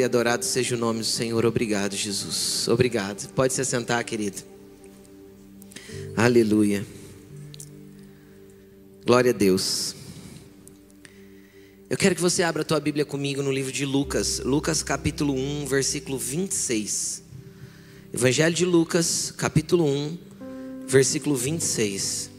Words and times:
E 0.00 0.02
adorado 0.02 0.46
seja 0.46 0.76
o 0.76 0.78
nome 0.78 1.00
do 1.00 1.04
Senhor. 1.04 1.44
Obrigado, 1.44 1.94
Jesus. 1.94 2.66
Obrigado. 2.68 3.30
Pode 3.34 3.52
se 3.52 3.62
sentar, 3.66 4.02
querido. 4.02 4.38
Aleluia. 6.16 6.86
Glória 9.04 9.30
a 9.30 9.34
Deus. 9.34 9.94
Eu 11.90 11.98
quero 11.98 12.14
que 12.14 12.20
você 12.22 12.42
abra 12.42 12.62
a 12.62 12.64
tua 12.64 12.80
Bíblia 12.80 13.04
comigo 13.04 13.42
no 13.42 13.52
livro 13.52 13.70
de 13.70 13.84
Lucas, 13.84 14.40
Lucas 14.42 14.82
capítulo 14.82 15.34
1, 15.34 15.66
versículo 15.66 16.16
26. 16.16 17.22
Evangelho 18.14 18.54
de 18.54 18.64
Lucas, 18.64 19.30
capítulo 19.36 19.84
1, 19.84 20.18
versículo 20.86 21.36
26. 21.36 22.29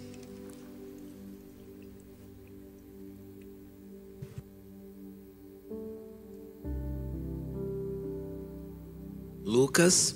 Lucas 9.52 10.16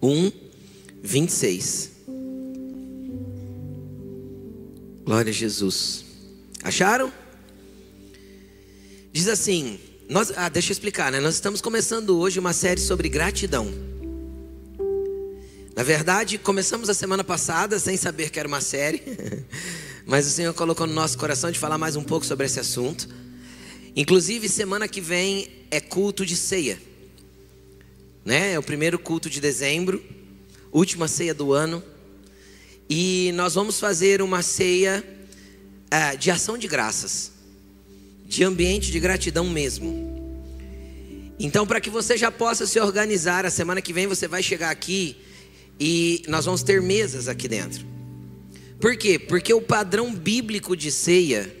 1, 0.00 0.30
26. 1.02 1.90
Glória 5.04 5.30
a 5.30 5.32
Jesus. 5.32 6.04
Acharam? 6.62 7.12
Diz 9.12 9.26
assim: 9.26 9.80
nós, 10.08 10.32
ah, 10.36 10.48
deixa 10.48 10.70
eu 10.70 10.72
explicar, 10.72 11.10
né? 11.10 11.18
Nós 11.18 11.34
estamos 11.34 11.60
começando 11.60 12.16
hoje 12.16 12.38
uma 12.38 12.52
série 12.52 12.80
sobre 12.80 13.08
gratidão. 13.08 13.68
Na 15.74 15.82
verdade, 15.82 16.38
começamos 16.38 16.88
a 16.88 16.94
semana 16.94 17.24
passada 17.24 17.76
sem 17.80 17.96
saber 17.96 18.30
que 18.30 18.38
era 18.38 18.46
uma 18.46 18.60
série, 18.60 19.02
mas 20.06 20.28
o 20.28 20.30
Senhor 20.30 20.54
colocou 20.54 20.86
no 20.86 20.94
nosso 20.94 21.18
coração 21.18 21.50
de 21.50 21.58
falar 21.58 21.76
mais 21.76 21.96
um 21.96 22.04
pouco 22.04 22.24
sobre 22.24 22.46
esse 22.46 22.60
assunto. 22.60 23.08
Inclusive, 23.96 24.48
semana 24.48 24.86
que 24.86 25.00
vem 25.00 25.66
é 25.72 25.80
culto 25.80 26.24
de 26.24 26.36
ceia 26.36 26.91
né? 28.24 28.52
É 28.52 28.58
o 28.58 28.62
primeiro 28.62 28.98
culto 28.98 29.28
de 29.28 29.40
dezembro, 29.40 30.02
última 30.70 31.08
ceia 31.08 31.34
do 31.34 31.52
ano. 31.52 31.82
E 32.88 33.32
nós 33.34 33.54
vamos 33.54 33.80
fazer 33.80 34.20
uma 34.22 34.42
ceia 34.42 35.04
é, 35.90 36.16
de 36.16 36.30
ação 36.30 36.56
de 36.56 36.68
graças, 36.68 37.32
de 38.24 38.44
ambiente 38.44 38.90
de 38.90 39.00
gratidão 39.00 39.48
mesmo. 39.48 40.22
Então, 41.38 41.66
para 41.66 41.80
que 41.80 41.90
você 41.90 42.16
já 42.16 42.30
possa 42.30 42.66
se 42.66 42.78
organizar, 42.78 43.44
a 43.44 43.50
semana 43.50 43.82
que 43.82 43.92
vem 43.92 44.06
você 44.06 44.28
vai 44.28 44.42
chegar 44.42 44.70
aqui 44.70 45.16
e 45.80 46.22
nós 46.28 46.44
vamos 46.44 46.62
ter 46.62 46.80
mesas 46.80 47.28
aqui 47.28 47.48
dentro. 47.48 47.84
Por 48.80 48.96
quê? 48.96 49.18
Porque 49.18 49.52
o 49.52 49.60
padrão 49.60 50.14
bíblico 50.14 50.76
de 50.76 50.90
ceia 50.90 51.54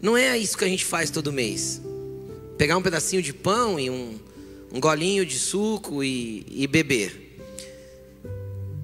não 0.00 0.16
é 0.16 0.36
isso 0.38 0.56
que 0.56 0.64
a 0.64 0.68
gente 0.68 0.84
faz 0.84 1.10
todo 1.10 1.32
mês. 1.32 1.80
Pegar 2.56 2.76
um 2.76 2.82
pedacinho 2.82 3.22
de 3.22 3.32
pão 3.32 3.78
e 3.78 3.90
um, 3.90 4.18
um 4.72 4.80
golinho 4.80 5.26
de 5.26 5.38
suco 5.38 6.02
e, 6.02 6.46
e 6.50 6.66
beber. 6.66 7.28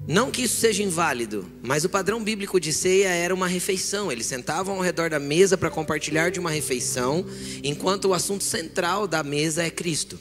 Não 0.07 0.31
que 0.31 0.43
isso 0.43 0.55
seja 0.55 0.81
inválido, 0.81 1.45
mas 1.61 1.83
o 1.83 1.89
padrão 1.89 2.23
bíblico 2.23 2.61
de 2.61 2.71
ceia 2.71 3.09
era 3.09 3.33
uma 3.33 3.47
refeição. 3.47 4.09
Eles 4.09 4.25
sentavam 4.25 4.75
ao 4.75 4.81
redor 4.81 5.09
da 5.09 5.19
mesa 5.19 5.57
para 5.57 5.69
compartilhar 5.69 6.31
de 6.31 6.39
uma 6.39 6.49
refeição, 6.49 7.25
enquanto 7.61 8.05
o 8.05 8.13
assunto 8.13 8.43
central 8.43 9.05
da 9.05 9.21
mesa 9.21 9.63
é 9.63 9.69
Cristo. 9.69 10.17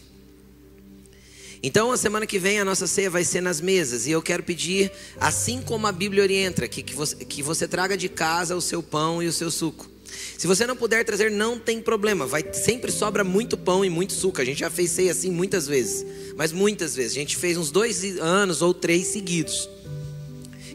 Então, 1.63 1.93
a 1.93 1.97
semana 1.97 2.27
que 2.27 2.39
vem 2.39 2.59
a 2.59 2.65
nossa 2.65 2.87
ceia 2.87 3.09
vai 3.09 3.25
ser 3.25 3.41
nas 3.41 3.61
mesas, 3.61 4.07
e 4.07 4.11
eu 4.11 4.21
quero 4.21 4.43
pedir, 4.43 4.91
assim 5.21 5.63
como 5.63 5.87
a 5.87 5.93
Bíblia 5.93 6.23
orienta, 6.23 6.67
que, 6.67 6.83
que, 6.83 6.95
você, 6.95 7.25
que 7.25 7.43
você 7.43 7.69
traga 7.69 7.97
de 7.97 8.09
casa 8.09 8.57
o 8.57 8.61
seu 8.61 8.83
pão 8.83 9.23
e 9.23 9.29
o 9.29 9.33
seu 9.33 9.51
suco. 9.51 9.96
Se 10.37 10.47
você 10.47 10.67
não 10.67 10.77
puder 10.77 11.05
trazer, 11.05 11.31
não 11.31 11.59
tem 11.59 11.81
problema. 11.81 12.27
Vai 12.27 12.45
sempre 12.53 12.91
sobra 12.93 13.25
muito 13.25 13.57
pão 13.57 13.85
e 13.85 13.91
muito 13.91 14.13
suco. 14.13 14.41
A 14.41 14.45
gente 14.45 14.61
já 14.61 14.71
fez 14.71 14.91
ceia 14.91 15.13
assim 15.13 15.31
muitas 15.31 15.67
vezes, 15.67 16.05
mas 16.37 16.53
muitas 16.53 16.95
vezes. 16.95 17.13
A 17.13 17.21
gente 17.21 17.37
fez 17.37 17.57
uns 17.57 17.71
dois 17.71 18.05
anos 18.19 18.63
ou 18.63 18.75
três 18.75 19.07
seguidos. 19.09 19.69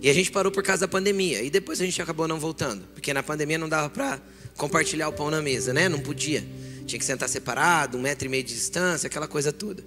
E 0.02 0.10
a 0.10 0.14
gente 0.14 0.32
parou 0.32 0.52
por 0.52 0.64
causa 0.64 0.82
da 0.82 0.88
pandemia. 0.88 1.42
E 1.44 1.50
depois 1.50 1.80
a 1.80 1.86
gente 1.86 2.02
acabou 2.02 2.28
não 2.28 2.40
voltando, 2.40 2.84
porque 2.94 3.14
na 3.14 3.22
pandemia 3.22 3.58
não 3.58 3.70
dava 3.70 3.90
para 3.90 4.20
compartilhar 4.58 5.10
o 5.10 5.14
pão 5.14 5.30
na 5.30 5.42
mesa, 5.42 5.74
né? 5.74 5.88
Não 5.88 6.00
podia. 6.00 6.44
Tinha 6.86 7.00
que 7.00 7.06
sentar 7.06 7.30
separado, 7.30 7.98
um 7.98 8.02
metro 8.02 8.26
e 8.26 8.30
meio 8.30 8.44
de 8.44 8.54
distância, 8.54 9.08
aquela 9.08 9.28
coisa 9.28 9.52
toda. 9.52 9.84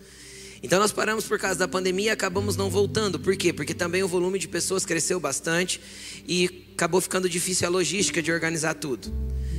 Então 0.65 0.81
nós 0.81 0.93
paramos 0.93 1.27
por 1.27 1.39
causa 1.39 1.59
da 1.59 1.69
pandemia 1.69 2.07
e 2.07 2.09
acabamos 2.09 2.57
não 2.57 2.71
voltando. 2.71 3.21
Por 3.21 3.37
quê? 3.37 3.53
Porque 3.53 3.75
também 3.75 4.03
o 4.03 4.09
volume 4.09 4.39
de 4.39 4.49
pessoas 4.49 4.87
cresceu 4.87 5.21
bastante 5.21 5.79
e 6.27 6.65
acabou 6.73 7.03
ficando 7.03 7.29
difícil 7.29 7.67
a 7.67 7.71
logística 7.71 8.23
de 8.23 8.33
organizar 8.33 8.73
tudo. 8.73 9.13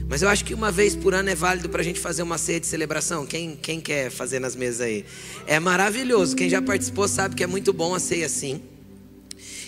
Mas 0.10 0.24
eu 0.24 0.30
acho 0.30 0.44
que 0.44 0.56
uma 0.56 0.72
vez 0.72 0.96
por 0.96 1.14
ano 1.14 1.30
é 1.30 1.36
válido 1.36 1.70
para 1.70 1.82
a 1.82 1.84
gente 1.84 2.00
fazer 2.00 2.24
uma 2.24 2.40
ceia 2.40 2.60
de 2.60 2.66
celebração. 2.66 3.24
Quem, 3.24 3.56
quem 3.56 3.80
quer 3.80 4.10
fazer 4.10 4.40
nas 4.40 4.56
mesas 4.56 4.82
aí? 4.82 5.06
É 5.46 5.60
maravilhoso. 5.60 6.36
Quem 6.36 6.50
já 6.50 6.60
participou 6.60 7.08
sabe 7.08 7.36
que 7.36 7.44
é 7.44 7.48
muito 7.48 7.72
bom 7.72 7.94
a 7.94 8.00
ceia 8.00 8.26
assim. 8.26 8.64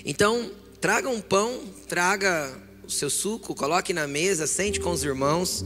Então, 0.04 0.52
traga 0.82 1.08
um 1.08 1.22
pão, 1.22 1.62
traga 1.88 2.52
o 2.84 2.90
seu 2.90 3.12
suco, 3.12 3.54
coloque 3.54 3.94
na 3.94 4.08
mesa, 4.08 4.48
sente 4.48 4.80
com 4.80 4.90
os 4.90 5.04
irmãos. 5.04 5.64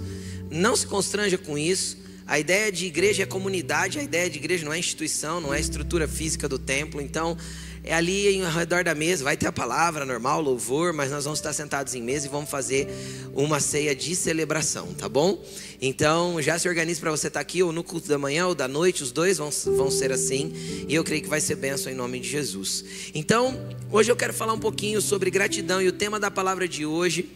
Não 0.50 0.76
se 0.76 0.86
constranja 0.86 1.38
com 1.38 1.58
isso. 1.58 1.98
A 2.32 2.40
ideia 2.40 2.72
de 2.72 2.86
igreja 2.86 3.24
é 3.24 3.26
comunidade, 3.26 4.00
a 4.00 4.04
ideia 4.04 4.30
de 4.30 4.38
igreja 4.38 4.64
não 4.64 4.72
é 4.72 4.80
instituição, 4.80 5.42
não 5.42 5.54
é 5.54 5.60
estrutura 5.60 6.08
física 6.08 6.48
do 6.48 6.58
templo. 6.58 7.02
Então, 7.02 7.38
é 7.84 7.94
ali 7.94 8.42
ao 8.42 8.50
redor 8.50 8.86
da 8.86 8.96
mesa, 8.96 9.26
vai 9.26 9.36
ter 9.36 9.48
a 9.48 9.52
palavra 9.52 10.06
normal, 10.06 10.42
louvor, 10.42 10.94
mas 10.94 11.12
nós 11.12 11.26
vamos 11.26 11.40
estar 11.40 11.52
sentados 11.52 11.94
em 11.94 12.02
mesa 12.02 12.28
e 12.28 12.30
vamos 12.30 12.50
fazer 12.50 12.88
uma 13.34 13.60
ceia 13.60 13.94
de 13.94 14.16
celebração, 14.16 14.94
tá 14.94 15.10
bom? 15.10 15.44
Então 15.82 16.42
já 16.42 16.58
se 16.58 16.70
organize 16.70 17.02
para 17.02 17.12
você 17.12 17.28
estar 17.28 17.42
aqui, 17.42 17.62
ou 17.62 17.74
no 17.74 17.84
culto 17.84 18.08
da 18.08 18.18
manhã 18.18 18.48
ou 18.48 18.56
da 18.56 18.66
noite, 18.66 19.04
os 19.04 19.12
dois 19.12 19.38
vão, 19.38 19.50
vão 19.76 19.92
ser 19.92 20.14
assim, 20.14 20.54
e 20.88 20.96
eu 20.96 21.04
creio 21.04 21.22
que 21.22 21.28
vai 21.28 21.42
ser 21.42 21.56
bênção 21.56 21.92
em 21.92 21.96
nome 21.96 22.18
de 22.22 22.30
Jesus. 22.30 22.86
Então, 23.14 23.60
hoje 23.92 24.10
eu 24.10 24.16
quero 24.16 24.32
falar 24.32 24.54
um 24.54 24.60
pouquinho 24.60 25.02
sobre 25.02 25.30
gratidão, 25.30 25.82
e 25.82 25.90
o 25.90 25.92
tema 25.92 26.18
da 26.18 26.32
palavra 26.32 26.66
de 26.66 26.86
hoje 26.86 27.30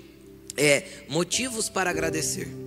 é 0.55 0.85
motivos 1.09 1.67
para 1.67 1.89
agradecer. 1.89 2.65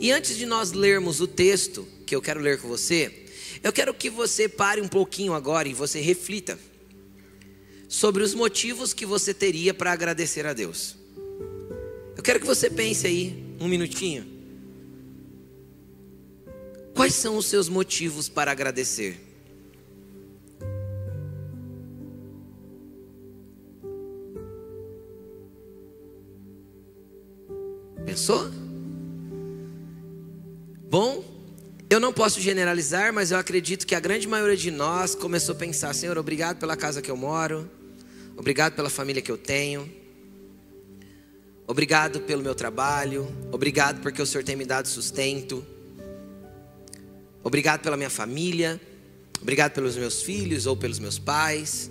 E 0.00 0.10
antes 0.12 0.36
de 0.36 0.46
nós 0.46 0.72
lermos 0.72 1.20
o 1.20 1.26
texto 1.26 1.86
que 2.06 2.14
eu 2.14 2.22
quero 2.22 2.40
ler 2.40 2.60
com 2.60 2.68
você, 2.68 3.24
eu 3.62 3.72
quero 3.72 3.94
que 3.94 4.10
você 4.10 4.48
pare 4.48 4.80
um 4.80 4.88
pouquinho 4.88 5.32
agora 5.32 5.68
e 5.68 5.74
você 5.74 6.00
reflita 6.00 6.58
sobre 7.88 8.22
os 8.22 8.34
motivos 8.34 8.92
que 8.92 9.06
você 9.06 9.32
teria 9.32 9.72
para 9.72 9.92
agradecer 9.92 10.46
a 10.46 10.52
Deus. 10.52 10.96
Eu 12.16 12.22
quero 12.22 12.40
que 12.40 12.46
você 12.46 12.68
pense 12.68 13.06
aí 13.06 13.44
um 13.60 13.68
minutinho. 13.68 14.26
Quais 16.94 17.14
são 17.14 17.36
os 17.36 17.46
seus 17.46 17.68
motivos 17.68 18.28
para 18.28 18.50
agradecer? 18.50 19.20
Pensou? 28.04 28.63
Bom, 30.94 31.24
eu 31.90 31.98
não 31.98 32.12
posso 32.12 32.40
generalizar, 32.40 33.12
mas 33.12 33.32
eu 33.32 33.36
acredito 33.36 33.84
que 33.84 33.96
a 33.96 33.98
grande 33.98 34.28
maioria 34.28 34.56
de 34.56 34.70
nós 34.70 35.12
começou 35.12 35.52
a 35.52 35.58
pensar: 35.58 35.92
Senhor, 35.92 36.16
obrigado 36.16 36.60
pela 36.60 36.76
casa 36.76 37.02
que 37.02 37.10
eu 37.10 37.16
moro, 37.16 37.68
Obrigado 38.36 38.76
pela 38.76 38.88
família 38.88 39.20
que 39.20 39.28
eu 39.28 39.36
tenho. 39.36 39.92
Obrigado 41.66 42.20
pelo 42.20 42.44
meu 42.44 42.54
trabalho. 42.54 43.26
Obrigado 43.50 44.02
porque 44.02 44.22
o 44.22 44.26
Senhor 44.26 44.44
tem 44.44 44.54
me 44.54 44.64
dado 44.64 44.86
sustento. 44.86 45.66
Obrigado 47.42 47.82
pela 47.82 47.96
minha 47.96 48.08
família. 48.08 48.80
Obrigado 49.42 49.72
pelos 49.72 49.96
meus 49.96 50.22
filhos 50.22 50.64
ou 50.64 50.76
pelos 50.76 51.00
meus 51.00 51.18
pais. 51.18 51.90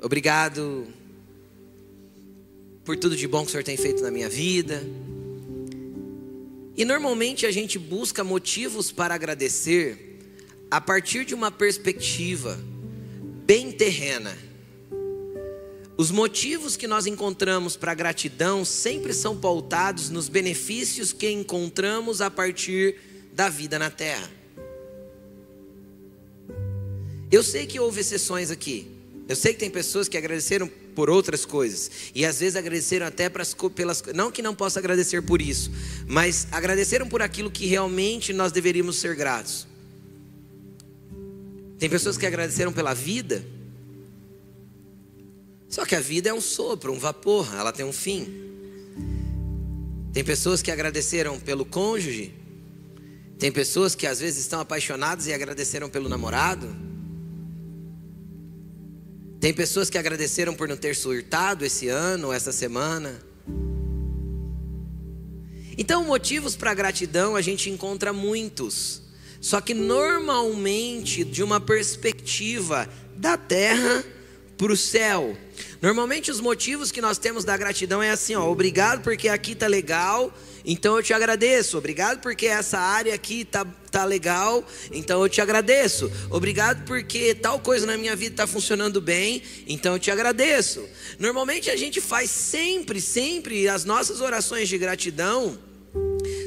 Obrigado 0.00 0.86
por 2.86 2.96
tudo 2.96 3.14
de 3.14 3.28
bom 3.28 3.42
que 3.42 3.48
o 3.48 3.50
Senhor 3.50 3.64
tem 3.64 3.76
feito 3.76 4.02
na 4.02 4.10
minha 4.10 4.30
vida. 4.30 4.82
E 6.76 6.84
normalmente 6.84 7.46
a 7.46 7.50
gente 7.50 7.78
busca 7.78 8.22
motivos 8.22 8.92
para 8.92 9.14
agradecer 9.14 10.18
a 10.70 10.80
partir 10.80 11.24
de 11.24 11.34
uma 11.34 11.50
perspectiva 11.50 12.58
bem 13.46 13.72
terrena. 13.72 14.36
Os 15.96 16.10
motivos 16.10 16.76
que 16.76 16.86
nós 16.86 17.06
encontramos 17.06 17.76
para 17.76 17.94
gratidão 17.94 18.62
sempre 18.62 19.14
são 19.14 19.38
pautados 19.38 20.10
nos 20.10 20.28
benefícios 20.28 21.12
que 21.12 21.30
encontramos 21.30 22.20
a 22.20 22.30
partir 22.30 22.96
da 23.32 23.48
vida 23.48 23.78
na 23.78 23.88
terra. 23.88 24.30
Eu 27.30 27.42
sei 27.42 27.66
que 27.66 27.80
houve 27.80 28.00
exceções 28.00 28.50
aqui. 28.50 28.95
Eu 29.28 29.34
sei 29.34 29.52
que 29.52 29.60
tem 29.60 29.70
pessoas 29.70 30.08
que 30.08 30.16
agradeceram 30.16 30.68
por 30.94 31.10
outras 31.10 31.44
coisas. 31.44 31.90
E 32.14 32.24
às 32.24 32.40
vezes 32.40 32.56
agradeceram 32.56 33.06
até 33.06 33.28
pelas, 33.28 33.54
pelas. 33.74 34.02
Não 34.14 34.30
que 34.30 34.40
não 34.40 34.54
possa 34.54 34.78
agradecer 34.78 35.22
por 35.22 35.42
isso, 35.42 35.70
mas 36.06 36.46
agradeceram 36.52 37.08
por 37.08 37.22
aquilo 37.22 37.50
que 37.50 37.66
realmente 37.66 38.32
nós 38.32 38.52
deveríamos 38.52 38.96
ser 38.96 39.14
gratos. 39.16 39.66
Tem 41.78 41.90
pessoas 41.90 42.16
que 42.16 42.24
agradeceram 42.24 42.72
pela 42.72 42.94
vida 42.94 43.44
só 45.68 45.84
que 45.84 45.94
a 45.94 46.00
vida 46.00 46.30
é 46.30 46.34
um 46.34 46.40
sopro, 46.40 46.92
um 46.92 46.98
vapor, 46.98 47.54
ela 47.54 47.72
tem 47.72 47.84
um 47.84 47.92
fim. 47.92 48.26
Tem 50.12 50.24
pessoas 50.24 50.62
que 50.62 50.70
agradeceram 50.70 51.38
pelo 51.38 51.64
cônjuge, 51.64 52.32
Tem 53.38 53.52
pessoas 53.52 53.94
que 53.94 54.06
às 54.06 54.18
vezes 54.18 54.40
estão 54.40 54.60
apaixonadas 54.60 55.26
e 55.26 55.32
agradeceram 55.34 55.90
pelo 55.90 56.08
namorado. 56.08 56.74
Tem 59.46 59.54
pessoas 59.54 59.88
que 59.88 59.96
agradeceram 59.96 60.52
por 60.56 60.66
não 60.66 60.76
ter 60.76 60.96
surtado 60.96 61.64
esse 61.64 61.86
ano, 61.86 62.32
essa 62.32 62.50
semana. 62.50 63.22
Então, 65.78 66.02
motivos 66.02 66.56
para 66.56 66.74
gratidão 66.74 67.36
a 67.36 67.40
gente 67.40 67.70
encontra 67.70 68.12
muitos. 68.12 69.02
Só 69.40 69.60
que 69.60 69.72
normalmente 69.72 71.22
de 71.22 71.44
uma 71.44 71.60
perspectiva 71.60 72.88
da 73.14 73.36
terra 73.36 74.04
para 74.58 74.72
o 74.72 74.76
céu. 74.76 75.38
Normalmente 75.80 76.28
os 76.28 76.40
motivos 76.40 76.90
que 76.90 77.00
nós 77.00 77.16
temos 77.16 77.44
da 77.44 77.56
gratidão 77.56 78.02
é 78.02 78.10
assim, 78.10 78.34
ó, 78.34 78.50
obrigado 78.50 79.04
porque 79.04 79.28
aqui 79.28 79.54
tá 79.54 79.68
legal, 79.68 80.36
então 80.66 80.96
eu 80.96 81.02
te 81.02 81.14
agradeço. 81.14 81.78
Obrigado 81.78 82.20
porque 82.20 82.46
essa 82.46 82.76
área 82.76 83.14
aqui 83.14 83.44
tá, 83.44 83.64
tá 83.90 84.04
legal, 84.04 84.66
então 84.90 85.22
eu 85.22 85.28
te 85.28 85.40
agradeço. 85.40 86.10
Obrigado 86.28 86.84
porque 86.84 87.34
tal 87.36 87.60
coisa 87.60 87.86
na 87.86 87.96
minha 87.96 88.16
vida 88.16 88.32
está 88.32 88.46
funcionando 88.48 89.00
bem, 89.00 89.40
então 89.68 89.92
eu 89.92 89.98
te 90.00 90.10
agradeço. 90.10 90.84
Normalmente 91.20 91.70
a 91.70 91.76
gente 91.76 92.00
faz 92.00 92.30
sempre, 92.30 93.00
sempre 93.00 93.68
as 93.68 93.84
nossas 93.84 94.20
orações 94.20 94.68
de 94.68 94.76
gratidão 94.76 95.56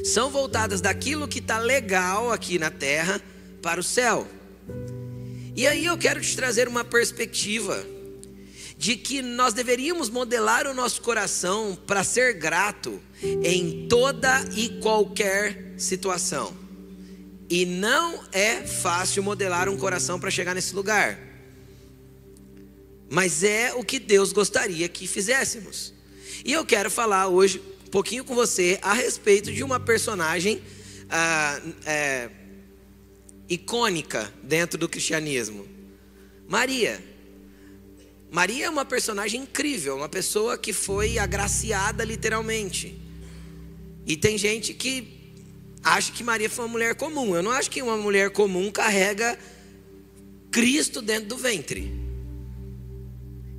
são 0.04 0.30
voltadas 0.30 0.82
daquilo 0.82 1.26
que 1.26 1.38
está 1.38 1.58
legal 1.58 2.30
aqui 2.30 2.58
na 2.58 2.70
terra 2.70 3.20
para 3.62 3.80
o 3.80 3.82
céu. 3.82 4.28
E 5.56 5.66
aí 5.66 5.86
eu 5.86 5.96
quero 5.96 6.20
te 6.20 6.36
trazer 6.36 6.68
uma 6.68 6.84
perspectiva 6.84 7.84
de 8.76 8.96
que 8.96 9.20
nós 9.20 9.52
deveríamos 9.52 10.08
modelar 10.08 10.66
o 10.66 10.74
nosso 10.74 11.02
coração 11.02 11.76
para 11.86 12.04
ser 12.04 12.34
grato 12.34 13.00
em 13.22 13.86
toda 13.88 14.42
e 14.56 14.80
qualquer 14.80 15.74
situação. 15.76 16.56
E 17.48 17.66
não 17.66 18.24
é 18.32 18.66
fácil 18.66 19.22
modelar 19.22 19.68
um 19.68 19.76
coração 19.76 20.20
para 20.20 20.30
chegar 20.30 20.54
nesse 20.54 20.74
lugar. 20.74 21.18
Mas 23.10 23.42
é 23.42 23.74
o 23.74 23.84
que 23.84 23.98
Deus 23.98 24.32
gostaria 24.32 24.88
que 24.88 25.06
fizéssemos. 25.06 25.92
E 26.44 26.52
eu 26.52 26.64
quero 26.64 26.90
falar 26.90 27.26
hoje 27.26 27.60
um 27.86 27.90
pouquinho 27.90 28.24
com 28.24 28.34
você 28.34 28.78
a 28.80 28.92
respeito 28.92 29.52
de 29.52 29.64
uma 29.64 29.80
personagem 29.80 30.62
ah, 31.10 31.60
é, 31.84 32.30
icônica 33.48 34.32
dentro 34.44 34.78
do 34.78 34.88
cristianismo. 34.88 35.66
Maria. 36.48 37.02
Maria 38.30 38.66
é 38.66 38.70
uma 38.70 38.84
personagem 38.84 39.42
incrível, 39.42 39.96
uma 39.96 40.08
pessoa 40.08 40.56
que 40.56 40.72
foi 40.72 41.18
agraciada 41.18 42.04
literalmente. 42.04 43.09
E 44.06 44.16
tem 44.16 44.36
gente 44.38 44.74
que 44.74 45.20
acha 45.82 46.12
que 46.12 46.22
Maria 46.22 46.50
foi 46.50 46.64
uma 46.64 46.72
mulher 46.72 46.94
comum. 46.94 47.34
Eu 47.34 47.42
não 47.42 47.50
acho 47.50 47.70
que 47.70 47.82
uma 47.82 47.96
mulher 47.96 48.30
comum 48.30 48.70
carrega 48.70 49.38
Cristo 50.50 51.00
dentro 51.00 51.28
do 51.28 51.36
ventre. 51.36 51.92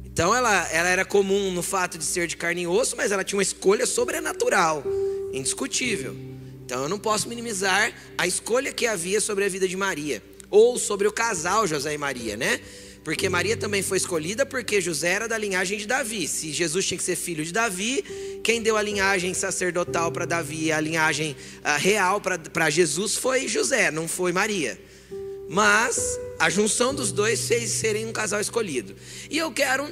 Então 0.06 0.36
ela, 0.36 0.68
ela 0.72 0.90
era 0.90 1.06
comum 1.06 1.52
no 1.52 1.64
fato 1.64 1.98
de 1.98 2.04
ser 2.04 2.28
de 2.28 2.36
carne 2.36 2.64
e 2.64 2.68
osso, 2.68 2.98
mas 2.98 3.12
ela 3.12 3.24
tinha 3.24 3.38
uma 3.38 3.44
escolha 3.44 3.86
sobrenatural, 3.86 4.84
indiscutível. 5.32 6.14
Então 6.66 6.84
eu 6.84 6.90
não 6.90 7.00
posso 7.00 7.30
minimizar 7.30 7.94
a 8.18 8.28
escolha 8.28 8.74
que 8.74 8.86
havia 8.86 9.22
sobre 9.22 9.46
a 9.46 9.50
vida 9.50 9.68
de 9.68 9.78
Maria, 9.78 10.22
ou 10.50 10.78
sobre 10.78 11.08
o 11.08 11.12
casal 11.12 11.66
José 11.66 11.94
e 11.94 11.98
Maria, 11.98 12.36
né? 12.36 12.60
Porque 13.04 13.28
Maria 13.28 13.58
também 13.58 13.82
foi 13.82 13.98
escolhida 13.98 14.46
porque 14.46 14.80
José 14.80 15.10
era 15.10 15.28
da 15.28 15.38
linhagem 15.38 15.78
de 15.80 15.88
Davi. 15.88 16.28
Se 16.28 16.52
Jesus 16.52 16.86
tinha 16.86 16.98
que 16.98 17.04
ser 17.04 17.16
filho 17.16 17.44
de 17.44 17.52
Davi, 17.52 18.04
quem 18.44 18.62
deu 18.62 18.78
a 18.78 18.82
linhagem 18.82 19.34
sacerdotal 19.34 20.12
para 20.12 20.26
Davi, 20.26 20.72
a 20.72 20.80
linhagem 20.80 21.36
uh, 21.60 21.80
real 21.80 22.22
para 22.22 22.70
Jesus 22.70 23.16
foi 23.16 23.48
José, 23.48 23.90
não 23.90 24.08
foi 24.08 24.32
Maria. 24.32 24.80
Mas 25.50 26.20
a 26.40 26.50
junção 26.50 26.94
dos 26.94 27.12
dois 27.12 27.48
fez 27.48 27.72
serem 27.72 28.06
um 28.06 28.14
casal 28.14 28.40
escolhido. 28.40 28.96
E 29.30 29.38
eu 29.38 29.52
quero 29.52 29.92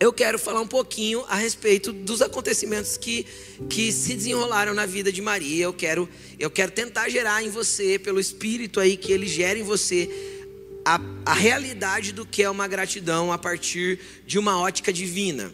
eu 0.00 0.12
quero 0.12 0.38
falar 0.38 0.60
um 0.60 0.66
pouquinho 0.66 1.24
a 1.28 1.34
respeito 1.34 1.92
dos 1.92 2.22
acontecimentos 2.22 2.96
que, 2.96 3.26
que 3.68 3.90
se 3.90 4.14
desenrolaram 4.14 4.72
na 4.72 4.86
vida 4.86 5.10
de 5.10 5.20
Maria. 5.20 5.64
Eu 5.64 5.72
quero, 5.72 6.08
eu 6.38 6.48
quero 6.48 6.70
tentar 6.70 7.08
gerar 7.08 7.42
em 7.42 7.50
você, 7.50 7.98
pelo 7.98 8.20
Espírito 8.20 8.78
aí, 8.78 8.96
que 8.96 9.10
ele 9.10 9.26
gere 9.26 9.58
em 9.58 9.64
você 9.64 10.37
a, 10.84 11.00
a 11.24 11.34
realidade 11.34 12.12
do 12.12 12.24
que 12.24 12.42
é 12.42 12.50
uma 12.50 12.66
gratidão 12.66 13.32
a 13.32 13.38
partir 13.38 13.98
de 14.26 14.38
uma 14.38 14.58
ótica 14.60 14.92
divina. 14.92 15.52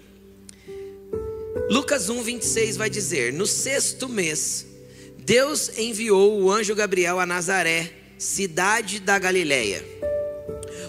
Lucas 1.71 2.09
1, 2.09 2.23
26 2.23 2.77
vai 2.77 2.91
dizer: 2.91 3.33
No 3.33 3.47
sexto 3.47 4.09
mês, 4.09 4.67
Deus 5.19 5.79
enviou 5.79 6.41
o 6.41 6.51
anjo 6.51 6.75
Gabriel 6.75 7.19
a 7.19 7.27
Nazaré, 7.27 7.93
cidade 8.19 9.01
da 9.01 9.19
Galileia. 9.19 9.85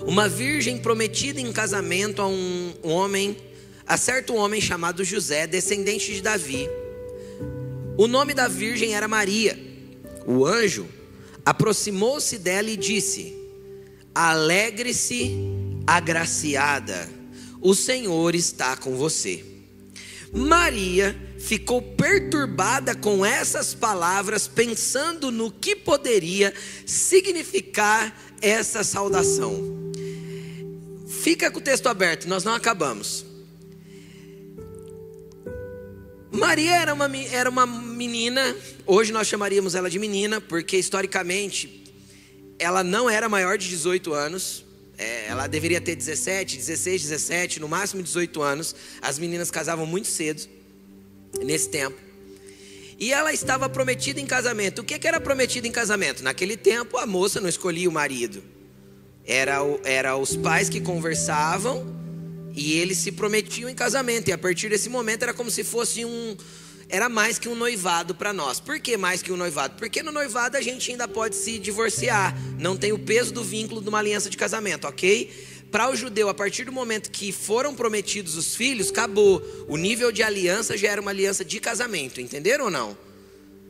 Uma 0.05 0.27
virgem 0.27 0.77
prometida 0.77 1.39
em 1.39 1.51
casamento 1.51 2.21
a 2.21 2.27
um 2.27 2.73
homem, 2.83 3.37
a 3.87 3.97
certo 3.97 4.35
homem 4.35 4.59
chamado 4.59 5.03
José, 5.03 5.47
descendente 5.47 6.13
de 6.13 6.21
Davi. 6.21 6.69
O 7.97 8.07
nome 8.07 8.33
da 8.33 8.47
virgem 8.47 8.93
era 8.93 9.07
Maria. 9.07 9.57
O 10.27 10.45
anjo 10.45 10.87
aproximou-se 11.45 12.37
dela 12.37 12.69
e 12.69 12.75
disse: 12.75 13.44
Alegre-se, 14.15 15.35
agraciada, 15.85 17.09
o 17.61 17.75
Senhor 17.75 18.33
está 18.33 18.77
com 18.77 18.95
você. 18.95 19.43
Maria 20.31 21.13
ficou 21.37 21.81
perturbada 21.81 22.95
com 22.95 23.25
essas 23.25 23.73
palavras, 23.73 24.47
pensando 24.47 25.31
no 25.31 25.51
que 25.51 25.75
poderia 25.75 26.53
significar 26.85 28.17
essa 28.41 28.85
saudação. 28.85 29.91
Fica 31.07 31.51
com 31.51 31.59
o 31.59 31.61
texto 31.61 31.87
aberto, 31.87 32.27
nós 32.27 32.43
não 32.43 32.53
acabamos. 32.53 33.25
Maria 36.31 36.75
era 36.75 36.93
uma, 36.93 37.09
era 37.31 37.49
uma 37.49 37.65
menina, 37.65 38.55
hoje 38.85 39.11
nós 39.11 39.27
chamaríamos 39.27 39.75
ela 39.75 39.89
de 39.89 39.99
menina, 39.99 40.39
porque 40.39 40.77
historicamente 40.77 41.84
ela 42.57 42.83
não 42.83 43.09
era 43.09 43.27
maior 43.27 43.57
de 43.57 43.67
18 43.69 44.13
anos. 44.13 44.65
É, 44.97 45.27
ela 45.27 45.47
deveria 45.47 45.81
ter 45.81 45.95
17, 45.95 46.57
16, 46.57 47.01
17, 47.03 47.59
no 47.59 47.67
máximo 47.67 48.01
18 48.01 48.41
anos. 48.41 48.75
As 49.01 49.19
meninas 49.19 49.51
casavam 49.51 49.85
muito 49.85 50.07
cedo, 50.07 50.47
nesse 51.43 51.69
tempo. 51.69 51.97
E 52.97 53.11
ela 53.11 53.33
estava 53.33 53.67
prometida 53.67 54.21
em 54.21 54.25
casamento. 54.25 54.79
O 54.79 54.83
que, 54.83 54.97
que 54.97 55.07
era 55.07 55.19
prometida 55.19 55.67
em 55.67 55.71
casamento? 55.71 56.23
Naquele 56.23 56.55
tempo, 56.55 56.97
a 56.97 57.05
moça 57.05 57.41
não 57.41 57.49
escolhia 57.49 57.89
o 57.89 57.91
marido. 57.91 58.41
Era, 59.25 59.57
era 59.83 60.15
os 60.15 60.35
pais 60.37 60.69
que 60.69 60.79
conversavam 60.79 61.85
e 62.55 62.73
eles 62.73 62.99
se 62.99 63.11
prometiam 63.11 63.69
em 63.69 63.75
casamento. 63.75 64.29
E 64.29 64.31
a 64.31 64.37
partir 64.37 64.69
desse 64.69 64.87
momento 64.87 65.23
era 65.23 65.33
como 65.33 65.51
se 65.51 65.63
fosse 65.63 66.05
um, 66.05 66.37
era 66.89 67.09
mais 67.09 67.39
que 67.39 67.49
um 67.49 67.55
noivado 67.55 68.13
para 68.13 68.31
nós. 68.31 68.59
Por 68.59 68.79
que 68.79 68.95
mais 68.97 69.21
que 69.21 69.31
um 69.31 69.37
noivado? 69.37 69.75
Porque 69.77 70.03
no 70.03 70.11
noivado 70.11 70.57
a 70.57 70.61
gente 70.61 70.91
ainda 70.91 71.07
pode 71.07 71.35
se 71.35 71.57
divorciar, 71.57 72.35
não 72.59 72.77
tem 72.77 72.91
o 72.91 72.99
peso 72.99 73.33
do 73.33 73.43
vínculo 73.43 73.81
de 73.81 73.89
uma 73.89 73.99
aliança 73.99 74.29
de 74.29 74.37
casamento, 74.37 74.87
ok? 74.87 75.31
Para 75.71 75.89
o 75.89 75.95
judeu, 75.95 76.29
a 76.29 76.33
partir 76.33 76.63
do 76.63 76.71
momento 76.71 77.11
que 77.11 77.31
foram 77.31 77.75
prometidos 77.75 78.37
os 78.37 78.55
filhos, 78.55 78.89
acabou. 78.91 79.41
O 79.67 79.75
nível 79.75 80.11
de 80.11 80.23
aliança 80.23 80.77
já 80.77 80.89
era 80.89 81.01
uma 81.01 81.11
aliança 81.11 81.43
de 81.43 81.59
casamento, 81.59 82.21
entenderam 82.21 82.65
ou 82.65 82.71
não? 82.71 82.97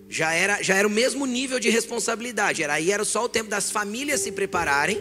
Já 0.08 0.34
era, 0.34 0.62
já 0.62 0.76
era 0.76 0.88
o 0.88 0.92
mesmo 0.92 1.26
nível 1.26 1.60
de 1.60 1.70
responsabilidade. 1.70 2.62
Era 2.62 2.74
aí 2.74 2.92
era 2.92 3.04
só 3.04 3.24
o 3.24 3.30
tempo 3.30 3.50
das 3.50 3.72
famílias 3.72 4.22
se 4.22 4.32
prepararem, 4.32 5.00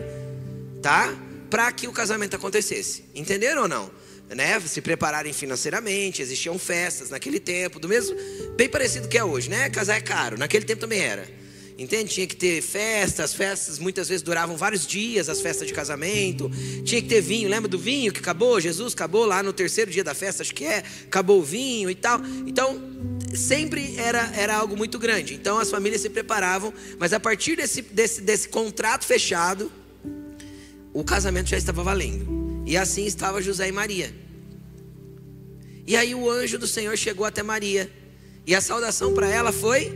tá? 0.81 1.15
Para 1.51 1.71
que 1.73 1.87
o 1.87 1.93
casamento 1.93 2.37
acontecesse. 2.37 3.05
Entenderam 3.15 3.63
ou 3.63 3.69
não? 3.69 3.91
Né, 4.29 4.59
se 4.61 4.81
prepararem 4.81 5.33
financeiramente, 5.33 6.23
existiam 6.23 6.59
festas 6.59 7.11
naquele 7.11 7.39
tempo, 7.39 7.79
do 7.79 7.89
mesmo, 7.89 8.17
bem 8.57 8.69
parecido 8.69 9.09
que 9.09 9.19
é 9.19 9.25
hoje, 9.25 9.51
né? 9.51 9.69
Casar 9.71 9.97
é 9.97 10.01
caro, 10.01 10.39
naquele 10.39 10.65
tempo 10.65 10.81
também 10.81 11.01
era. 11.01 11.45
Entende? 11.77 12.15
Tinha 12.15 12.27
que 12.27 12.37
ter 12.37 12.63
festas, 12.63 13.35
festas 13.35 13.81
muitas 13.81 14.09
vezes 14.09 14.23
duravam 14.23 14.57
vários 14.57 14.87
dias, 14.87 15.29
as 15.29 15.41
festas 15.41 15.67
de 15.67 15.75
casamento. 15.75 16.49
Tinha 16.85 17.03
que 17.03 17.09
ter 17.09 17.21
vinho, 17.21 17.49
lembra 17.49 17.69
do 17.69 17.79
vinho 17.79 18.13
que 18.13 18.21
acabou? 18.21 18.61
Jesus 18.61 18.95
acabou 18.95 19.27
lá 19.27 19.43
no 19.43 19.53
terceiro 19.53 19.91
dia 19.91 20.05
da 20.05 20.15
festa, 20.15 20.43
acho 20.43 20.55
que 20.55 20.65
é, 20.65 20.85
acabou 21.05 21.41
o 21.41 21.43
vinho 21.43 21.91
e 21.91 21.95
tal. 21.97 22.21
Então, 22.47 22.81
sempre 23.35 23.97
era, 23.99 24.31
era 24.37 24.55
algo 24.55 24.77
muito 24.77 25.01
grande. 25.01 25.35
Então, 25.35 25.59
as 25.59 25.69
famílias 25.69 26.01
se 26.01 26.09
preparavam, 26.09 26.73
mas 26.97 27.13
a 27.13 27.19
partir 27.19 27.57
desse, 27.57 27.83
desse, 27.83 28.21
desse 28.21 28.49
contrato 28.49 29.05
fechado, 29.05 29.71
o 30.93 31.03
casamento 31.03 31.51
já 31.51 31.59
estava 31.59 31.83
valendo. 31.83 32.44
E 32.67 32.77
assim 32.77 33.05
estava 33.05 33.43
José 33.43 33.69
e 33.69 33.73
Maria. 33.73 34.15
E 35.87 35.97
aí 35.97 36.15
o 36.15 36.31
anjo 36.31 36.59
do 36.59 36.67
Senhor 36.67 36.97
chegou 36.97 37.27
até 37.27 37.43
Maria. 37.43 37.91
E 38.47 38.55
a 38.55 38.61
saudação 38.61 39.13
para 39.15 39.29
ela 39.29 39.53
foi: 39.53 39.93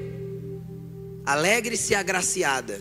alegre-se 1.24 1.94
agraciada. 1.94 2.80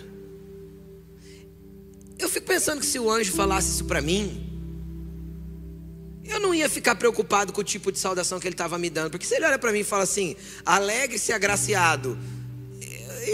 Eu 2.20 2.28
fico 2.28 2.48
pensando 2.48 2.80
que 2.80 2.86
se 2.86 3.00
o 3.00 3.10
anjo 3.10 3.32
falasse 3.32 3.70
isso 3.70 3.86
para 3.86 4.02
mim, 4.02 4.44
eu 6.26 6.40
não 6.40 6.54
ia 6.54 6.68
ficar 6.68 6.96
preocupado 6.96 7.54
com 7.54 7.62
o 7.62 7.64
tipo 7.64 7.92
de 7.92 8.00
saudação 8.00 8.40
que 8.40 8.48
ele 8.48 8.54
estava 8.54 8.78
me 8.78 8.90
dando. 8.90 9.12
Porque 9.12 9.26
se 9.26 9.36
ele 9.36 9.46
olha 9.46 9.58
para 9.58 9.72
mim 9.72 9.80
e 9.80 9.84
fala 9.84 10.04
assim: 10.04 10.36
alegre-se 10.66 11.32
agraciado. 11.32 12.18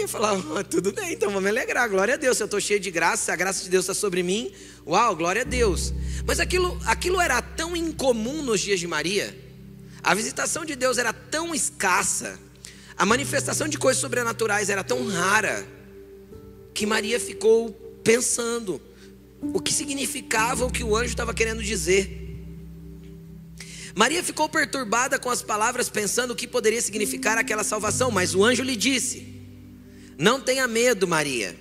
Ia 0.00 0.08
falar, 0.08 0.34
oh, 0.34 0.64
tudo 0.64 0.92
bem, 0.92 1.12
então 1.12 1.28
vamos 1.28 1.42
me 1.42 1.50
alegrar, 1.50 1.88
glória 1.88 2.14
a 2.14 2.16
Deus. 2.16 2.38
Eu 2.40 2.44
estou 2.44 2.60
cheio 2.60 2.80
de 2.80 2.90
graça, 2.90 3.32
a 3.32 3.36
graça 3.36 3.62
de 3.62 3.70
Deus 3.70 3.84
está 3.84 3.94
sobre 3.94 4.22
mim, 4.22 4.52
uau, 4.86 5.14
glória 5.16 5.42
a 5.42 5.44
Deus. 5.44 5.92
Mas 6.26 6.40
aquilo, 6.40 6.78
aquilo 6.86 7.20
era 7.20 7.40
tão 7.40 7.76
incomum 7.76 8.42
nos 8.42 8.60
dias 8.60 8.80
de 8.80 8.86
Maria, 8.86 9.36
a 10.02 10.14
visitação 10.14 10.64
de 10.64 10.76
Deus 10.76 10.98
era 10.98 11.12
tão 11.12 11.54
escassa, 11.54 12.38
a 12.96 13.06
manifestação 13.06 13.68
de 13.68 13.78
coisas 13.78 14.00
sobrenaturais 14.00 14.70
era 14.70 14.84
tão 14.84 15.06
rara, 15.06 15.66
que 16.72 16.86
Maria 16.86 17.20
ficou 17.20 17.70
pensando 18.02 18.80
o 19.40 19.60
que 19.60 19.72
significava 19.72 20.64
o 20.64 20.70
que 20.70 20.82
o 20.82 20.96
anjo 20.96 21.10
estava 21.10 21.34
querendo 21.34 21.62
dizer. 21.62 22.22
Maria 23.94 24.24
ficou 24.24 24.48
perturbada 24.48 25.18
com 25.18 25.30
as 25.30 25.40
palavras, 25.40 25.88
pensando 25.88 26.32
o 26.32 26.36
que 26.36 26.48
poderia 26.48 26.82
significar 26.82 27.38
aquela 27.38 27.62
salvação, 27.62 28.10
mas 28.10 28.34
o 28.34 28.42
anjo 28.42 28.62
lhe 28.62 28.74
disse: 28.74 29.33
Não 30.18 30.40
tenha 30.40 30.66
medo, 30.68 31.08
Maria, 31.08 31.56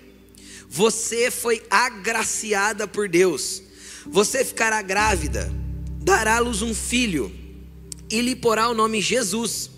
você 0.70 1.30
foi 1.32 1.64
agraciada 1.70 2.88
por 2.88 3.08
Deus, 3.08 3.62
você 4.06 4.44
ficará 4.44 4.82
grávida, 4.82 5.52
dará 6.02 6.38
à 6.38 6.40
luz 6.40 6.62
um 6.62 6.74
filho, 6.74 7.32
e 8.10 8.22
lhe 8.22 8.36
porá 8.36 8.70
o 8.70 8.74
nome 8.74 9.02
Jesus. 9.02 9.70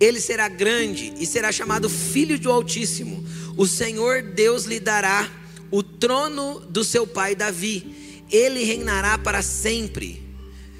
Ele 0.00 0.20
será 0.20 0.48
grande 0.48 1.12
e 1.18 1.26
será 1.26 1.52
chamado 1.52 1.90
Filho 1.90 2.38
do 2.38 2.50
Altíssimo. 2.50 3.24
O 3.56 3.66
Senhor 3.66 4.22
Deus 4.22 4.64
lhe 4.64 4.80
dará 4.80 5.30
o 5.70 5.82
trono 5.82 6.60
do 6.60 6.82
seu 6.82 7.06
pai 7.06 7.34
Davi. 7.34 8.24
Ele 8.30 8.64
reinará 8.64 9.18
para 9.18 9.42
sempre 9.42 10.22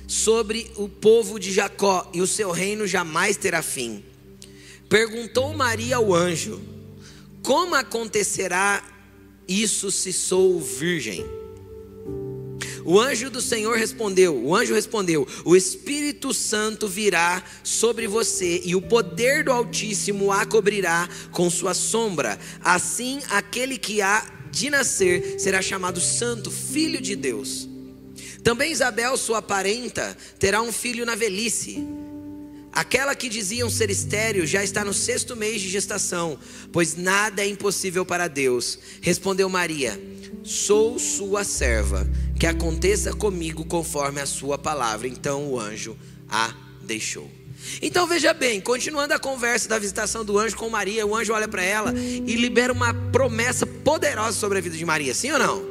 sobre 0.07 0.71
o 0.77 0.89
povo 0.89 1.39
de 1.39 1.53
Jacó, 1.53 2.11
e 2.15 2.21
o 2.21 2.27
seu 2.27 2.51
reino 2.51 2.87
jamais 2.87 3.37
terá 3.37 3.63
fim. 3.63 4.03
Perguntou 4.89 5.53
Maria 5.55 5.97
ao 5.97 6.15
anjo: 6.15 6.61
Como 7.43 7.75
acontecerá 7.75 8.83
isso 9.49 9.91
se 9.91 10.13
sou 10.13 10.61
virgem? 10.61 11.25
O 12.85 12.99
anjo 12.99 13.31
do 13.31 13.41
Senhor 13.41 13.77
respondeu: 13.77 14.37
O 14.43 14.55
anjo 14.55 14.75
respondeu: 14.75 15.27
O 15.45 15.55
Espírito 15.55 16.33
Santo 16.33 16.89
virá 16.89 17.43
sobre 17.63 18.07
você 18.07 18.63
e 18.65 18.75
o 18.75 18.83
poder 18.83 19.45
do 19.45 19.53
Altíssimo 19.53 20.33
a 20.33 20.47
cobrirá 20.47 21.09
com 21.31 21.51
sua 21.51 21.75
sombra. 21.75 22.39
Assim, 22.61 23.21
aquele 23.31 23.79
que 23.79 24.01
há 24.01 24.27
de 24.51 24.71
nascer 24.71 25.39
será 25.39 25.63
chamado 25.63 26.01
Santo, 26.01 26.51
Filho 26.51 27.01
de 27.01 27.15
Deus. 27.15 27.69
Também 28.43 28.73
Isabel, 28.73 29.17
sua 29.17 29.43
parenta, 29.43 30.17
terá 30.39 30.63
um 30.63 30.73
filho 30.73 31.05
na 31.05 31.15
velhice. 31.15 31.87
Aquela 32.73 33.15
que 33.15 33.29
diziam 33.29 33.69
ser 33.69 33.91
estéril 33.91 34.47
já 34.47 34.63
está 34.63 34.85
no 34.85 34.95
sexto 34.95 35.35
mês 35.35 35.61
de 35.61 35.69
gestação, 35.69 36.39
pois 36.73 36.97
nada 36.97 37.43
é 37.43 37.49
impossível 37.49 38.07
para 38.07 38.29
Deus. 38.29 38.79
Respondeu 39.01 39.49
Maria: 39.49 40.01
Sou 40.45 40.99
sua 40.99 41.43
serva, 41.43 42.09
que 42.39 42.47
aconteça 42.47 43.13
comigo 43.13 43.65
conforme 43.65 44.21
a 44.21 44.27
sua 44.27 44.57
palavra. 44.57 45.09
Então 45.09 45.49
o 45.49 45.59
anjo 45.59 45.97
a 46.29 46.55
deixou. 46.83 47.31
Então 47.83 48.07
veja 48.07 48.33
bem, 48.33 48.61
continuando 48.61 49.15
a 49.15 49.19
conversa 49.19 49.69
da 49.69 49.79
visitação 49.79 50.25
do 50.25 50.39
anjo 50.39 50.57
com 50.57 50.71
Maria, 50.71 51.07
o 51.07 51.15
anjo 51.15 51.33
olha 51.33 51.49
para 51.49 51.63
ela 51.63 51.93
e 51.93 52.35
libera 52.37 52.73
uma 52.73 52.95
promessa 52.95 53.67
poderosa 53.67 54.39
sobre 54.39 54.59
a 54.59 54.61
vida 54.61 54.77
de 54.77 54.85
Maria, 54.85 55.13
sim 55.13 55.31
ou 55.33 55.39
não? 55.39 55.71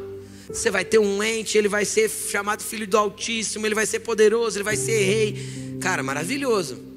Você 0.50 0.70
vai 0.70 0.84
ter 0.84 1.00
um 1.00 1.24
ente, 1.24 1.58
ele 1.58 1.68
vai 1.68 1.86
ser 1.86 2.10
chamado 2.10 2.64
filho 2.64 2.88
do 2.88 2.98
Altíssimo, 2.98 3.66
ele 3.66 3.76
vai 3.76 3.86
ser 3.86 4.00
poderoso, 4.00 4.58
ele 4.58 4.64
vai 4.64 4.76
ser 4.76 5.04
rei. 5.04 5.78
Cara, 5.80 6.04
maravilhoso. 6.04 6.89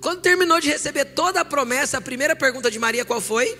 Quando 0.00 0.20
terminou 0.20 0.60
de 0.60 0.68
receber 0.68 1.04
toda 1.06 1.40
a 1.40 1.44
promessa, 1.44 1.98
a 1.98 2.00
primeira 2.00 2.36
pergunta 2.36 2.70
de 2.70 2.78
Maria 2.78 3.04
qual 3.04 3.20
foi? 3.20 3.56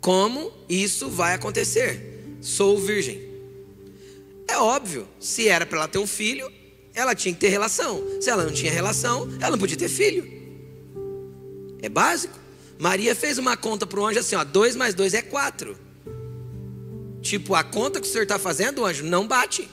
Como 0.00 0.52
isso 0.68 1.08
vai 1.08 1.34
acontecer? 1.34 2.36
Sou 2.40 2.78
virgem. 2.78 3.26
É 4.48 4.56
óbvio, 4.58 5.08
se 5.18 5.48
era 5.48 5.66
para 5.66 5.78
ela 5.78 5.88
ter 5.88 5.98
um 5.98 6.06
filho, 6.06 6.50
ela 6.94 7.14
tinha 7.14 7.34
que 7.34 7.40
ter 7.40 7.48
relação. 7.48 8.02
Se 8.20 8.30
ela 8.30 8.44
não 8.44 8.52
tinha 8.52 8.70
relação, 8.70 9.28
ela 9.40 9.50
não 9.50 9.58
podia 9.58 9.76
ter 9.76 9.88
filho. 9.88 10.26
É 11.82 11.88
básico. 11.88 12.38
Maria 12.78 13.14
fez 13.14 13.38
uma 13.38 13.56
conta 13.56 13.86
para 13.86 14.00
o 14.00 14.06
anjo 14.06 14.20
assim: 14.20 14.36
ó, 14.36 14.44
2 14.44 14.76
mais 14.76 14.94
2 14.94 15.14
é 15.14 15.22
4. 15.22 15.76
Tipo, 17.20 17.54
a 17.54 17.64
conta 17.64 18.00
que 18.00 18.06
o 18.06 18.10
senhor 18.10 18.22
está 18.22 18.38
fazendo, 18.38 18.84
anjo, 18.84 19.04
não 19.04 19.26
bate. 19.26 19.68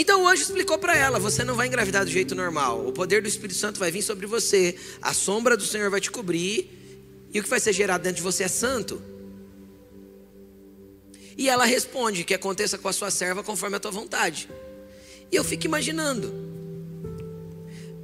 Então 0.00 0.22
o 0.22 0.28
anjo 0.28 0.42
explicou 0.42 0.78
para 0.78 0.96
ela: 0.96 1.18
você 1.18 1.42
não 1.42 1.56
vai 1.56 1.66
engravidar 1.66 2.04
do 2.04 2.10
jeito 2.10 2.32
normal. 2.32 2.86
O 2.86 2.92
poder 2.92 3.20
do 3.20 3.26
Espírito 3.26 3.58
Santo 3.58 3.80
vai 3.80 3.90
vir 3.90 4.02
sobre 4.02 4.28
você, 4.28 4.76
a 5.02 5.12
sombra 5.12 5.56
do 5.56 5.64
Senhor 5.64 5.90
vai 5.90 6.00
te 6.00 6.08
cobrir, 6.08 6.70
e 7.34 7.40
o 7.40 7.42
que 7.42 7.48
vai 7.48 7.58
ser 7.58 7.72
gerado 7.72 8.04
dentro 8.04 8.18
de 8.18 8.22
você 8.22 8.44
é 8.44 8.48
santo. 8.48 9.02
E 11.36 11.48
ela 11.48 11.64
responde: 11.64 12.22
que 12.22 12.32
aconteça 12.32 12.78
com 12.78 12.86
a 12.86 12.92
sua 12.92 13.10
serva 13.10 13.42
conforme 13.42 13.74
a 13.74 13.80
tua 13.80 13.90
vontade. 13.90 14.48
E 15.32 15.34
eu 15.34 15.42
fico 15.42 15.66
imaginando. 15.66 16.32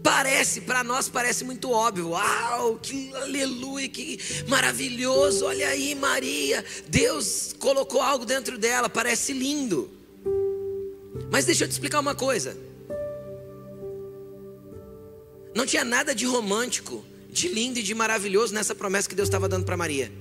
Parece, 0.03 0.63
para 0.63 0.83
nós 0.83 1.09
parece 1.09 1.45
muito 1.45 1.71
óbvio. 1.71 2.09
Uau, 2.09 2.77
que 2.83 3.15
aleluia, 3.15 3.89
que 3.89 4.19
maravilhoso. 4.49 5.45
Olha 5.45 5.69
aí, 5.69 5.95
Maria. 5.95 6.65
Deus 6.89 7.55
colocou 7.57 8.03
algo 8.03 8.27
dentro 8.27 8.59
dela, 8.59 8.89
parece 8.89 9.33
lindo. 9.33 9.94
Mas 11.35 11.45
deixa 11.45 11.65
eu 11.65 11.69
te 11.69 11.73
explicar 11.73 11.99
uma 11.99 12.15
coisa. 12.15 12.57
Não 15.53 15.67
tinha 15.67 15.85
nada 15.85 16.15
de 16.15 16.25
romântico, 16.25 17.05
de 17.29 17.49
lindo 17.49 17.81
e 17.81 17.83
de 17.83 17.93
maravilhoso 17.93 18.55
nessa 18.55 18.73
promessa 18.73 19.09
que 19.09 19.17
Deus 19.17 19.27
estava 19.27 19.49
dando 19.49 19.65
para 19.65 19.77
Maria. 19.77 20.13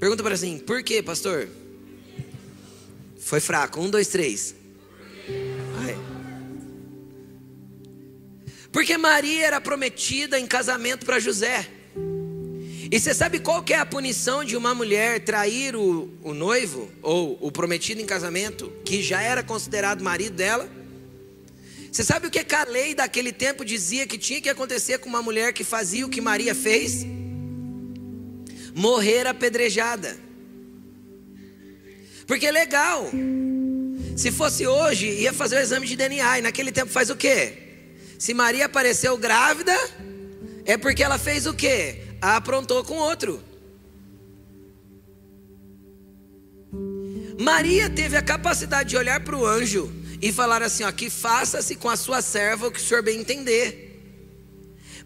Pergunta 0.00 0.22
para 0.22 0.32
assim, 0.32 0.58
por 0.58 0.82
quê, 0.82 1.02
pastor? 1.02 1.50
Foi 3.18 3.38
fraco. 3.38 3.78
Um, 3.78 3.90
dois, 3.90 4.08
três. 4.08 4.54
Porque 8.72 8.96
Maria 8.96 9.44
era 9.44 9.60
prometida 9.60 10.40
em 10.40 10.46
casamento 10.46 11.04
para 11.04 11.20
José. 11.20 11.68
E 12.90 13.00
você 13.00 13.12
sabe 13.12 13.40
qual 13.40 13.62
que 13.62 13.74
é 13.74 13.78
a 13.78 13.86
punição 13.86 14.44
de 14.44 14.56
uma 14.56 14.74
mulher 14.74 15.20
trair 15.20 15.74
o, 15.74 16.08
o 16.22 16.32
noivo 16.32 16.88
ou 17.02 17.36
o 17.40 17.50
prometido 17.50 18.00
em 18.00 18.06
casamento, 18.06 18.72
que 18.84 19.02
já 19.02 19.20
era 19.20 19.42
considerado 19.42 20.04
marido 20.04 20.36
dela? 20.36 20.68
Você 21.90 22.04
sabe 22.04 22.26
o 22.26 22.30
que, 22.30 22.44
que 22.44 22.54
a 22.54 22.64
lei 22.64 22.94
daquele 22.94 23.32
tempo 23.32 23.64
dizia 23.64 24.06
que 24.06 24.18
tinha 24.18 24.40
que 24.40 24.48
acontecer 24.48 24.98
com 24.98 25.08
uma 25.08 25.22
mulher 25.22 25.52
que 25.52 25.64
fazia 25.64 26.06
o 26.06 26.10
que 26.10 26.20
Maria 26.20 26.54
fez? 26.54 27.04
Morrer 28.74 29.26
apedrejada. 29.26 30.16
Porque 32.26 32.46
é 32.46 32.52
legal. 32.52 33.10
Se 34.16 34.30
fosse 34.30 34.66
hoje, 34.66 35.06
ia 35.06 35.32
fazer 35.32 35.56
o 35.56 35.60
exame 35.60 35.86
de 35.86 35.96
DNA. 35.96 36.38
E 36.38 36.42
naquele 36.42 36.70
tempo 36.70 36.92
faz 36.92 37.10
o 37.10 37.16
quê? 37.16 37.54
Se 38.18 38.32
Maria 38.34 38.66
apareceu 38.66 39.16
grávida, 39.16 39.74
é 40.64 40.76
porque 40.76 41.02
ela 41.02 41.18
fez 41.18 41.46
o 41.46 41.54
quê? 41.54 42.05
Aprontou 42.20 42.84
com 42.84 42.94
outro. 42.94 43.42
Maria 47.38 47.90
teve 47.90 48.16
a 48.16 48.22
capacidade 48.22 48.90
de 48.90 48.96
olhar 48.96 49.20
para 49.20 49.36
o 49.36 49.46
anjo 49.46 49.92
e 50.20 50.32
falar 50.32 50.62
assim: 50.62 50.84
ó, 50.84 50.92
que 50.92 51.10
faça-se 51.10 51.76
com 51.76 51.88
a 51.88 51.96
sua 51.96 52.22
serva 52.22 52.68
o 52.68 52.70
que 52.70 52.80
o 52.80 52.82
senhor 52.82 53.02
bem 53.02 53.20
entender. 53.20 53.84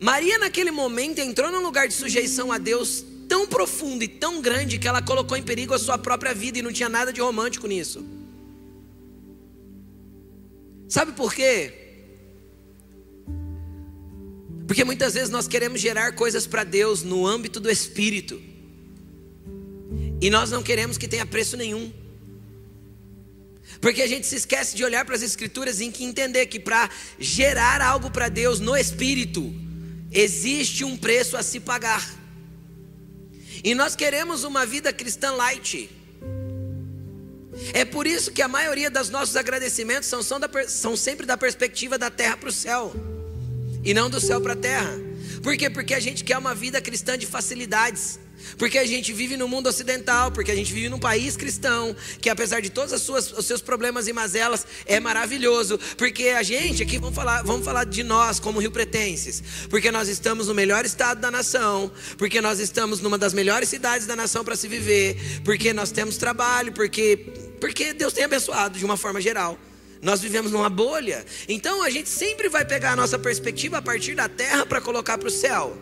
Maria, 0.01 0.39
naquele 0.39 0.71
momento, 0.71 1.19
entrou 1.19 1.51
num 1.51 1.63
lugar 1.63 1.87
de 1.87 1.95
sujeição 1.95 2.51
a 2.51 2.59
Deus 2.59 3.05
tão 3.29 3.47
profundo 3.47 4.03
e 4.03 4.09
tão 4.09 4.41
grande 4.41 4.79
que 4.79 4.89
ela 4.89 5.03
colocou 5.03 5.37
em 5.37 5.43
perigo 5.43 5.75
a 5.75 5.79
sua 5.79 5.99
própria 5.99 6.35
vida 6.35 6.59
e 6.59 6.63
não 6.63 6.73
tinha 6.73 6.89
nada 6.89 7.13
de 7.13 7.21
romântico 7.21 7.67
nisso. 7.67 8.05
Sabe 10.89 11.13
por 11.13 11.33
quê? 11.33 11.80
Porque 14.71 14.85
muitas 14.85 15.15
vezes 15.15 15.31
nós 15.31 15.49
queremos 15.49 15.81
gerar 15.81 16.13
coisas 16.13 16.47
para 16.47 16.63
Deus 16.63 17.03
no 17.03 17.27
âmbito 17.27 17.59
do 17.59 17.69
espírito. 17.69 18.41
E 20.21 20.31
nós 20.31 20.53
não 20.53 20.63
queremos 20.63 20.97
que 20.97 21.09
tenha 21.09 21.27
preço 21.27 21.57
nenhum. 21.57 21.93
Porque 23.81 24.01
a 24.01 24.07
gente 24.07 24.29
se 24.29 24.37
esquece 24.37 24.77
de 24.77 24.85
olhar 24.85 25.05
para 25.05 25.17
as 25.17 25.23
escrituras 25.23 25.81
e 25.81 25.87
entender 25.87 26.47
que 26.47 26.61
para 26.61 26.89
gerar 27.19 27.83
algo 27.83 28.13
para 28.13 28.29
Deus 28.29 28.61
no 28.61 28.77
espírito, 28.77 29.53
existe 30.13 30.85
um 30.85 30.97
preço 30.97 31.37
a 31.37 31.43
se 31.43 31.59
pagar. 31.59 32.09
E 33.65 33.75
nós 33.75 33.97
queremos 33.97 34.45
uma 34.45 34.65
vida 34.65 34.93
cristã 34.93 35.33
light. 35.33 35.91
É 37.73 37.85
por 37.85 38.07
isso 38.07 38.31
que 38.31 38.41
a 38.41 38.47
maioria 38.47 38.89
dos 38.89 39.11
nossos 39.11 39.35
agradecimentos 39.35 40.09
são, 40.09 40.23
são, 40.23 40.39
da, 40.39 40.49
são 40.69 40.97
sempre 40.97 41.27
da 41.27 41.37
perspectiva 41.37 41.99
da 41.99 42.09
terra 42.09 42.37
para 42.37 42.51
o 42.51 42.53
céu 42.53 42.95
e 43.85 43.95
não 43.95 44.11
do 44.11 44.21
céu 44.21 44.41
para 44.41 44.53
a 44.53 44.57
terra. 44.57 44.99
Por 45.43 45.57
quê? 45.57 45.71
Porque 45.71 45.95
a 45.95 46.01
gente 46.01 46.23
quer 46.25 46.39
uma 46.39 46.55
vida 46.55 46.81
cristã 46.81 47.17
de 47.17 47.27
facilidades. 47.27 48.19
Porque 48.57 48.79
a 48.79 48.87
gente 48.87 49.13
vive 49.13 49.37
no 49.37 49.47
mundo 49.47 49.69
ocidental, 49.69 50.31
porque 50.31 50.51
a 50.51 50.55
gente 50.55 50.73
vive 50.73 50.89
num 50.89 50.99
país 50.99 51.37
cristão, 51.37 51.95
que 52.21 52.29
apesar 52.29 52.61
de 52.61 52.71
todos 52.71 53.09
os 53.09 53.47
seus 53.47 53.61
problemas 53.61 54.09
e 54.09 54.13
mazelas, 54.13 54.67
é 54.87 54.99
maravilhoso. 54.99 55.79
Porque 55.97 56.29
a 56.29 56.43
gente, 56.43 56.83
aqui 56.83 56.99
vamos 56.99 57.15
falar, 57.15 57.43
vamos 57.43 57.65
falar 57.65 57.85
de 57.85 58.03
nós 58.03 58.41
como 58.41 58.59
Rio 58.59 58.71
Pretenses, 58.71 59.43
porque 59.69 59.91
nós 59.91 60.09
estamos 60.09 60.49
no 60.49 60.55
melhor 60.55 60.85
estado 60.85 61.21
da 61.21 61.31
nação, 61.31 61.91
porque 62.17 62.41
nós 62.41 62.59
estamos 62.61 63.01
numa 63.01 63.19
das 63.19 63.33
melhores 63.33 63.69
cidades 63.69 64.07
da 64.07 64.17
nação 64.17 64.45
para 64.45 64.57
se 64.57 64.69
viver, 64.69 65.41
porque 65.45 65.73
nós 65.73 65.91
temos 65.91 66.17
trabalho, 66.17 66.73
porque, 66.73 67.17
porque 67.61 67.93
Deus 67.93 68.13
tem 68.13 68.25
abençoado 68.25 68.79
de 68.79 68.85
uma 68.85 68.97
forma 68.97 69.21
geral. 69.21 69.59
Nós 70.03 70.21
vivemos 70.21 70.51
numa 70.53 70.71
bolha. 70.71 71.25
Então 71.49 71.83
a 71.83 71.91
gente 71.91 72.09
sempre 72.09 72.49
vai 72.49 72.65
pegar 72.65 72.93
a 72.93 72.97
nossa 72.97 73.19
perspectiva 73.19 73.79
a 73.79 73.83
partir 73.83 74.15
da 74.15 74.29
terra 74.29 74.65
para 74.65 74.81
colocar 74.81 75.19
para 75.19 75.29
o 75.29 75.31
céu. 75.31 75.77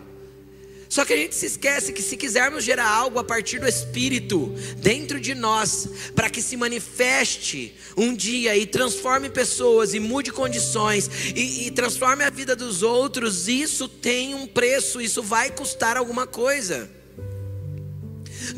Só 0.89 1.05
que 1.05 1.13
a 1.13 1.15
gente 1.15 1.35
se 1.35 1.45
esquece 1.45 1.93
que 1.93 2.01
se 2.01 2.17
quisermos 2.17 2.63
gerar 2.63 2.89
algo 2.89 3.19
a 3.19 3.23
partir 3.23 3.59
do 3.59 3.67
Espírito 3.67 4.47
dentro 4.77 5.19
de 5.19 5.35
nós, 5.35 5.87
para 6.15 6.31
que 6.31 6.41
se 6.41 6.57
manifeste 6.57 7.75
um 7.95 8.15
dia 8.15 8.57
e 8.57 8.65
transforme 8.65 9.29
pessoas 9.29 9.93
e 9.93 9.99
mude 9.99 10.31
condições 10.31 11.07
e, 11.35 11.67
e, 11.67 11.71
transforme 11.71 12.23
a 12.23 12.31
vida 12.31 12.55
dos 12.55 12.81
outros, 12.81 13.47
isso 13.47 13.87
tem 13.87 14.33
um 14.33 14.47
preço, 14.47 14.99
isso 14.99 15.21
vai 15.21 15.51
custar 15.51 15.95
alguma 15.95 16.25
coisa. 16.25 16.89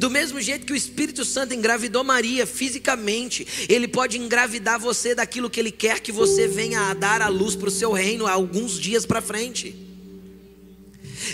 Do 0.01 0.09
mesmo 0.09 0.41
jeito 0.41 0.65
que 0.65 0.73
o 0.73 0.75
Espírito 0.75 1.23
Santo 1.23 1.53
engravidou 1.53 2.03
Maria 2.03 2.47
fisicamente, 2.47 3.47
ele 3.69 3.87
pode 3.87 4.17
engravidar 4.17 4.79
você 4.79 5.13
daquilo 5.13 5.47
que 5.47 5.59
ele 5.59 5.69
quer 5.69 5.99
que 5.99 6.11
você 6.11 6.47
venha 6.47 6.89
a 6.89 6.95
dar 6.95 7.21
à 7.21 7.27
luz 7.27 7.55
para 7.55 7.67
o 7.67 7.71
seu 7.71 7.91
reino 7.91 8.25
alguns 8.25 8.79
dias 8.79 9.05
para 9.05 9.21
frente. 9.21 9.75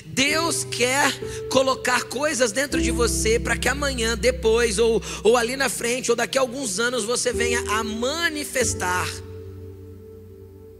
Deus 0.07 0.65
quer 0.65 1.17
colocar 1.47 2.03
coisas 2.09 2.51
dentro 2.51 2.81
de 2.81 2.91
você 2.91 3.39
para 3.39 3.55
que 3.55 3.69
amanhã, 3.69 4.17
depois, 4.17 4.77
ou, 4.79 5.01
ou 5.23 5.37
ali 5.37 5.55
na 5.55 5.69
frente, 5.69 6.11
ou 6.11 6.17
daqui 6.17 6.37
a 6.37 6.41
alguns 6.41 6.77
anos, 6.77 7.05
você 7.05 7.31
venha 7.31 7.61
a 7.69 7.85
manifestar. 7.85 9.07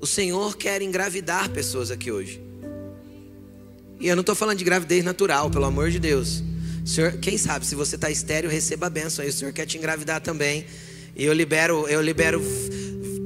O 0.01 0.05
Senhor 0.05 0.57
quer 0.57 0.81
engravidar 0.81 1.49
pessoas 1.51 1.89
aqui 1.89 2.11
hoje. 2.11 2.41
E 3.97 4.09
eu 4.09 4.15
não 4.17 4.21
estou 4.21 4.35
falando 4.35 4.57
de 4.57 4.65
gravidez 4.65 5.05
natural, 5.05 5.49
pelo 5.49 5.63
amor 5.63 5.89
de 5.89 5.99
Deus. 5.99 6.43
Senhor, 6.87 7.17
quem 7.17 7.37
sabe, 7.37 7.65
se 7.65 7.75
você 7.75 7.95
está 7.95 8.09
estéreo, 8.09 8.49
receba 8.49 8.87
a 8.87 8.89
bênção 8.89 9.21
aí. 9.21 9.29
O 9.29 9.33
Senhor 9.33 9.51
quer 9.51 9.65
te 9.65 9.77
engravidar 9.77 10.21
também. 10.21 10.65
E 11.17 11.25
eu 11.25 11.33
libero, 11.33 11.85
eu 11.89 12.01
libero 12.01 12.41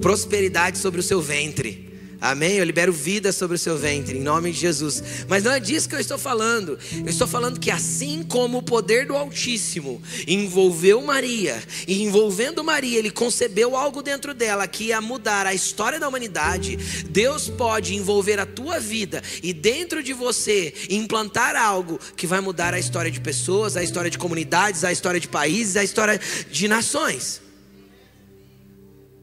prosperidade 0.02 0.80
sobre 0.80 1.00
o 1.00 1.04
seu 1.04 1.22
ventre. 1.22 1.91
Amém? 2.22 2.58
Eu 2.58 2.66
libero 2.66 2.94
vida 2.94 3.32
sobre 3.32 3.56
o 3.56 3.60
seu 3.60 3.76
ventre, 3.76 4.20
em 4.20 4.22
nome 4.22 4.52
de 4.52 4.60
Jesus. 4.60 5.02
Mas 5.28 5.44
não 5.44 5.52
é 5.52 5.60
disso 5.60 5.90
que 5.90 5.96
eu 5.96 6.00
estou 6.00 6.20
falando. 6.20 6.78
Eu 6.94 7.10
estou 7.10 7.28
falando 7.28 7.60
que 7.60 7.72
assim 7.72 8.22
como 8.22 8.60
o 8.60 8.64
poder 8.64 9.08
do 9.08 9.18
Altíssimo 9.18 10.00
envolveu 10.28 11.02
Maria, 11.02 11.62
e 11.88 12.04
envolvendo 12.04 12.64
Maria, 12.64 13.00
ele 13.00 13.10
concebeu 13.10 13.76
algo 13.76 14.04
dentro 14.04 14.36
dela 14.36 14.68
que 14.68 14.86
ia 14.86 15.02
mudar 15.02 15.48
a 15.48 15.54
história 15.56 16.00
da 16.00 16.08
humanidade, 16.08 16.78
Deus 17.10 17.50
pode 17.50 17.96
envolver 17.96 18.40
a 18.40 18.46
tua 18.46 18.80
vida 18.80 19.24
e 19.42 19.52
dentro 19.52 20.04
de 20.04 20.14
você 20.14 20.76
implantar 20.92 21.56
algo 21.56 22.00
que 22.16 22.28
vai 22.28 22.40
mudar 22.40 22.76
a 22.76 22.80
história 22.80 23.10
de 23.10 23.20
pessoas, 23.20 23.76
a 23.76 23.82
história 23.82 24.12
de 24.12 24.20
comunidades, 24.20 24.84
a 24.84 24.92
história 24.92 25.20
de 25.20 25.28
países, 25.28 25.76
a 25.76 25.84
história 25.84 26.22
de 26.52 26.68
nações. 26.68 27.42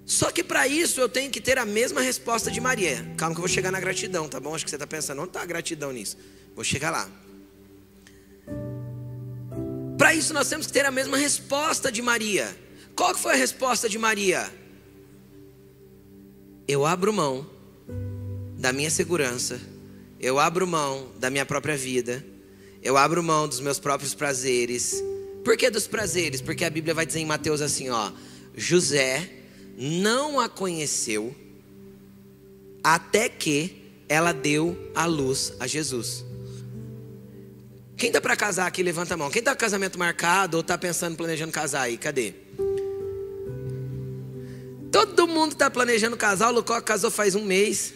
Só 0.08 0.32
que 0.32 0.42
para 0.42 0.66
isso 0.66 1.02
eu 1.02 1.08
tenho 1.08 1.30
que 1.30 1.38
ter 1.38 1.58
a 1.58 1.66
mesma 1.66 2.00
resposta 2.00 2.50
de 2.50 2.62
Maria. 2.62 3.06
Calma 3.18 3.34
que 3.34 3.40
eu 3.40 3.42
vou 3.42 3.48
chegar 3.48 3.70
na 3.70 3.78
gratidão, 3.78 4.26
tá 4.26 4.40
bom? 4.40 4.54
Acho 4.54 4.64
que 4.64 4.70
você 4.70 4.76
está 4.76 4.86
pensando, 4.86 5.20
onde 5.20 5.28
está 5.28 5.44
gratidão 5.44 5.92
nisso? 5.92 6.16
Vou 6.54 6.64
chegar 6.64 6.90
lá. 6.90 7.06
Para 9.98 10.14
isso 10.14 10.32
nós 10.32 10.48
temos 10.48 10.66
que 10.66 10.72
ter 10.72 10.86
a 10.86 10.90
mesma 10.90 11.18
resposta 11.18 11.92
de 11.92 12.00
Maria. 12.00 12.56
Qual 12.96 13.14
que 13.14 13.20
foi 13.20 13.34
a 13.34 13.36
resposta 13.36 13.86
de 13.86 13.98
Maria? 13.98 14.50
Eu 16.66 16.86
abro 16.86 17.12
mão 17.12 17.46
da 18.56 18.72
minha 18.72 18.90
segurança, 18.90 19.60
eu 20.18 20.38
abro 20.38 20.66
mão 20.66 21.12
da 21.18 21.28
minha 21.28 21.44
própria 21.44 21.76
vida, 21.76 22.24
eu 22.82 22.96
abro 22.96 23.22
mão 23.22 23.46
dos 23.46 23.60
meus 23.60 23.78
próprios 23.78 24.14
prazeres. 24.14 25.04
Por 25.44 25.54
que 25.54 25.68
dos 25.68 25.86
prazeres? 25.86 26.40
Porque 26.40 26.64
a 26.64 26.70
Bíblia 26.70 26.94
vai 26.94 27.04
dizer 27.04 27.20
em 27.20 27.26
Mateus 27.26 27.60
assim, 27.60 27.90
ó, 27.90 28.10
José 28.56 29.37
não 29.80 30.40
a 30.40 30.48
conheceu 30.48 31.32
até 32.82 33.28
que 33.28 33.80
ela 34.08 34.32
deu 34.32 34.76
a 34.92 35.06
luz 35.06 35.52
a 35.60 35.68
Jesus. 35.68 36.24
Quem 37.96 38.08
está 38.08 38.20
para 38.20 38.36
casar 38.36 38.66
aqui, 38.66 38.82
levanta 38.82 39.14
a 39.14 39.16
mão. 39.16 39.30
Quem 39.30 39.38
está 39.38 39.54
com 39.54 39.60
casamento 39.60 39.96
marcado 39.96 40.56
ou 40.56 40.62
está 40.62 40.76
pensando, 40.76 41.16
planejando 41.16 41.52
casar 41.52 41.82
aí? 41.82 41.96
Cadê? 41.96 42.34
Todo 44.90 45.28
mundo 45.28 45.52
está 45.52 45.70
planejando 45.70 46.16
casar. 46.16 46.48
O 46.48 46.54
Lucó 46.54 46.80
casou 46.80 47.10
faz 47.10 47.36
um 47.36 47.44
mês. 47.44 47.94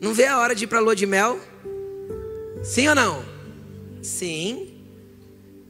Não 0.00 0.14
vê 0.14 0.26
a 0.26 0.38
hora 0.38 0.54
de 0.54 0.64
ir 0.64 0.66
para 0.68 0.80
lua 0.80 0.96
de 0.96 1.04
mel? 1.04 1.38
Sim 2.62 2.88
ou 2.88 2.94
não? 2.94 3.24
Sim. 4.02 4.70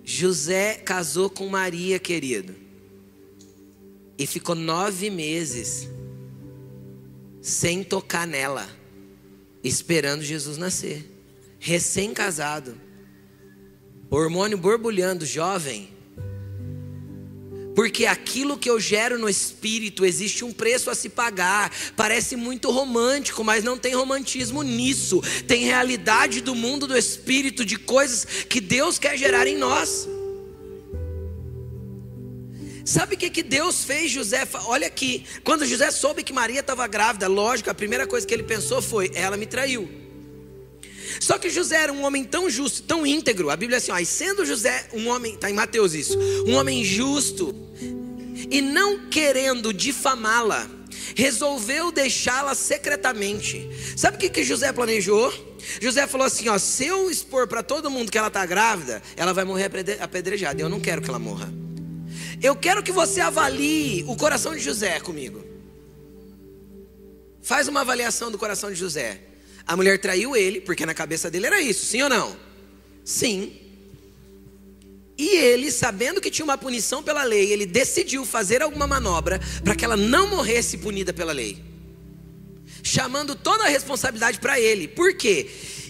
José 0.05 0.75
casou 0.75 1.29
com 1.29 1.49
Maria, 1.49 1.99
querido 1.99 2.64
e 4.19 4.27
ficou 4.27 4.55
nove 4.55 5.11
meses 5.11 5.89
sem 7.41 7.85
tocar 7.85 8.27
nela, 8.27 8.69
esperando 9.63 10.23
Jesus 10.23 10.57
nascer, 10.57 11.11
recém-casado, 11.59 12.75
hormônio 14.09 14.57
borbulhando, 14.57 15.27
jovem. 15.27 15.93
Porque 17.75 18.07
aquilo 18.07 18.57
que 18.57 18.71
eu 18.71 18.79
gero 18.79 19.19
no 19.19 19.29
espírito 19.29 20.05
existe 20.05 20.45
um 20.45 20.53
preço 20.53 20.91
a 20.91 20.95
se 20.95 21.09
pagar. 21.09 21.73
Parece 21.97 22.37
muito 22.37 22.71
romântico, 22.71 23.43
mas 23.43 23.65
não 23.65 23.77
tem 23.77 23.95
romantismo 23.95 24.63
nisso. 24.63 25.21
Tem 25.49 25.65
realidade 25.65 26.41
do 26.41 26.55
mundo 26.55 26.87
do 26.87 26.97
espírito, 26.97 27.65
de 27.65 27.77
coisas 27.77 28.25
que 28.49 28.61
Deus 28.61 28.97
quer 28.97 29.19
gerar 29.19 29.49
em 29.49 29.57
nós. 29.57 30.09
Sabe 32.85 33.15
o 33.15 33.19
que, 33.19 33.31
que 33.31 33.43
Deus 33.43 33.85
fez 33.85 34.11
José? 34.11 34.47
Olha 34.67 34.87
aqui, 34.87 35.25
quando 35.43 35.65
José 35.65 35.91
soube 35.91 36.23
que 36.23 36.33
Maria 36.33 36.61
estava 36.61 36.87
grávida, 36.87 37.27
lógico, 37.27 37.71
a 37.71 37.75
primeira 37.75 38.07
coisa 38.07 38.27
que 38.27 38.35
ele 38.35 38.43
pensou 38.43 38.83
foi: 38.83 39.11
ela 39.15 39.37
me 39.37 39.47
traiu. 39.47 39.89
Só 41.19 41.39
que 41.39 41.49
José 41.49 41.77
era 41.77 41.93
um 41.93 42.05
homem 42.05 42.25
tão 42.25 42.51
justo, 42.51 42.83
tão 42.83 43.07
íntegro. 43.07 43.49
A 43.49 43.57
Bíblia 43.57 43.77
é 43.77 43.79
assim, 43.79 43.93
ó, 43.93 43.99
e 43.99 44.05
sendo 44.05 44.45
José 44.45 44.89
um 44.93 45.09
homem, 45.09 45.35
está 45.35 45.51
em 45.51 45.55
Mateus 45.55 45.95
isso, 45.95 46.19
um 46.47 46.55
homem 46.55 46.85
justo, 46.85 47.55
e 48.51 48.61
não 48.61 49.09
querendo 49.09 49.73
difamá-la, 49.73 50.69
resolveu 51.15 51.91
deixá-la 51.91 52.55
secretamente. 52.55 53.67
Sabe 53.97 54.17
o 54.17 54.21
que, 54.21 54.29
que 54.29 54.45
José 54.45 54.73
planejou? 54.73 55.33
José 55.81 56.07
falou 56.07 56.27
assim: 56.27 56.51
ó, 56.51 56.59
se 56.59 56.85
eu 56.85 57.11
expor 57.11 57.49
para 57.49 57.63
todo 57.63 57.91
mundo 57.91 58.13
que 58.13 58.19
ela 58.19 58.29
está 58.29 58.45
grávida, 58.45 59.03
ela 59.17 59.33
vai 59.33 59.45
morrer 59.45 59.71
apedrejada. 60.01 60.61
Eu 60.61 60.69
não 60.69 60.81
quero 60.81 61.01
que 61.01 61.09
ela 61.09 61.19
morra. 61.19 61.64
Eu 62.43 62.57
quero 62.57 62.83
que 62.83 62.93
você 62.93 63.21
avalie 63.21 64.05
o 64.07 64.17
coração 64.17 64.55
de 64.55 64.61
José 64.61 65.01
comigo. 65.01 65.45
Faz 67.43 67.69
uma 67.69 67.83
avaliação 67.83 68.31
do 68.31 68.39
coração 68.39 68.71
de 68.71 68.77
José. 68.77 69.21
A 69.67 69.77
mulher 69.77 69.99
traiu 69.99 70.37
ele, 70.37 70.61
porque 70.61 70.85
na 70.85 70.95
cabeça 70.95 71.31
dele 71.31 71.47
era 71.47 71.61
isso, 71.61 71.85
sim 71.85 72.03
ou 72.03 72.09
não? 72.09 72.37
Sim. 73.05 73.53
E 75.17 75.37
ele, 75.37 75.71
sabendo 75.71 76.21
que 76.21 76.31
tinha 76.31 76.45
uma 76.45 76.59
punição 76.59 77.03
pela 77.03 77.23
lei, 77.23 77.53
ele 77.53 77.67
decidiu 77.67 78.27
fazer 78.27 78.63
alguma 78.63 78.87
manobra 78.87 79.41
para 79.63 79.77
que 79.77 79.85
ela 79.85 79.97
não 79.97 80.29
morresse 80.29 80.79
punida 80.79 81.13
pela 81.13 81.33
lei. 81.33 81.63
Chamando 82.83 83.35
toda 83.35 83.65
a 83.65 83.69
responsabilidade 83.69 84.39
para 84.41 84.59
ele. 84.59 84.89
Por 84.89 85.15
quê? 85.15 85.49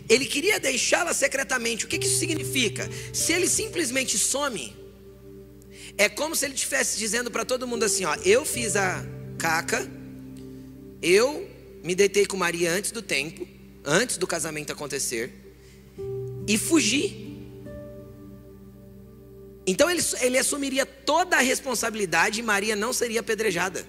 Ele 0.09 0.27
queria 0.27 0.61
deixá-la 0.61 1.15
secretamente. 1.15 1.85
O 1.85 1.89
que, 1.89 2.05
isso 2.05 2.19
significa? 2.19 2.89
Se 3.13 3.33
ele 3.33 3.49
simplesmente 3.49 4.19
some, 4.19 4.75
é 5.97 6.09
como 6.09 6.35
se 6.35 6.45
ele 6.45 6.55
estivesse 6.55 6.99
dizendo 6.99 7.31
para 7.31 7.45
todo 7.45 7.67
mundo 7.67 7.85
assim: 7.85 8.05
ó, 8.05 8.15
eu 8.25 8.45
fiz 8.45 8.77
a 8.77 9.05
caca, 9.39 9.89
eu 11.01 11.49
me 11.83 11.95
deitei 11.95 12.27
com 12.27 12.37
Maria 12.37 12.73
antes 12.73 12.91
do 12.91 13.03
tempo, 13.03 13.47
antes 13.85 14.17
do 14.17 14.27
casamento 14.27 14.73
acontecer, 14.73 15.33
e 16.47 16.59
fugi. 16.59 17.23
Então 19.67 19.91
ele, 19.91 20.03
ele 20.21 20.39
assumiria 20.39 20.85
toda 20.85 21.37
a 21.37 21.41
responsabilidade 21.41 22.41
e 22.41 22.43
Maria 22.43 22.77
não 22.77 22.93
seria 22.93 23.21
apedrejada. 23.21 23.87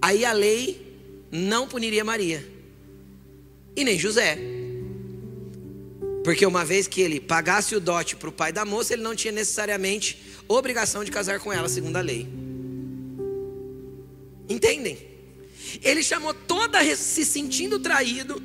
Aí 0.00 0.24
a 0.24 0.32
lei 0.32 0.98
não 1.30 1.66
puniria 1.66 2.04
Maria, 2.04 2.46
e 3.74 3.84
nem 3.84 3.98
José. 3.98 4.61
Porque 6.22 6.46
uma 6.46 6.64
vez 6.64 6.86
que 6.86 7.00
ele 7.00 7.20
pagasse 7.20 7.74
o 7.74 7.80
dote 7.80 8.14
para 8.14 8.28
o 8.28 8.32
pai 8.32 8.52
da 8.52 8.64
moça, 8.64 8.92
ele 8.92 9.02
não 9.02 9.14
tinha 9.14 9.32
necessariamente 9.32 10.22
obrigação 10.46 11.02
de 11.02 11.10
casar 11.10 11.40
com 11.40 11.52
ela, 11.52 11.68
segundo 11.68 11.96
a 11.96 12.00
lei. 12.00 12.28
Entendem? 14.48 14.98
Ele 15.82 16.02
chamou 16.02 16.32
toda, 16.34 16.84
se 16.96 17.24
sentindo 17.24 17.78
traído, 17.78 18.40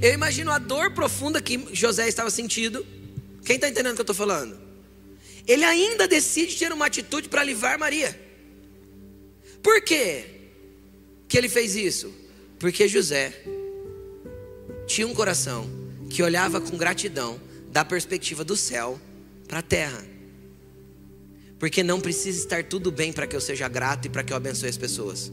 Eu 0.00 0.12
imagino 0.12 0.52
a 0.52 0.58
dor 0.58 0.92
profunda 0.92 1.42
que 1.42 1.66
José 1.72 2.08
estava 2.08 2.30
sentindo. 2.30 2.86
Quem 3.44 3.56
está 3.56 3.68
entendendo 3.68 3.92
o 3.92 3.94
que 3.96 4.00
eu 4.00 4.04
estou 4.04 4.14
falando? 4.14 4.56
Ele 5.46 5.64
ainda 5.64 6.06
decide 6.06 6.56
ter 6.56 6.72
uma 6.72 6.86
atitude 6.86 7.28
para 7.28 7.42
livrar 7.42 7.78
Maria. 7.78 8.18
Por 9.62 9.82
quê 9.82 10.24
que 11.28 11.36
ele 11.36 11.48
fez 11.48 11.74
isso? 11.74 12.14
Porque 12.58 12.86
José 12.86 13.34
tinha 14.86 15.06
um 15.06 15.14
coração 15.14 15.68
que 16.14 16.22
olhava 16.22 16.60
com 16.60 16.76
gratidão 16.76 17.40
da 17.72 17.84
perspectiva 17.84 18.44
do 18.44 18.56
céu 18.56 19.00
para 19.48 19.58
a 19.58 19.62
terra. 19.62 20.00
Porque 21.58 21.82
não 21.82 22.00
precisa 22.00 22.38
estar 22.38 22.62
tudo 22.62 22.92
bem 22.92 23.12
para 23.12 23.26
que 23.26 23.34
eu 23.34 23.40
seja 23.40 23.66
grato 23.66 24.06
e 24.06 24.08
para 24.08 24.22
que 24.22 24.32
eu 24.32 24.36
abençoe 24.36 24.68
as 24.68 24.76
pessoas. 24.76 25.32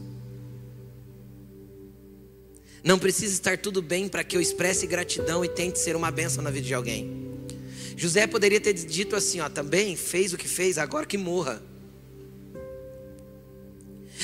Não 2.82 2.98
precisa 2.98 3.32
estar 3.32 3.56
tudo 3.58 3.80
bem 3.80 4.08
para 4.08 4.24
que 4.24 4.36
eu 4.36 4.40
expresse 4.40 4.84
gratidão 4.84 5.44
e 5.44 5.48
tente 5.48 5.78
ser 5.78 5.94
uma 5.94 6.10
bênção 6.10 6.42
na 6.42 6.50
vida 6.50 6.66
de 6.66 6.74
alguém. 6.74 7.30
José 7.96 8.26
poderia 8.26 8.60
ter 8.60 8.72
dito 8.72 9.14
assim, 9.14 9.38
ó, 9.38 9.48
também 9.48 9.94
fez 9.94 10.32
o 10.32 10.36
que 10.36 10.48
fez, 10.48 10.78
agora 10.78 11.06
que 11.06 11.16
morra. 11.16 11.62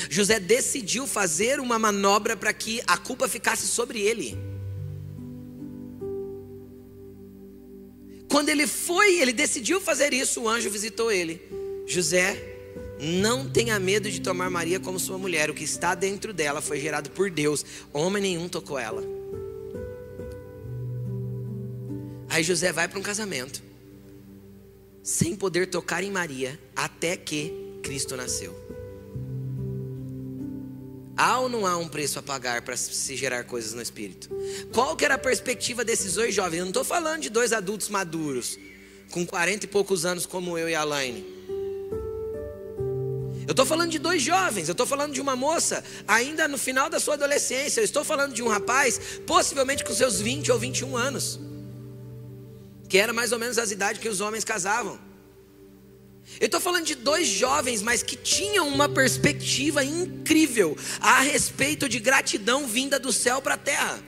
José 0.09 0.41
decidiu 0.41 1.07
fazer 1.07 1.61
uma 1.61 1.79
manobra 1.79 2.35
para 2.35 2.51
que 2.51 2.81
a 2.85 2.97
culpa 2.97 3.29
ficasse 3.29 3.65
sobre 3.65 4.01
ele. 4.01 4.48
Quando 8.39 8.47
ele 8.47 8.67
foi, 8.67 9.19
ele 9.19 9.33
decidiu 9.33 9.81
fazer 9.81 10.13
isso, 10.13 10.43
o 10.43 10.47
anjo 10.47 10.69
visitou 10.69 11.11
ele. 11.11 11.41
José, 11.85 12.41
não 12.97 13.49
tenha 13.49 13.77
medo 13.77 14.09
de 14.09 14.21
tomar 14.21 14.49
Maria 14.49 14.79
como 14.79 14.97
sua 14.97 15.17
mulher. 15.17 15.49
O 15.49 15.53
que 15.53 15.65
está 15.65 15.93
dentro 15.93 16.31
dela 16.31 16.61
foi 16.61 16.79
gerado 16.79 17.09
por 17.09 17.29
Deus. 17.29 17.65
Homem 17.91 18.21
nenhum 18.23 18.47
tocou 18.47 18.79
ela. 18.79 19.03
Aí 22.29 22.41
José 22.41 22.71
vai 22.71 22.87
para 22.87 22.97
um 22.97 23.03
casamento, 23.03 23.61
sem 25.03 25.35
poder 25.35 25.67
tocar 25.67 26.01
em 26.01 26.09
Maria, 26.09 26.57
até 26.73 27.17
que 27.17 27.53
Cristo 27.83 28.15
nasceu. 28.15 28.55
Há 31.19 31.37
ou 31.37 31.49
não 31.49 31.67
há 31.67 31.75
um 31.75 31.85
preço 31.85 32.17
a 32.17 32.23
pagar 32.23 32.61
para 32.61 32.77
se 32.77 33.13
gerar 33.17 33.43
coisas 33.43 33.73
no 33.73 33.81
espírito? 33.81 34.29
Qual 34.71 34.95
que 34.95 35.03
era 35.03 35.15
a 35.15 35.17
perspectiva 35.17 35.83
desses 35.83 36.13
dois 36.13 36.33
jovens? 36.33 36.59
Eu 36.59 36.63
não 36.63 36.69
estou 36.69 36.85
falando 36.85 37.23
de 37.23 37.29
dois 37.29 37.51
adultos 37.51 37.89
maduros, 37.89 38.57
com 39.11 39.25
40 39.25 39.65
e 39.65 39.67
poucos 39.67 40.05
anos, 40.05 40.25
como 40.25 40.57
eu 40.57 40.69
e 40.69 40.75
a 40.75 40.81
Laine. 40.85 41.25
Eu 43.45 43.51
estou 43.51 43.65
falando 43.65 43.91
de 43.91 43.99
dois 43.99 44.21
jovens, 44.21 44.69
eu 44.69 44.71
estou 44.71 44.85
falando 44.85 45.11
de 45.11 45.19
uma 45.19 45.35
moça 45.35 45.83
ainda 46.07 46.47
no 46.47 46.57
final 46.57 46.89
da 46.89 47.01
sua 47.01 47.15
adolescência, 47.15 47.81
eu 47.81 47.83
estou 47.83 48.05
falando 48.05 48.33
de 48.33 48.41
um 48.41 48.47
rapaz, 48.47 49.19
possivelmente 49.27 49.83
com 49.83 49.93
seus 49.93 50.21
20 50.21 50.53
ou 50.53 50.57
21 50.57 50.95
anos, 50.95 51.37
que 52.87 52.97
era 52.97 53.11
mais 53.11 53.33
ou 53.33 53.39
menos 53.39 53.57
as 53.57 53.71
idades 53.71 54.01
que 54.01 54.07
os 54.07 54.21
homens 54.21 54.45
casavam. 54.45 54.97
Eu 56.39 56.45
estou 56.45 56.59
falando 56.59 56.85
de 56.85 56.95
dois 56.95 57.27
jovens, 57.27 57.81
mas 57.81 58.03
que 58.03 58.15
tinham 58.15 58.67
uma 58.67 58.89
perspectiva 58.89 59.83
incrível 59.83 60.77
a 60.99 61.21
respeito 61.21 61.87
de 61.87 61.99
gratidão 61.99 62.67
vinda 62.67 62.99
do 62.99 63.11
céu 63.11 63.41
para 63.41 63.55
a 63.55 63.57
terra. 63.57 64.03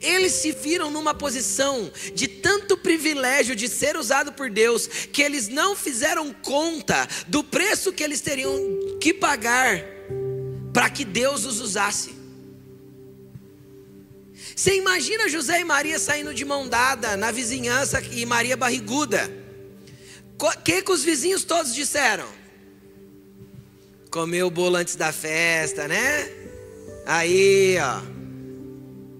Eles 0.00 0.32
se 0.32 0.52
viram 0.52 0.90
numa 0.90 1.14
posição 1.14 1.90
de 2.14 2.26
tanto 2.26 2.76
privilégio 2.76 3.54
de 3.54 3.68
ser 3.68 3.96
usado 3.96 4.32
por 4.32 4.50
Deus, 4.50 4.86
que 4.86 5.22
eles 5.22 5.48
não 5.48 5.76
fizeram 5.76 6.32
conta 6.32 7.06
do 7.28 7.44
preço 7.44 7.92
que 7.92 8.02
eles 8.02 8.20
teriam 8.20 8.54
que 9.00 9.12
pagar 9.12 9.84
para 10.72 10.90
que 10.90 11.04
Deus 11.04 11.44
os 11.44 11.60
usasse. 11.60 12.14
Você 14.56 14.76
imagina 14.76 15.28
José 15.28 15.60
e 15.60 15.64
Maria 15.64 15.98
saindo 15.98 16.32
de 16.32 16.44
mão 16.44 16.68
dada 16.68 17.16
na 17.16 17.30
vizinhança 17.30 18.00
e 18.12 18.24
Maria 18.24 18.56
barriguda. 18.56 19.43
O 20.44 20.50
que, 20.58 20.82
que 20.82 20.92
os 20.92 21.02
vizinhos 21.02 21.42
todos 21.42 21.74
disseram? 21.74 22.28
Comeu 24.10 24.48
o 24.48 24.50
bolo 24.50 24.76
antes 24.76 24.94
da 24.94 25.10
festa, 25.10 25.88
né? 25.88 26.30
Aí, 27.06 27.78
ó. 27.80 28.02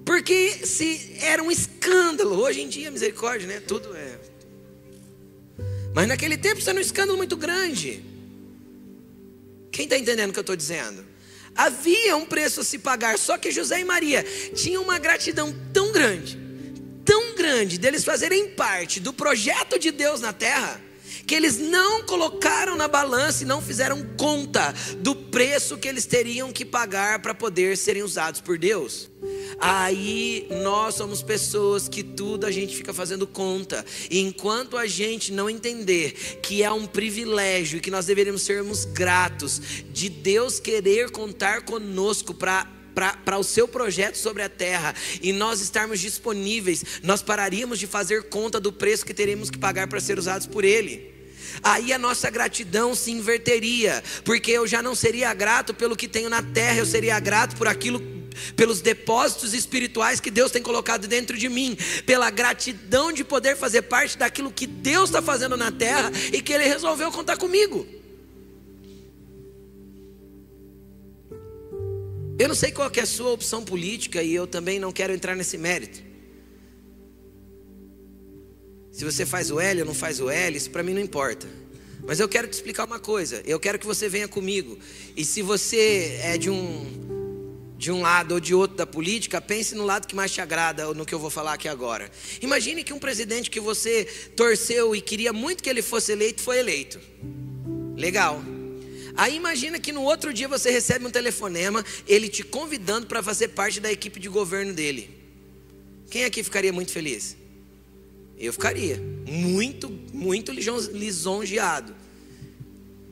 Porque 0.05 0.51
se 0.67 1.17
era 1.23 1.43
um 1.43 1.51
escândalo, 1.51 2.39
hoje 2.39 2.61
em 2.61 2.69
dia, 2.69 2.91
misericórdia, 2.91 3.49
né? 3.49 3.59
Tudo 3.59 3.97
é. 3.97 4.19
Mas 5.95 6.07
naquele 6.07 6.37
tempo 6.37 6.59
isso 6.59 6.69
era 6.69 6.79
um 6.79 6.83
escândalo 6.83 7.17
muito 7.17 7.39
grande. 7.39 8.05
Quem 9.73 9.85
está 9.85 9.97
entendendo 9.97 10.29
o 10.29 10.33
que 10.35 10.39
eu 10.39 10.43
estou 10.43 10.57
dizendo? 10.57 11.07
Havia 11.57 12.19
um 12.19 12.27
preço 12.27 12.61
a 12.61 12.65
se 12.65 12.79
pagar, 12.79 13.19
só 13.19 13.39
que 13.39 13.51
José 13.51 13.81
e 13.81 13.85
Maria 13.85 14.23
tinham 14.55 14.83
uma 14.83 14.99
gratidão 14.99 15.55
tão 15.73 15.91
grande, 15.91 16.39
tão 17.03 17.35
grande, 17.35 17.79
deles 17.79 18.05
fazerem 18.05 18.51
parte 18.51 19.01
do 19.01 19.13
projeto 19.13 19.79
de 19.79 19.91
Deus 19.91 20.21
na 20.21 20.33
terra, 20.35 20.84
que 21.27 21.35
eles 21.35 21.59
não 21.59 22.03
colocaram 22.05 22.77
na 22.77 22.89
balança 22.89 23.43
e 23.43 23.47
não 23.47 23.61
fizeram 23.61 24.03
conta 24.17 24.75
do 24.99 25.15
preço 25.15 25.79
que 25.79 25.89
eles 25.89 26.07
teriam 26.07 26.53
que 26.53 26.65
pagar 26.65 27.21
para 27.21 27.35
poder 27.35 27.77
serem 27.77 28.03
usados 28.03 28.41
por 28.41 28.59
Deus. 28.59 29.11
Aí 29.59 30.47
nós 30.63 30.95
somos 30.95 31.23
pessoas 31.23 31.89
que 31.89 32.03
tudo 32.03 32.47
a 32.47 32.51
gente 32.51 32.77
fica 32.77 32.93
fazendo 32.93 33.27
conta. 33.27 33.85
E 34.11 34.21
enquanto 34.21 34.77
a 34.77 34.87
gente 34.87 35.33
não 35.33 35.49
entender 35.49 36.13
que 36.43 36.63
é 36.63 36.71
um 36.71 36.87
privilégio 36.87 37.79
e 37.79 37.81
que 37.81 37.91
nós 37.91 38.07
deveríamos 38.07 38.43
sermos 38.43 38.85
gratos 38.85 39.61
de 39.91 40.09
Deus 40.09 40.61
querer 40.61 41.11
contar 41.11 41.63
conosco 41.63 42.35
para 42.35 42.73
para 42.95 43.37
o 43.37 43.43
seu 43.43 43.67
projeto 43.67 44.15
sobre 44.15 44.41
a 44.45 44.49
terra 44.49 44.95
e 45.21 45.33
nós 45.33 45.61
estarmos 45.61 45.99
disponíveis, 45.99 46.85
nós 47.03 47.23
pararíamos 47.23 47.81
de 47.81 47.89
fazer 47.89 48.29
conta 48.29 48.61
do 48.61 48.73
preço 48.73 49.05
que 49.05 49.13
teremos 49.13 49.51
que 49.51 49.59
pagar 49.59 49.89
para 49.89 49.99
ser 49.99 50.17
usados 50.17 50.47
por 50.47 50.65
Ele. 50.65 51.13
Aí 51.62 51.93
a 51.93 51.99
nossa 51.99 52.31
gratidão 52.31 52.95
se 52.95 53.11
inverteria, 53.11 54.03
porque 54.25 54.51
eu 54.51 54.67
já 54.67 54.83
não 54.83 54.95
seria 54.95 55.33
grato 55.35 55.75
pelo 55.75 55.97
que 55.97 56.09
tenho 56.09 56.29
na 56.29 56.43
terra, 56.43 56.79
eu 56.79 56.87
seria 56.87 57.19
grato 57.21 57.57
por 57.57 57.69
aquilo 57.69 58.14
pelos 58.57 58.81
depósitos 58.81 59.55
espirituais 59.55 60.21
que 60.21 60.31
Deus 60.31 60.51
tem 60.51 60.62
colocado 60.62 61.07
dentro 61.07 61.38
de 61.38 61.49
mim, 61.49 61.77
pela 62.05 62.31
gratidão 62.31 63.12
de 63.12 63.25
poder 63.25 63.57
fazer 63.57 63.83
parte 63.83 64.19
daquilo 64.19 64.51
que 64.51 64.67
Deus 64.67 65.11
está 65.11 65.23
fazendo 65.23 65.57
na 65.57 65.71
terra 65.71 66.11
e 66.33 66.43
que 66.43 66.53
Ele 66.53 66.64
resolveu 66.64 67.11
contar 67.12 67.37
comigo. 67.37 67.87
Eu 72.37 72.49
não 72.49 72.55
sei 72.55 72.73
qual 72.73 72.90
é 72.93 73.01
a 73.01 73.07
sua 73.07 73.31
opção 73.31 73.64
política 73.64 74.21
e 74.23 74.35
eu 74.35 74.47
também 74.47 74.81
não 74.81 74.90
quero 74.90 75.12
entrar 75.12 75.37
nesse 75.37 75.57
mérito. 75.57 76.13
Se 78.95 79.05
você 79.05 79.27
faz 79.27 79.51
o 79.51 79.59
L 79.59 79.81
ou 79.81 79.87
não 79.87 79.95
faz 79.95 80.21
o 80.21 80.31
L, 80.31 80.57
isso 80.57 80.71
para 80.71 80.81
mim 80.81 80.95
não 80.95 81.01
importa. 81.01 81.49
Mas 82.07 82.21
eu 82.21 82.29
quero 82.29 82.47
te 82.47 82.53
explicar 82.53 82.85
uma 82.85 83.01
coisa. 83.01 83.43
Eu 83.45 83.59
quero 83.59 83.77
que 83.77 83.85
você 83.85 84.09
venha 84.09 84.29
comigo. 84.29 84.79
E 85.17 85.25
se 85.25 85.43
você 85.43 86.17
é 86.23 86.39
de 86.39 86.49
um 86.49 87.03
de 87.77 87.91
um 87.91 88.01
lado 88.01 88.35
ou 88.35 88.41
de 88.41 88.55
outro 88.55 88.77
da 88.77 88.87
política, 88.87 89.41
pense 89.41 89.75
no 89.75 89.85
lado 89.85 90.07
que 90.07 90.15
mais 90.15 90.31
te 90.31 90.41
agrada, 90.41 90.95
no 90.95 91.05
que 91.05 91.13
eu 91.13 91.19
vou 91.19 91.29
falar 91.29 91.55
aqui 91.55 91.69
agora. 91.69 92.09
Imagine 92.41 92.85
que 92.85 92.93
um 92.93 92.99
presidente 93.01 93.51
que 93.51 93.59
você 93.59 94.05
torceu 94.37 94.95
e 94.95 95.01
queria 95.01 95.33
muito 95.33 95.61
que 95.63 95.69
ele 95.69 95.83
fosse 95.83 96.13
eleito, 96.13 96.41
foi 96.41 96.61
eleito. 96.61 97.01
Legal. 97.97 98.41
Aí 99.17 99.35
imagina 99.35 99.81
que 99.81 99.91
no 99.91 100.03
outro 100.03 100.33
dia 100.33 100.47
você 100.47 100.71
recebe 100.71 101.05
um 101.05 101.11
telefonema, 101.11 101.85
ele 102.07 102.29
te 102.29 102.45
convidando 102.45 103.09
para 103.09 103.23
fazer 103.25 103.49
parte 103.49 103.81
da 103.81 103.91
equipe 103.91 104.21
de 104.21 104.29
governo 104.29 104.73
dele. 104.73 105.11
Quem 106.09 106.25
aqui 106.25 106.45
ficaria 106.45 106.73
muito 106.73 106.93
feliz? 106.93 107.37
Eu 108.38 108.53
ficaria 108.53 109.01
muito, 109.27 109.88
muito 110.12 110.53
lisonjeado. 110.53 111.94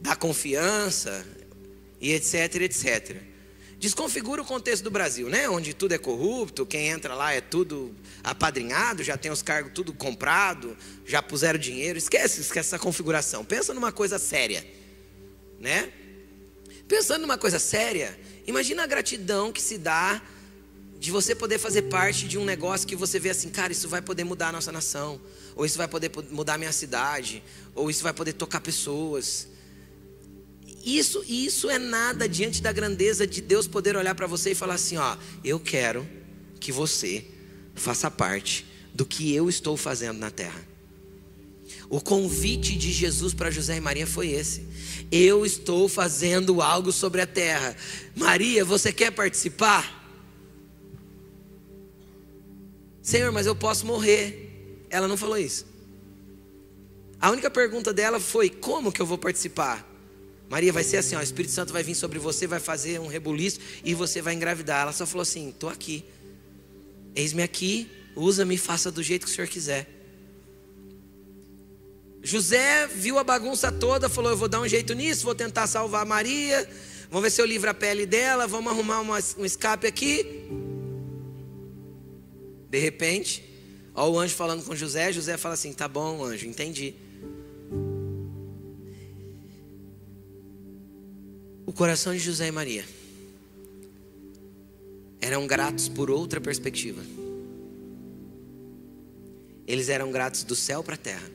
Da 0.00 0.16
confiança 0.16 1.24
e 2.00 2.12
etc, 2.12 2.56
etc 2.62 3.32
desconfigura 3.82 4.40
o 4.40 4.44
contexto 4.44 4.84
do 4.84 4.92
Brasil, 4.92 5.28
né? 5.28 5.48
Onde 5.48 5.74
tudo 5.74 5.90
é 5.90 5.98
corrupto, 5.98 6.64
quem 6.64 6.86
entra 6.86 7.16
lá 7.16 7.32
é 7.32 7.40
tudo 7.40 7.92
apadrinhado, 8.22 9.02
já 9.02 9.16
tem 9.16 9.28
os 9.28 9.42
cargos 9.42 9.72
tudo 9.74 9.92
comprado, 9.92 10.76
já 11.04 11.20
puseram 11.20 11.58
dinheiro. 11.58 11.98
Esquece, 11.98 12.42
esquece 12.42 12.68
essa 12.68 12.78
configuração. 12.78 13.44
Pensa 13.44 13.74
numa 13.74 13.90
coisa 13.90 14.20
séria, 14.20 14.64
né? 15.58 15.92
Pensando 16.86 17.22
numa 17.22 17.36
coisa 17.36 17.58
séria, 17.58 18.16
imagina 18.46 18.84
a 18.84 18.86
gratidão 18.86 19.52
que 19.52 19.60
se 19.60 19.76
dá 19.78 20.22
de 21.02 21.10
você 21.10 21.34
poder 21.34 21.58
fazer 21.58 21.82
parte 21.82 22.28
de 22.28 22.38
um 22.38 22.44
negócio 22.44 22.86
que 22.86 22.94
você 22.94 23.18
vê 23.18 23.30
assim, 23.30 23.48
cara, 23.48 23.72
isso 23.72 23.88
vai 23.88 24.00
poder 24.00 24.22
mudar 24.22 24.50
a 24.50 24.52
nossa 24.52 24.70
nação, 24.70 25.20
ou 25.56 25.66
isso 25.66 25.76
vai 25.76 25.88
poder 25.88 26.12
mudar 26.30 26.54
a 26.54 26.58
minha 26.58 26.70
cidade, 26.70 27.42
ou 27.74 27.90
isso 27.90 28.04
vai 28.04 28.12
poder 28.12 28.34
tocar 28.34 28.60
pessoas. 28.60 29.48
Isso, 30.84 31.24
isso 31.26 31.68
é 31.68 31.76
nada 31.76 32.28
diante 32.28 32.62
da 32.62 32.70
grandeza 32.70 33.26
de 33.26 33.40
Deus 33.40 33.66
poder 33.66 33.96
olhar 33.96 34.14
para 34.14 34.28
você 34.28 34.52
e 34.52 34.54
falar 34.54 34.74
assim: 34.74 34.96
ó, 34.96 35.16
eu 35.42 35.58
quero 35.58 36.08
que 36.60 36.70
você 36.70 37.24
faça 37.74 38.08
parte 38.08 38.64
do 38.94 39.04
que 39.04 39.34
eu 39.34 39.48
estou 39.48 39.76
fazendo 39.76 40.20
na 40.20 40.30
terra. 40.30 40.62
O 41.90 42.00
convite 42.00 42.76
de 42.76 42.92
Jesus 42.92 43.34
para 43.34 43.50
José 43.50 43.76
e 43.76 43.80
Maria 43.80 44.06
foi 44.06 44.30
esse. 44.30 44.64
Eu 45.10 45.44
estou 45.44 45.88
fazendo 45.88 46.62
algo 46.62 46.92
sobre 46.92 47.20
a 47.20 47.26
terra. 47.26 47.74
Maria, 48.14 48.64
você 48.64 48.92
quer 48.92 49.10
participar? 49.10 50.01
Senhor, 53.02 53.32
mas 53.32 53.46
eu 53.46 53.56
posso 53.56 53.84
morrer. 53.84 54.86
Ela 54.88 55.08
não 55.08 55.16
falou 55.16 55.36
isso. 55.36 55.66
A 57.20 57.30
única 57.30 57.50
pergunta 57.50 57.92
dela 57.92 58.20
foi: 58.20 58.48
como 58.48 58.92
que 58.92 59.02
eu 59.02 59.06
vou 59.06 59.18
participar? 59.18 59.88
Maria 60.48 60.72
vai 60.72 60.84
ser 60.84 60.98
assim: 60.98 61.16
ó, 61.16 61.18
o 61.18 61.22
Espírito 61.22 61.52
Santo 61.52 61.72
vai 61.72 61.82
vir 61.82 61.94
sobre 61.94 62.18
você, 62.18 62.46
vai 62.46 62.60
fazer 62.60 63.00
um 63.00 63.08
rebuliço 63.08 63.58
e 63.84 63.94
você 63.94 64.22
vai 64.22 64.34
engravidar. 64.34 64.82
Ela 64.82 64.92
só 64.92 65.04
falou 65.04 65.22
assim: 65.22 65.48
estou 65.48 65.68
aqui. 65.68 66.04
Eis-me 67.14 67.42
aqui, 67.42 67.90
usa-me, 68.14 68.56
faça 68.56 68.90
do 68.90 69.02
jeito 69.02 69.26
que 69.26 69.32
o 69.32 69.34
Senhor 69.34 69.48
quiser. 69.48 69.88
José 72.22 72.86
viu 72.86 73.18
a 73.18 73.24
bagunça 73.24 73.72
toda, 73.72 74.08
falou: 74.08 74.30
Eu 74.30 74.36
vou 74.36 74.48
dar 74.48 74.60
um 74.60 74.68
jeito 74.68 74.94
nisso, 74.94 75.24
vou 75.24 75.34
tentar 75.34 75.66
salvar 75.66 76.06
Maria. 76.06 76.68
Vamos 77.10 77.24
ver 77.24 77.30
se 77.30 77.42
eu 77.42 77.46
livro 77.46 77.68
a 77.68 77.74
pele 77.74 78.06
dela. 78.06 78.46
Vamos 78.46 78.72
arrumar 78.72 79.00
uma, 79.00 79.18
um 79.36 79.44
escape 79.44 79.86
aqui. 79.86 80.48
De 82.72 82.78
repente, 82.78 83.44
ó, 83.94 84.08
o 84.08 84.18
anjo 84.18 84.34
falando 84.34 84.64
com 84.64 84.74
José. 84.74 85.12
José 85.12 85.36
fala 85.36 85.52
assim: 85.52 85.74
Tá 85.74 85.86
bom, 85.86 86.24
anjo, 86.24 86.46
entendi. 86.46 86.94
O 91.66 91.72
coração 91.74 92.14
de 92.14 92.18
José 92.18 92.48
e 92.48 92.50
Maria 92.50 92.82
eram 95.20 95.46
gratos 95.46 95.86
por 95.86 96.10
outra 96.10 96.40
perspectiva. 96.40 97.02
Eles 99.66 99.90
eram 99.90 100.10
gratos 100.10 100.42
do 100.42 100.56
céu 100.56 100.82
para 100.82 100.94
a 100.94 100.98
terra. 100.98 101.30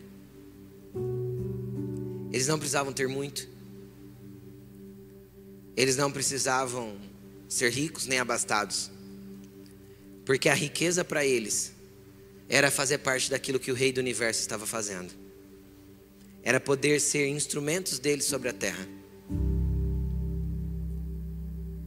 Eles 2.33 2.47
não 2.47 2.57
precisavam 2.57 2.91
ter 2.91 3.07
muito. 3.07 3.47
Eles 5.75 5.95
não 5.95 6.11
precisavam 6.11 6.97
ser 7.47 7.71
ricos 7.71 8.07
nem 8.07 8.17
abastados. 8.17 8.96
Porque 10.27 10.49
a 10.49 10.53
riqueza 10.53 11.05
para 11.05 11.25
eles 11.25 11.71
era 12.49 12.69
fazer 12.69 12.97
parte 12.97 13.29
daquilo 13.29 13.57
que 13.57 13.71
o 13.71 13.73
rei 13.73 13.93
do 13.93 13.99
universo 13.99 14.41
estava 14.41 14.65
fazendo. 14.65 15.13
Era 16.43 16.59
poder 16.59 16.99
ser 16.99 17.29
instrumentos 17.29 17.97
dele 17.97 18.21
sobre 18.21 18.49
a 18.49 18.53
terra. 18.53 18.85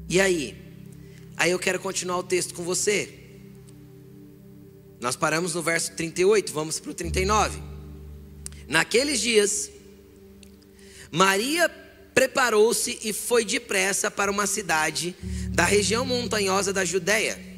E 0.09 0.19
aí? 0.19 0.57
Aí 1.37 1.51
eu 1.51 1.59
quero 1.59 1.79
continuar 1.81 2.17
o 2.17 2.23
texto 2.23 2.55
com 2.55 2.63
você. 2.63 3.13
Nós 5.03 5.17
paramos 5.17 5.55
no 5.55 5.61
verso 5.61 5.93
38, 5.93 6.51
vamos 6.51 6.81
para 6.81 6.93
o 6.93 6.95
39. 6.95 7.63
Naqueles 8.67 9.21
dias, 9.21 9.71
Maria 11.13 11.69
preparou-se 12.15 12.99
e 13.03 13.13
foi 13.13 13.45
depressa 13.45 14.11
para 14.11 14.31
uma 14.31 14.47
cidade 14.47 15.15
da 15.51 15.67
região 15.67 16.07
montanhosa 16.07 16.73
da 16.73 16.87
Judéia, 16.87 17.50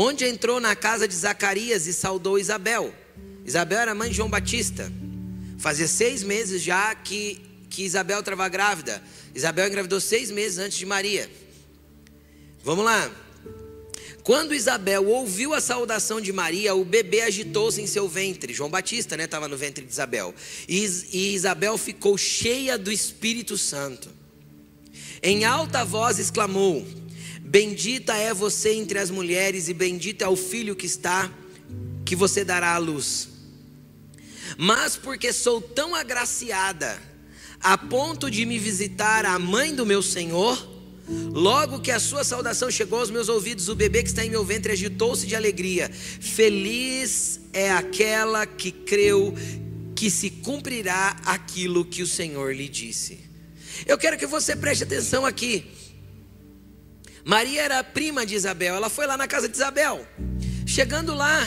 onde 0.00 0.24
entrou 0.24 0.60
na 0.60 0.76
casa 0.76 1.08
de 1.08 1.14
Zacarias 1.14 1.88
e 1.88 1.92
saudou 1.92 2.38
Isabel. 2.38 2.94
Isabel 3.44 3.80
era 3.80 3.94
mãe 3.96 4.08
de 4.08 4.14
João 4.14 4.30
Batista. 4.30 4.92
Fazia 5.58 5.88
seis 5.88 6.22
meses 6.22 6.62
já 6.62 6.94
que, 6.94 7.40
que 7.68 7.82
Isabel 7.82 8.20
estava 8.20 8.48
grávida. 8.48 9.02
Isabel 9.34 9.66
engravidou 9.66 10.00
seis 10.00 10.30
meses 10.30 10.58
antes 10.58 10.78
de 10.78 10.86
Maria. 10.86 11.28
Vamos 12.62 12.84
lá. 12.84 13.10
Quando 14.22 14.54
Isabel 14.54 15.04
ouviu 15.04 15.52
a 15.52 15.60
saudação 15.60 16.20
de 16.20 16.32
Maria, 16.32 16.76
o 16.76 16.84
bebê 16.84 17.22
agitou-se 17.22 17.82
em 17.82 17.86
seu 17.88 18.08
ventre. 18.08 18.54
João 18.54 18.70
Batista, 18.70 19.16
né, 19.16 19.24
estava 19.24 19.48
no 19.48 19.56
ventre 19.56 19.84
de 19.84 19.90
Isabel. 19.90 20.32
E, 20.68 20.86
e 21.12 21.34
Isabel 21.34 21.76
ficou 21.76 22.16
cheia 22.16 22.78
do 22.78 22.92
Espírito 22.92 23.58
Santo. 23.58 24.08
Em 25.20 25.44
alta 25.44 25.84
voz 25.84 26.20
exclamou: 26.20 26.86
Bendita 27.50 28.14
é 28.14 28.34
você 28.34 28.74
entre 28.74 28.98
as 28.98 29.10
mulheres 29.10 29.68
e 29.68 29.74
bendito 29.74 30.22
é 30.22 30.28
o 30.28 30.36
filho 30.36 30.76
que 30.76 30.84
está 30.84 31.32
que 32.04 32.14
você 32.14 32.44
dará 32.44 32.74
à 32.74 32.78
luz. 32.78 33.30
Mas 34.58 34.96
porque 34.96 35.32
sou 35.32 35.58
tão 35.58 35.94
agraciada 35.94 37.00
a 37.58 37.78
ponto 37.78 38.30
de 38.30 38.44
me 38.44 38.58
visitar 38.58 39.24
a 39.24 39.38
mãe 39.38 39.74
do 39.74 39.86
meu 39.86 40.02
Senhor, 40.02 40.76
Logo 41.32 41.80
que 41.80 41.90
a 41.90 41.98
sua 41.98 42.22
saudação 42.22 42.70
chegou 42.70 42.98
aos 42.98 43.10
meus 43.10 43.30
ouvidos, 43.30 43.70
o 43.70 43.74
bebê 43.74 44.02
que 44.02 44.10
está 44.10 44.26
em 44.26 44.28
meu 44.28 44.44
ventre 44.44 44.72
agitou-se 44.72 45.26
de 45.26 45.34
alegria. 45.34 45.90
Feliz 45.90 47.40
é 47.50 47.70
aquela 47.70 48.44
que 48.44 48.70
creu 48.70 49.34
que 49.96 50.10
se 50.10 50.28
cumprirá 50.28 51.16
aquilo 51.24 51.82
que 51.82 52.02
o 52.02 52.06
Senhor 52.06 52.54
lhe 52.54 52.68
disse. 52.68 53.20
Eu 53.86 53.96
quero 53.96 54.18
que 54.18 54.26
você 54.26 54.54
preste 54.54 54.84
atenção 54.84 55.24
aqui. 55.24 55.64
Maria 57.28 57.60
era 57.60 57.84
prima 57.84 58.24
de 58.24 58.34
Isabel, 58.34 58.74
ela 58.74 58.88
foi 58.88 59.06
lá 59.06 59.14
na 59.14 59.28
casa 59.28 59.50
de 59.50 59.54
Isabel. 59.54 60.08
Chegando 60.66 61.12
lá, 61.12 61.46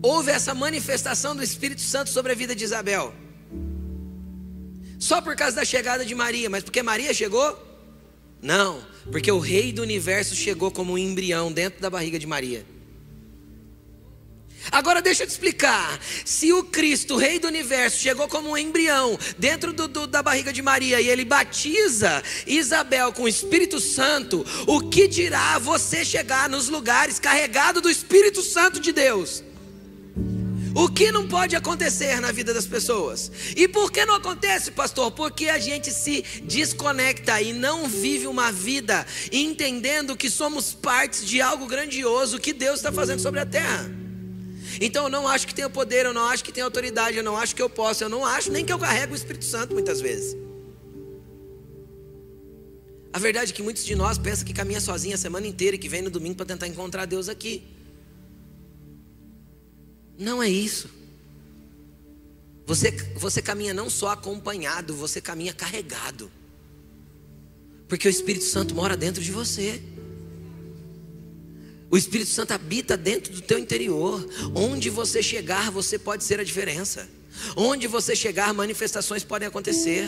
houve 0.00 0.30
essa 0.30 0.54
manifestação 0.54 1.34
do 1.34 1.42
Espírito 1.42 1.80
Santo 1.80 2.08
sobre 2.08 2.30
a 2.30 2.36
vida 2.36 2.54
de 2.54 2.62
Isabel. 2.62 3.12
Só 5.00 5.20
por 5.20 5.34
causa 5.34 5.56
da 5.56 5.64
chegada 5.64 6.04
de 6.04 6.14
Maria, 6.14 6.48
mas 6.48 6.62
porque 6.62 6.84
Maria 6.84 7.12
chegou? 7.12 7.60
Não, 8.40 8.80
porque 9.10 9.32
o 9.32 9.40
rei 9.40 9.72
do 9.72 9.82
universo 9.82 10.36
chegou 10.36 10.70
como 10.70 10.92
um 10.92 10.98
embrião 10.98 11.50
dentro 11.50 11.80
da 11.80 11.90
barriga 11.90 12.20
de 12.20 12.28
Maria. 12.28 12.64
Agora 14.70 15.02
deixa 15.02 15.22
eu 15.22 15.26
te 15.26 15.30
explicar. 15.30 15.98
Se 16.24 16.52
o 16.52 16.64
Cristo, 16.64 17.16
Rei 17.16 17.38
do 17.38 17.48
Universo, 17.48 18.00
chegou 18.00 18.28
como 18.28 18.50
um 18.50 18.58
embrião 18.58 19.18
dentro 19.38 19.72
do, 19.72 19.88
do, 19.88 20.06
da 20.06 20.22
barriga 20.22 20.52
de 20.52 20.62
Maria 20.62 21.00
e 21.00 21.08
ele 21.08 21.24
batiza 21.24 22.22
Isabel 22.46 23.12
com 23.12 23.22
o 23.22 23.28
Espírito 23.28 23.80
Santo, 23.80 24.44
o 24.66 24.88
que 24.88 25.08
dirá 25.08 25.58
você 25.58 26.04
chegar 26.04 26.48
nos 26.48 26.68
lugares 26.68 27.18
carregado 27.18 27.80
do 27.80 27.90
Espírito 27.90 28.42
Santo 28.42 28.80
de 28.80 28.92
Deus? 28.92 29.42
O 30.74 30.90
que 30.90 31.10
não 31.10 31.26
pode 31.26 31.56
acontecer 31.56 32.20
na 32.20 32.30
vida 32.30 32.52
das 32.52 32.66
pessoas? 32.66 33.32
E 33.56 33.66
por 33.66 33.90
que 33.90 34.04
não 34.04 34.14
acontece, 34.14 34.70
pastor? 34.70 35.10
Porque 35.10 35.48
a 35.48 35.58
gente 35.58 35.90
se 35.90 36.20
desconecta 36.42 37.40
e 37.40 37.54
não 37.54 37.88
vive 37.88 38.26
uma 38.26 38.52
vida 38.52 39.06
entendendo 39.32 40.14
que 40.14 40.28
somos 40.28 40.74
partes 40.74 41.26
de 41.26 41.40
algo 41.40 41.66
grandioso 41.66 42.38
que 42.38 42.52
Deus 42.52 42.80
está 42.80 42.92
fazendo 42.92 43.20
sobre 43.20 43.40
a 43.40 43.46
terra. 43.46 44.05
Então 44.80 45.04
eu 45.04 45.10
não 45.10 45.26
acho 45.26 45.46
que 45.46 45.54
tenho 45.54 45.70
poder, 45.70 46.06
eu 46.06 46.14
não 46.14 46.26
acho 46.26 46.44
que 46.44 46.52
tenho 46.52 46.66
autoridade, 46.66 47.16
eu 47.16 47.24
não 47.24 47.36
acho 47.36 47.54
que 47.54 47.62
eu 47.62 47.70
posso, 47.70 48.04
eu 48.04 48.08
não 48.08 48.24
acho 48.24 48.50
nem 48.50 48.64
que 48.64 48.72
eu 48.72 48.78
carrego 48.78 49.12
o 49.12 49.16
Espírito 49.16 49.44
Santo 49.44 49.72
muitas 49.72 50.00
vezes. 50.00 50.36
A 53.12 53.18
verdade 53.18 53.52
é 53.52 53.54
que 53.54 53.62
muitos 53.62 53.84
de 53.84 53.94
nós 53.94 54.18
pensam 54.18 54.44
que 54.44 54.52
caminha 54.52 54.80
sozinho 54.80 55.14
a 55.14 55.18
semana 55.18 55.46
inteira 55.46 55.76
e 55.76 55.78
que 55.78 55.88
vem 55.88 56.02
no 56.02 56.10
domingo 56.10 56.36
para 56.36 56.46
tentar 56.46 56.66
encontrar 56.66 57.06
Deus 57.06 57.28
aqui. 57.28 57.62
Não 60.18 60.42
é 60.42 60.48
isso. 60.48 60.90
Você, 62.66 62.90
você 63.14 63.40
caminha 63.40 63.72
não 63.72 63.88
só 63.88 64.10
acompanhado, 64.10 64.94
você 64.94 65.20
caminha 65.20 65.54
carregado. 65.54 66.30
Porque 67.88 68.08
o 68.08 68.10
Espírito 68.10 68.44
Santo 68.44 68.74
mora 68.74 68.96
dentro 68.96 69.22
de 69.22 69.30
você. 69.30 69.80
O 71.96 71.98
Espírito 71.98 72.30
Santo 72.30 72.52
habita 72.52 72.94
dentro 72.94 73.32
do 73.32 73.40
teu 73.40 73.58
interior. 73.58 74.22
Onde 74.54 74.90
você 74.90 75.22
chegar, 75.22 75.70
você 75.70 75.98
pode 75.98 76.24
ser 76.24 76.38
a 76.38 76.44
diferença. 76.44 77.08
Onde 77.56 77.86
você 77.86 78.14
chegar, 78.14 78.52
manifestações 78.52 79.24
podem 79.24 79.48
acontecer. 79.48 80.06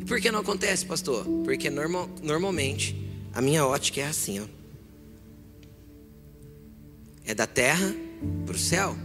E 0.00 0.04
por 0.04 0.20
que 0.20 0.32
não 0.32 0.40
acontece, 0.40 0.84
pastor? 0.84 1.24
Porque 1.44 1.70
normal, 1.70 2.10
normalmente 2.24 3.08
a 3.32 3.40
minha 3.40 3.64
ótica 3.64 4.00
é 4.00 4.06
assim, 4.06 4.40
ó. 4.40 4.46
É 7.24 7.32
da 7.36 7.46
terra 7.46 7.94
para 8.44 8.56
o 8.56 8.58
céu. 8.58 8.96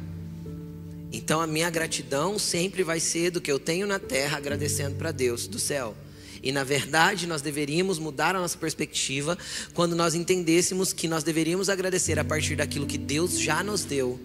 Então 1.12 1.40
a 1.40 1.46
minha 1.46 1.70
gratidão 1.70 2.40
sempre 2.40 2.82
vai 2.82 3.00
ser 3.00 3.30
do 3.30 3.40
que 3.40 3.52
eu 3.52 3.60
tenho 3.60 3.86
na 3.86 4.00
terra, 4.00 4.40
agradecendo 4.40 4.96
para 4.96 5.12
Deus 5.12 5.46
do 5.46 5.60
céu. 5.60 5.96
E 6.42 6.52
na 6.52 6.64
verdade 6.64 7.28
nós 7.28 7.42
deveríamos 7.42 8.00
mudar 8.00 8.36
a 8.36 8.40
nossa 8.40 8.58
perspectiva 8.58 9.38
quando 9.74 9.96
nós 9.96 10.16
entendêssemos 10.16 10.94
que 10.94 11.08
nós 11.08 11.24
deveríamos 11.24 11.70
agradecer 11.70 12.18
a 12.20 12.24
partir 12.24 12.56
daquilo 12.56 12.86
que 12.86 12.98
Deus 12.98 13.40
já 13.40 13.64
nos 13.64 13.84
deu. 13.84 14.20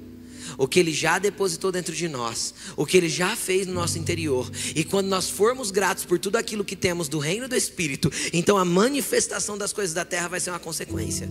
O 0.59 0.69
que 0.69 0.79
Ele 0.79 0.93
já 0.93 1.19
depositou 1.19 1.73
dentro 1.73 1.95
de 1.95 2.07
nós, 2.07 2.55
o 2.77 2.85
que 2.85 2.97
Ele 2.97 3.09
já 3.09 3.35
fez 3.35 3.67
no 3.67 3.73
nosso 3.73 3.99
interior, 3.99 4.51
e 4.75 4.85
quando 4.85 5.09
nós 5.09 5.29
formos 5.29 5.71
gratos 5.71 6.05
por 6.05 6.19
tudo 6.19 6.37
aquilo 6.37 6.65
que 6.65 6.77
temos 6.77 7.09
do 7.09 7.19
reino 7.19 7.49
do 7.49 7.57
Espírito, 7.57 8.13
então 8.33 8.59
a 8.59 8.65
manifestação 8.65 9.57
das 9.57 9.73
coisas 9.73 9.95
da 9.95 10.05
terra 10.05 10.29
vai 10.29 10.41
ser 10.41 10.51
uma 10.51 10.59
consequência. 10.59 11.29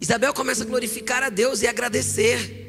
Isabel 0.00 0.34
começa 0.34 0.62
a 0.62 0.66
glorificar 0.66 1.22
a 1.22 1.30
Deus 1.30 1.62
e 1.62 1.66
agradecer. 1.66 2.65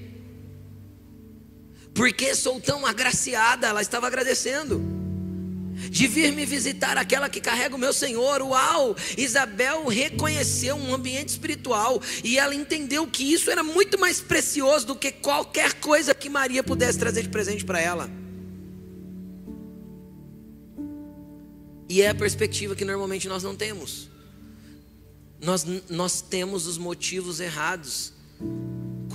Porque 1.98 2.36
sou 2.36 2.62
tão 2.62 2.86
agraciada, 2.86 3.66
ela 3.66 3.82
estava 3.82 4.06
agradecendo. 4.06 4.80
De 5.90 6.08
vir 6.08 6.32
me 6.32 6.46
visitar 6.46 6.96
aquela 6.96 7.28
que 7.28 7.42
carrega 7.42 7.76
o 7.76 7.80
meu 7.80 7.92
Senhor. 7.92 8.40
Uau! 8.44 8.96
Isabel 9.18 9.88
reconheceu 9.88 10.76
um 10.76 10.94
ambiente 10.94 11.30
espiritual 11.30 12.00
e 12.24 12.38
ela 12.38 12.54
entendeu 12.54 13.08
que 13.08 13.24
isso 13.34 13.50
era 13.50 13.64
muito 13.64 14.00
mais 14.00 14.22
precioso 14.22 14.86
do 14.86 14.96
que 14.96 15.12
qualquer 15.12 15.74
coisa 15.74 16.14
que 16.14 16.30
Maria 16.30 16.64
pudesse 16.64 17.00
trazer 17.00 17.24
de 17.24 17.30
presente 17.30 17.66
para 17.66 17.82
ela. 17.82 18.08
E 21.90 22.04
é 22.04 22.10
a 22.10 22.16
perspectiva 22.16 22.76
que 22.76 22.86
normalmente 22.86 23.28
nós 23.28 23.42
não 23.42 23.56
temos. 23.56 24.08
Nós, 25.42 25.66
nós 25.90 26.22
temos 26.22 26.68
os 26.68 26.78
motivos 26.78 27.40
errados. 27.40 28.14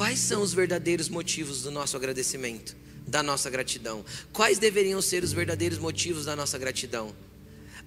Quais 0.02 0.18
são 0.18 0.42
os 0.42 0.52
verdadeiros 0.52 1.08
motivos 1.08 1.62
do 1.62 1.70
nosso 1.70 1.96
agradecimento, 1.96 2.74
da 3.06 3.22
nossa 3.22 3.48
gratidão? 3.48 4.04
Quais 4.32 4.58
deveriam 4.58 5.00
ser 5.00 5.22
os 5.22 5.32
verdadeiros 5.32 5.78
motivos 5.78 6.24
da 6.24 6.34
nossa 6.34 6.58
gratidão? 6.58 7.14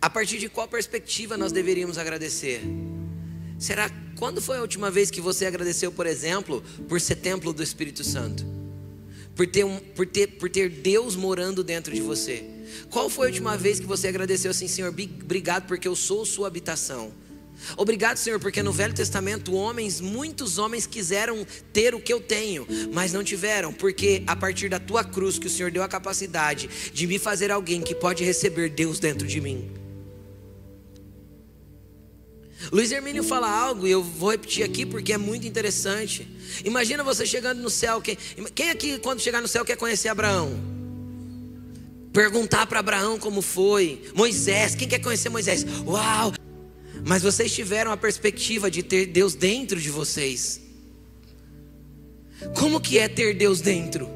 A 0.01 0.09
partir 0.09 0.37
de 0.37 0.47
qual 0.47 0.65
perspectiva 0.65 1.35
nós 1.35 1.51
deveríamos 1.51 1.97
agradecer? 1.97 2.61
Será 3.59 3.91
quando 4.15 4.41
foi 4.41 4.59
a 4.59 4.61
última 4.61 4.89
vez 4.89 5.11
que 5.11 5.19
você 5.19 5.45
agradeceu, 5.45 5.91
por 5.91 6.07
exemplo, 6.07 6.63
por 6.87 7.01
ser 7.01 7.17
templo 7.17 7.51
do 7.51 7.61
Espírito 7.61 8.01
Santo? 8.01 8.45
Por 9.35 9.45
ter, 9.45 9.65
um, 9.65 9.77
por, 9.77 10.07
ter, 10.07 10.27
por 10.37 10.49
ter 10.49 10.69
Deus 10.69 11.17
morando 11.17 11.65
dentro 11.65 11.93
de 11.93 11.99
você? 11.99 12.45
Qual 12.89 13.09
foi 13.09 13.27
a 13.27 13.29
última 13.31 13.57
vez 13.57 13.77
que 13.77 13.85
você 13.85 14.07
agradeceu 14.07 14.51
assim, 14.51 14.69
Senhor, 14.69 14.87
obrigado 14.87 15.67
porque 15.67 15.85
eu 15.85 15.97
sou 15.97 16.25
sua 16.25 16.47
habitação? 16.47 17.11
Obrigado, 17.77 18.17
Senhor, 18.17 18.39
porque 18.39 18.61
no 18.61 18.71
Velho 18.71 18.93
Testamento 18.93 19.53
homens, 19.53 19.99
muitos 19.99 20.57
homens 20.57 20.85
quiseram 20.85 21.45
ter 21.73 21.95
o 21.95 21.99
que 21.99 22.13
eu 22.13 22.19
tenho, 22.19 22.67
mas 22.93 23.13
não 23.13 23.23
tiveram, 23.23 23.73
porque 23.73 24.23
a 24.27 24.35
partir 24.35 24.69
da 24.69 24.79
tua 24.79 25.03
cruz 25.03 25.39
que 25.39 25.47
o 25.47 25.49
Senhor 25.49 25.71
deu 25.71 25.83
a 25.83 25.87
capacidade 25.87 26.69
de 26.93 27.07
me 27.07 27.17
fazer 27.17 27.51
alguém 27.51 27.81
que 27.81 27.95
pode 27.95 28.23
receber 28.23 28.69
Deus 28.69 28.99
dentro 28.99 29.27
de 29.27 29.41
mim. 29.41 29.71
Luiz 32.71 32.91
Hermínio 32.91 33.23
fala 33.23 33.49
algo 33.49 33.85
e 33.85 33.91
eu 33.91 34.01
vou 34.01 34.31
repetir 34.31 34.63
aqui 34.63 34.85
porque 34.85 35.13
é 35.13 35.17
muito 35.17 35.45
interessante. 35.45 36.27
Imagina 36.63 37.03
você 37.03 37.25
chegando 37.25 37.61
no 37.61 37.69
céu. 37.69 38.01
Quem, 38.01 38.17
quem 38.55 38.69
aqui, 38.69 38.97
quando 38.97 39.19
chegar 39.19 39.41
no 39.41 39.47
céu, 39.47 39.63
quer 39.63 39.77
conhecer 39.77 40.07
Abraão? 40.07 40.57
Perguntar 42.11 42.65
para 42.65 42.79
Abraão 42.79 43.19
como 43.19 43.41
foi. 43.41 44.01
Moisés, 44.15 44.73
quem 44.73 44.87
quer 44.87 44.99
conhecer 44.99 45.29
Moisés? 45.29 45.65
Uau! 45.85 46.33
Mas 47.05 47.21
vocês 47.21 47.53
tiveram 47.53 47.91
a 47.91 47.97
perspectiva 47.97 48.69
de 48.71 48.81
ter 48.81 49.05
Deus 49.05 49.35
dentro 49.35 49.79
de 49.79 49.91
vocês. 49.91 50.59
Como 52.55 52.81
que 52.81 52.97
é 52.97 53.07
ter 53.07 53.35
Deus 53.35 53.61
dentro? 53.61 54.09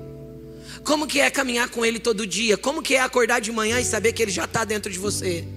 Como 0.84 1.06
que 1.06 1.19
é 1.19 1.30
caminhar 1.30 1.69
com 1.69 1.86
Ele 1.86 1.99
todo 1.99 2.25
dia? 2.25 2.58
Como 2.58 2.82
que 2.82 2.95
é 2.95 3.02
acordar 3.02 3.41
de 3.41 3.52
manhã 3.52 3.80
e 3.80 3.86
saber 3.86 4.12
que 4.12 4.23
Ele 4.23 4.32
já 4.32 4.45
está 4.45 4.65
dentro 4.65 4.91
de 4.91 4.97
você? 4.97 5.47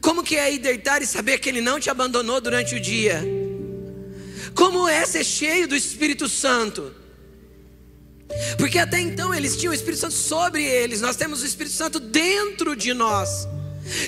Como 0.00 0.22
que 0.22 0.36
é 0.36 0.54
ir 0.54 0.60
deitar 0.60 1.02
e 1.02 1.06
saber 1.08 1.38
que 1.38 1.48
Ele 1.48 1.60
não 1.60 1.80
te 1.80 1.90
abandonou 1.90 2.40
durante 2.40 2.76
o 2.76 2.80
dia? 2.80 3.20
Como 4.54 4.86
é 4.86 5.04
ser 5.04 5.24
cheio 5.24 5.66
do 5.66 5.74
Espírito 5.74 6.28
Santo? 6.28 6.94
Porque 8.58 8.78
até 8.78 9.00
então 9.00 9.34
eles 9.34 9.56
tinham 9.56 9.72
o 9.72 9.74
Espírito 9.74 10.00
Santo 10.00 10.14
sobre 10.14 10.64
eles, 10.64 11.00
nós 11.00 11.16
temos 11.16 11.42
o 11.42 11.46
Espírito 11.46 11.74
Santo 11.74 11.98
dentro 11.98 12.76
de 12.76 12.94
nós. 12.94 13.48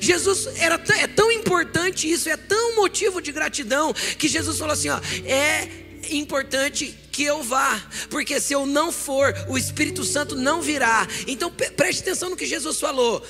Jesus 0.01 0.49
era 0.57 0.81
é 1.01 1.07
tão 1.07 1.31
importante 1.31 2.11
isso, 2.11 2.29
é 2.29 2.37
tão 2.37 2.77
motivo 2.77 3.21
de 3.21 3.33
gratidão 3.33 3.93
que 3.93 4.29
Jesus 4.29 4.59
falou 4.59 4.73
assim: 4.73 4.89
ó, 4.89 5.01
é 5.25 5.69
importante 6.11 6.95
que 7.11 7.25
eu 7.25 7.43
vá, 7.43 7.83
porque 8.11 8.41
se 8.41 8.53
eu 8.53 8.65
não 8.65 8.93
for, 8.93 9.35
o 9.49 9.59
Espírito 9.59 10.05
Santo 10.05 10.37
não 10.37 10.63
virá. 10.63 11.07
Então 11.27 11.51
preste 11.51 12.01
atenção 12.01 12.31
no 12.31 12.37
que 12.37 12.47
Jesus 12.47 12.79
falou. 12.79 13.23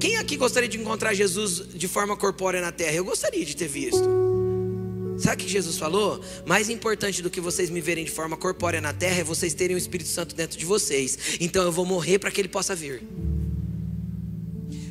Quem 0.00 0.16
aqui 0.16 0.36
gostaria 0.36 0.68
de 0.68 0.78
encontrar 0.78 1.12
Jesus 1.12 1.62
de 1.74 1.88
forma 1.88 2.16
corpórea 2.16 2.60
na 2.60 2.70
terra? 2.70 2.94
Eu 2.94 3.04
gostaria 3.04 3.44
de 3.44 3.56
ter 3.56 3.68
visto. 3.68 4.28
Sabe 5.18 5.42
o 5.42 5.46
que 5.46 5.50
Jesus 5.50 5.76
falou? 5.76 6.20
Mais 6.46 6.70
importante 6.70 7.20
do 7.20 7.28
que 7.28 7.40
vocês 7.40 7.68
me 7.68 7.80
verem 7.80 8.04
de 8.04 8.10
forma 8.10 8.36
corpórea 8.36 8.80
na 8.80 8.92
terra 8.92 9.18
é 9.18 9.24
vocês 9.24 9.52
terem 9.52 9.74
o 9.74 9.78
Espírito 9.78 10.08
Santo 10.08 10.34
dentro 10.34 10.56
de 10.56 10.64
vocês. 10.64 11.18
Então 11.40 11.64
eu 11.64 11.72
vou 11.72 11.84
morrer 11.84 12.20
para 12.20 12.30
que 12.30 12.40
ele 12.40 12.48
possa 12.48 12.74
vir. 12.76 13.02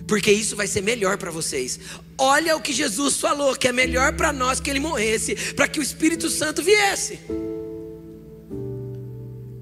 Porque 0.07 0.31
isso 0.31 0.55
vai 0.55 0.67
ser 0.67 0.81
melhor 0.81 1.17
para 1.17 1.29
vocês. 1.29 1.79
Olha 2.17 2.55
o 2.55 2.61
que 2.61 2.71
Jesus 2.71 3.17
falou, 3.17 3.55
que 3.55 3.67
é 3.67 3.73
melhor 3.73 4.13
para 4.13 4.31
nós 4.31 4.59
que 4.59 4.69
ele 4.69 4.79
morresse, 4.79 5.35
para 5.53 5.67
que 5.67 5.79
o 5.79 5.83
Espírito 5.83 6.29
Santo 6.29 6.63
viesse. 6.63 7.19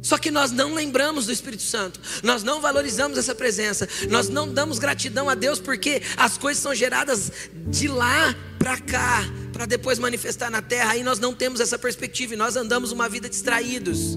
Só 0.05 0.19
que 0.19 0.29
nós 0.29 0.51
não 0.51 0.75
lembramos 0.75 1.25
do 1.25 1.31
Espírito 1.31 1.63
Santo, 1.63 1.99
nós 2.21 2.43
não 2.43 2.61
valorizamos 2.61 3.17
essa 3.17 3.33
presença, 3.33 3.89
nós 4.07 4.29
não 4.29 4.47
damos 4.47 4.77
gratidão 4.77 5.27
a 5.27 5.33
Deus 5.33 5.59
porque 5.59 5.99
as 6.15 6.37
coisas 6.37 6.61
são 6.61 6.75
geradas 6.75 7.31
de 7.69 7.87
lá 7.87 8.35
para 8.59 8.77
cá, 8.77 9.23
para 9.51 9.65
depois 9.65 9.97
manifestar 9.97 10.51
na 10.51 10.61
terra, 10.61 10.91
aí 10.91 11.01
nós 11.01 11.17
não 11.17 11.33
temos 11.33 11.59
essa 11.59 11.79
perspectiva 11.79 12.35
e 12.35 12.37
nós 12.37 12.55
andamos 12.55 12.91
uma 12.91 13.09
vida 13.09 13.27
distraídos, 13.27 14.15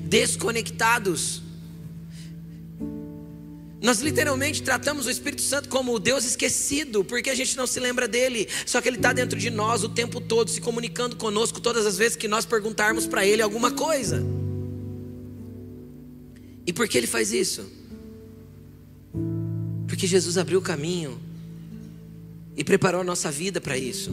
desconectados. 0.00 1.42
Nós 3.80 4.00
literalmente 4.00 4.62
tratamos 4.62 5.06
o 5.06 5.10
Espírito 5.10 5.42
Santo 5.42 5.68
como 5.68 5.94
o 5.94 6.00
Deus 6.00 6.24
esquecido, 6.24 7.04
porque 7.04 7.30
a 7.30 7.34
gente 7.34 7.56
não 7.56 7.66
se 7.66 7.78
lembra 7.78 8.08
dele, 8.08 8.48
só 8.66 8.80
que 8.80 8.88
ele 8.88 8.96
está 8.96 9.12
dentro 9.12 9.38
de 9.38 9.50
nós 9.50 9.84
o 9.84 9.88
tempo 9.88 10.20
todo, 10.20 10.50
se 10.50 10.60
comunicando 10.60 11.14
conosco 11.14 11.60
todas 11.60 11.86
as 11.86 11.96
vezes 11.96 12.16
que 12.16 12.26
nós 12.26 12.44
perguntarmos 12.44 13.06
para 13.06 13.24
ele 13.24 13.40
alguma 13.40 13.70
coisa. 13.70 14.24
E 16.66 16.72
por 16.72 16.88
que 16.88 16.98
ele 16.98 17.06
faz 17.06 17.32
isso? 17.32 17.70
Porque 19.86 20.06
Jesus 20.06 20.36
abriu 20.36 20.58
o 20.58 20.62
caminho 20.62 21.20
e 22.56 22.64
preparou 22.64 23.00
a 23.00 23.04
nossa 23.04 23.30
vida 23.30 23.60
para 23.60 23.78
isso. 23.78 24.10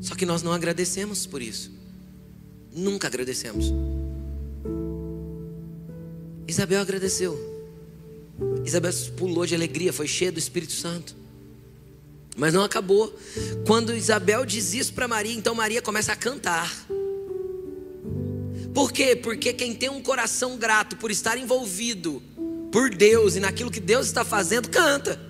Só 0.00 0.14
que 0.14 0.26
nós 0.26 0.42
não 0.42 0.52
agradecemos 0.52 1.24
por 1.24 1.40
isso. 1.40 1.72
Nunca 2.70 3.08
agradecemos. 3.08 3.72
Isabel 6.46 6.82
agradeceu. 6.82 7.53
Isabel 8.64 8.92
pulou 9.16 9.44
de 9.44 9.54
alegria, 9.54 9.92
foi 9.92 10.06
cheia 10.06 10.32
do 10.32 10.38
Espírito 10.38 10.72
Santo. 10.72 11.14
Mas 12.36 12.52
não 12.52 12.64
acabou. 12.64 13.16
Quando 13.66 13.94
Isabel 13.94 14.44
diz 14.44 14.74
isso 14.74 14.92
para 14.92 15.06
Maria, 15.06 15.34
então 15.34 15.54
Maria 15.54 15.80
começa 15.80 16.12
a 16.12 16.16
cantar. 16.16 16.72
Por 18.74 18.90
quê? 18.90 19.14
Porque 19.14 19.52
quem 19.52 19.74
tem 19.74 19.88
um 19.88 20.02
coração 20.02 20.56
grato 20.56 20.96
por 20.96 21.10
estar 21.10 21.38
envolvido 21.38 22.22
por 22.72 22.90
Deus 22.90 23.36
e 23.36 23.40
naquilo 23.40 23.70
que 23.70 23.78
Deus 23.78 24.06
está 24.06 24.24
fazendo, 24.24 24.68
canta, 24.68 25.20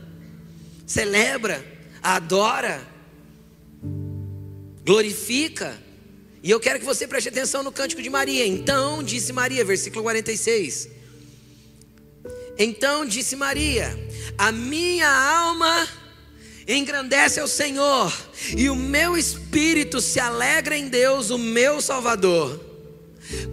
celebra, 0.87 1.63
adora, 2.03 2.81
glorifica. 4.83 5.79
E 6.43 6.51
eu 6.51 6.59
quero 6.59 6.79
que 6.79 6.87
você 6.87 7.07
preste 7.07 7.29
atenção 7.29 7.63
no 7.63 7.71
cântico 7.71 8.01
de 8.01 8.09
Maria. 8.09 8.47
Então 8.47 9.03
disse 9.03 9.31
Maria, 9.31 9.63
versículo 9.63 10.03
46. 10.03 10.89
Então 12.59 13.05
disse 13.05 13.37
Maria: 13.37 13.99
A 14.39 14.53
minha 14.53 15.09
alma 15.09 15.89
engrandece 16.67 17.41
ao 17.41 17.49
Senhor, 17.49 18.13
e 18.57 18.69
o 18.71 18.77
meu 18.77 19.17
espírito 19.17 20.01
se 20.01 20.19
alegra 20.19 20.77
em 20.77 20.89
Deus, 20.89 21.31
o 21.31 21.39
meu 21.39 21.81
Salvador 21.81 22.75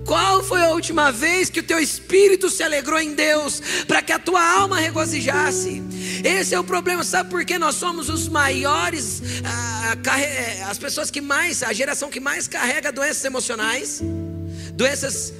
qual 0.05 0.43
foi 0.43 0.61
a 0.61 0.69
última 0.69 1.11
vez 1.11 1.49
que 1.49 1.59
o 1.59 1.63
teu 1.63 1.79
espírito 1.79 2.49
se 2.49 2.63
alegrou 2.63 2.99
em 2.99 3.13
Deus, 3.13 3.61
para 3.87 4.01
que 4.01 4.11
a 4.11 4.19
tua 4.19 4.43
alma 4.43 4.79
regozijasse? 4.79 5.81
Esse 6.23 6.53
é 6.53 6.59
o 6.59 6.63
problema, 6.63 7.03
sabe 7.03 7.29
por 7.29 7.45
que 7.45 7.57
nós 7.57 7.75
somos 7.75 8.09
os 8.09 8.27
maiores, 8.27 9.21
ah, 9.45 10.69
as 10.69 10.77
pessoas 10.77 11.09
que 11.09 11.21
mais, 11.21 11.63
a 11.63 11.71
geração 11.71 12.09
que 12.09 12.19
mais 12.19 12.47
carrega 12.47 12.91
doenças 12.91 13.23
emocionais, 13.23 14.01
doenças 14.73 15.33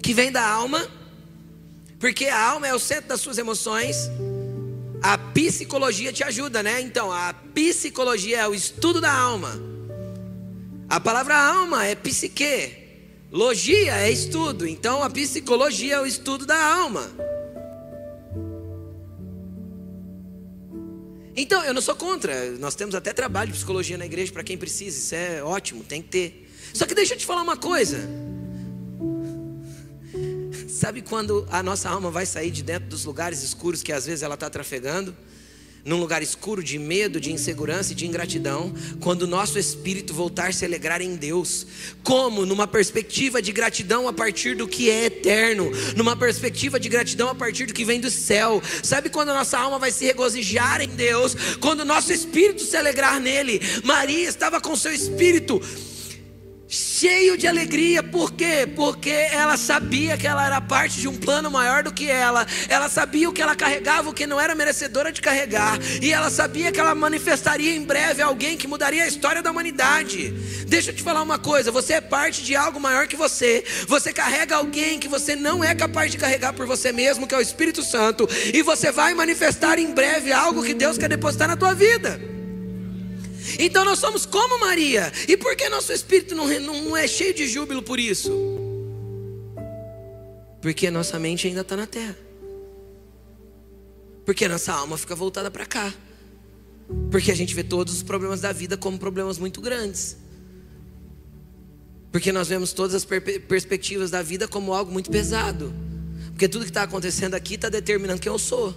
que 0.00 0.14
vêm 0.14 0.30
da 0.30 0.46
alma, 0.46 0.86
porque 1.98 2.26
a 2.26 2.40
alma 2.40 2.66
é 2.66 2.74
o 2.74 2.78
centro 2.78 3.08
das 3.08 3.20
suas 3.20 3.38
emoções. 3.38 4.10
A 5.02 5.18
psicologia 5.18 6.12
te 6.12 6.22
ajuda, 6.22 6.62
né? 6.62 6.80
Então, 6.80 7.12
a 7.12 7.34
psicologia 7.54 8.38
é 8.38 8.48
o 8.48 8.54
estudo 8.54 9.00
da 9.00 9.12
alma. 9.12 9.60
A 10.88 11.00
palavra 11.00 11.36
alma 11.36 11.84
é 11.84 11.94
psique. 11.94 12.86
Logia 13.30 13.96
é 13.96 14.10
estudo, 14.10 14.66
então 14.66 15.02
a 15.02 15.10
psicologia 15.10 15.96
é 15.96 16.00
o 16.00 16.06
estudo 16.06 16.46
da 16.46 16.56
alma. 16.56 17.10
Então, 21.36 21.62
eu 21.62 21.74
não 21.74 21.82
sou 21.82 21.94
contra. 21.94 22.52
Nós 22.52 22.74
temos 22.74 22.94
até 22.94 23.12
trabalho 23.12 23.52
de 23.52 23.56
psicologia 23.56 23.98
na 23.98 24.06
igreja 24.06 24.32
para 24.32 24.42
quem 24.42 24.56
precisa. 24.56 24.98
Isso 24.98 25.14
é 25.14 25.42
ótimo, 25.42 25.84
tem 25.84 26.02
que 26.02 26.08
ter. 26.08 26.50
Só 26.72 26.86
que 26.86 26.94
deixa 26.94 27.14
eu 27.14 27.18
te 27.18 27.26
falar 27.26 27.42
uma 27.42 27.56
coisa. 27.56 28.08
Sabe 30.68 31.00
quando 31.00 31.48
a 31.50 31.62
nossa 31.62 31.88
alma 31.88 32.10
vai 32.10 32.26
sair 32.26 32.50
de 32.50 32.62
dentro 32.62 32.90
dos 32.90 33.06
lugares 33.06 33.42
escuros 33.42 33.82
que 33.82 33.90
às 33.90 34.04
vezes 34.04 34.22
ela 34.22 34.34
está 34.34 34.50
trafegando? 34.50 35.16
num 35.84 35.98
lugar 35.98 36.22
escuro 36.22 36.62
de 36.62 36.78
medo, 36.78 37.18
de 37.18 37.32
insegurança 37.32 37.92
e 37.92 37.94
de 37.94 38.06
ingratidão, 38.06 38.74
quando 39.00 39.22
o 39.22 39.26
nosso 39.26 39.58
espírito 39.58 40.12
voltar 40.12 40.50
a 40.50 40.52
se 40.52 40.62
alegrar 40.64 41.00
em 41.00 41.16
Deus, 41.16 41.66
como 42.02 42.44
numa 42.44 42.66
perspectiva 42.66 43.40
de 43.40 43.52
gratidão 43.52 44.06
a 44.06 44.12
partir 44.12 44.54
do 44.54 44.68
que 44.68 44.90
é 44.90 45.06
eterno, 45.06 45.70
numa 45.96 46.14
perspectiva 46.14 46.78
de 46.78 46.90
gratidão 46.90 47.30
a 47.30 47.34
partir 47.34 47.64
do 47.64 47.72
que 47.72 47.86
vem 47.86 48.00
do 48.00 48.10
céu. 48.10 48.60
Sabe 48.82 49.08
quando 49.08 49.30
a 49.30 49.34
nossa 49.34 49.58
alma 49.58 49.78
vai 49.78 49.90
se 49.90 50.04
regozijar 50.04 50.82
em 50.82 50.88
Deus, 50.88 51.34
quando 51.58 51.80
o 51.80 51.86
nosso 51.86 52.12
espírito 52.12 52.62
se 52.62 52.76
alegrar 52.76 53.18
nele? 53.18 53.58
Maria 53.82 54.28
estava 54.28 54.60
com 54.60 54.76
seu 54.76 54.92
espírito 54.92 55.62
cheio 56.98 57.38
de 57.38 57.46
alegria, 57.46 58.02
por 58.02 58.32
quê? 58.32 58.68
Porque 58.74 59.10
ela 59.10 59.56
sabia 59.56 60.18
que 60.18 60.26
ela 60.26 60.44
era 60.44 60.60
parte 60.60 61.00
de 61.00 61.06
um 61.06 61.16
plano 61.16 61.48
maior 61.48 61.84
do 61.84 61.92
que 61.92 62.10
ela, 62.10 62.44
ela 62.68 62.88
sabia 62.88 63.28
o 63.28 63.32
que 63.32 63.40
ela 63.40 63.54
carregava, 63.54 64.10
o 64.10 64.12
que 64.12 64.26
não 64.26 64.40
era 64.40 64.52
merecedora 64.52 65.12
de 65.12 65.20
carregar, 65.20 65.78
e 66.02 66.12
ela 66.12 66.28
sabia 66.28 66.72
que 66.72 66.80
ela 66.80 66.96
manifestaria 66.96 67.72
em 67.76 67.84
breve 67.84 68.20
alguém 68.20 68.56
que 68.56 68.66
mudaria 68.66 69.04
a 69.04 69.06
história 69.06 69.40
da 69.40 69.52
humanidade. 69.52 70.30
Deixa 70.66 70.90
eu 70.90 70.94
te 70.94 71.04
falar 71.04 71.22
uma 71.22 71.38
coisa: 71.38 71.70
você 71.70 71.94
é 71.94 72.00
parte 72.00 72.42
de 72.42 72.56
algo 72.56 72.80
maior 72.80 73.06
que 73.06 73.14
você, 73.14 73.64
você 73.86 74.12
carrega 74.12 74.56
alguém 74.56 74.98
que 74.98 75.06
você 75.06 75.36
não 75.36 75.62
é 75.62 75.76
capaz 75.76 76.10
de 76.10 76.18
carregar 76.18 76.52
por 76.52 76.66
você 76.66 76.90
mesmo, 76.90 77.28
que 77.28 77.34
é 77.34 77.38
o 77.38 77.40
Espírito 77.40 77.80
Santo, 77.80 78.28
e 78.52 78.60
você 78.60 78.90
vai 78.90 79.14
manifestar 79.14 79.78
em 79.78 79.92
breve 79.94 80.32
algo 80.32 80.64
que 80.64 80.74
Deus 80.74 80.98
quer 80.98 81.08
depositar 81.08 81.46
na 81.46 81.56
tua 81.56 81.74
vida. 81.74 82.37
Então 83.58 83.84
nós 83.84 83.98
somos 83.98 84.26
como 84.26 84.58
Maria. 84.60 85.12
E 85.26 85.36
por 85.36 85.54
que 85.56 85.68
nosso 85.68 85.92
espírito 85.92 86.34
não, 86.34 86.46
não 86.60 86.96
é 86.96 87.06
cheio 87.06 87.34
de 87.34 87.46
júbilo 87.46 87.82
por 87.82 87.98
isso? 87.98 88.32
Porque 90.60 90.90
nossa 90.90 91.18
mente 91.18 91.46
ainda 91.46 91.60
está 91.60 91.76
na 91.76 91.86
terra. 91.86 92.16
Porque 94.24 94.48
nossa 94.48 94.72
alma 94.72 94.98
fica 94.98 95.14
voltada 95.14 95.50
para 95.50 95.64
cá. 95.64 95.92
Porque 97.10 97.30
a 97.30 97.34
gente 97.34 97.54
vê 97.54 97.62
todos 97.62 97.94
os 97.94 98.02
problemas 98.02 98.40
da 98.40 98.52
vida 98.52 98.76
como 98.76 98.98
problemas 98.98 99.38
muito 99.38 99.60
grandes. 99.60 100.16
Porque 102.10 102.32
nós 102.32 102.48
vemos 102.48 102.72
todas 102.72 102.94
as 102.94 103.04
per 103.04 103.22
perspectivas 103.42 104.10
da 104.10 104.22
vida 104.22 104.48
como 104.48 104.74
algo 104.74 104.90
muito 104.90 105.10
pesado. 105.10 105.72
Porque 106.38 106.48
tudo 106.48 106.62
que 106.62 106.70
está 106.70 106.84
acontecendo 106.84 107.34
aqui 107.34 107.56
está 107.56 107.68
determinando 107.68 108.20
quem 108.20 108.30
eu 108.30 108.38
sou. 108.38 108.72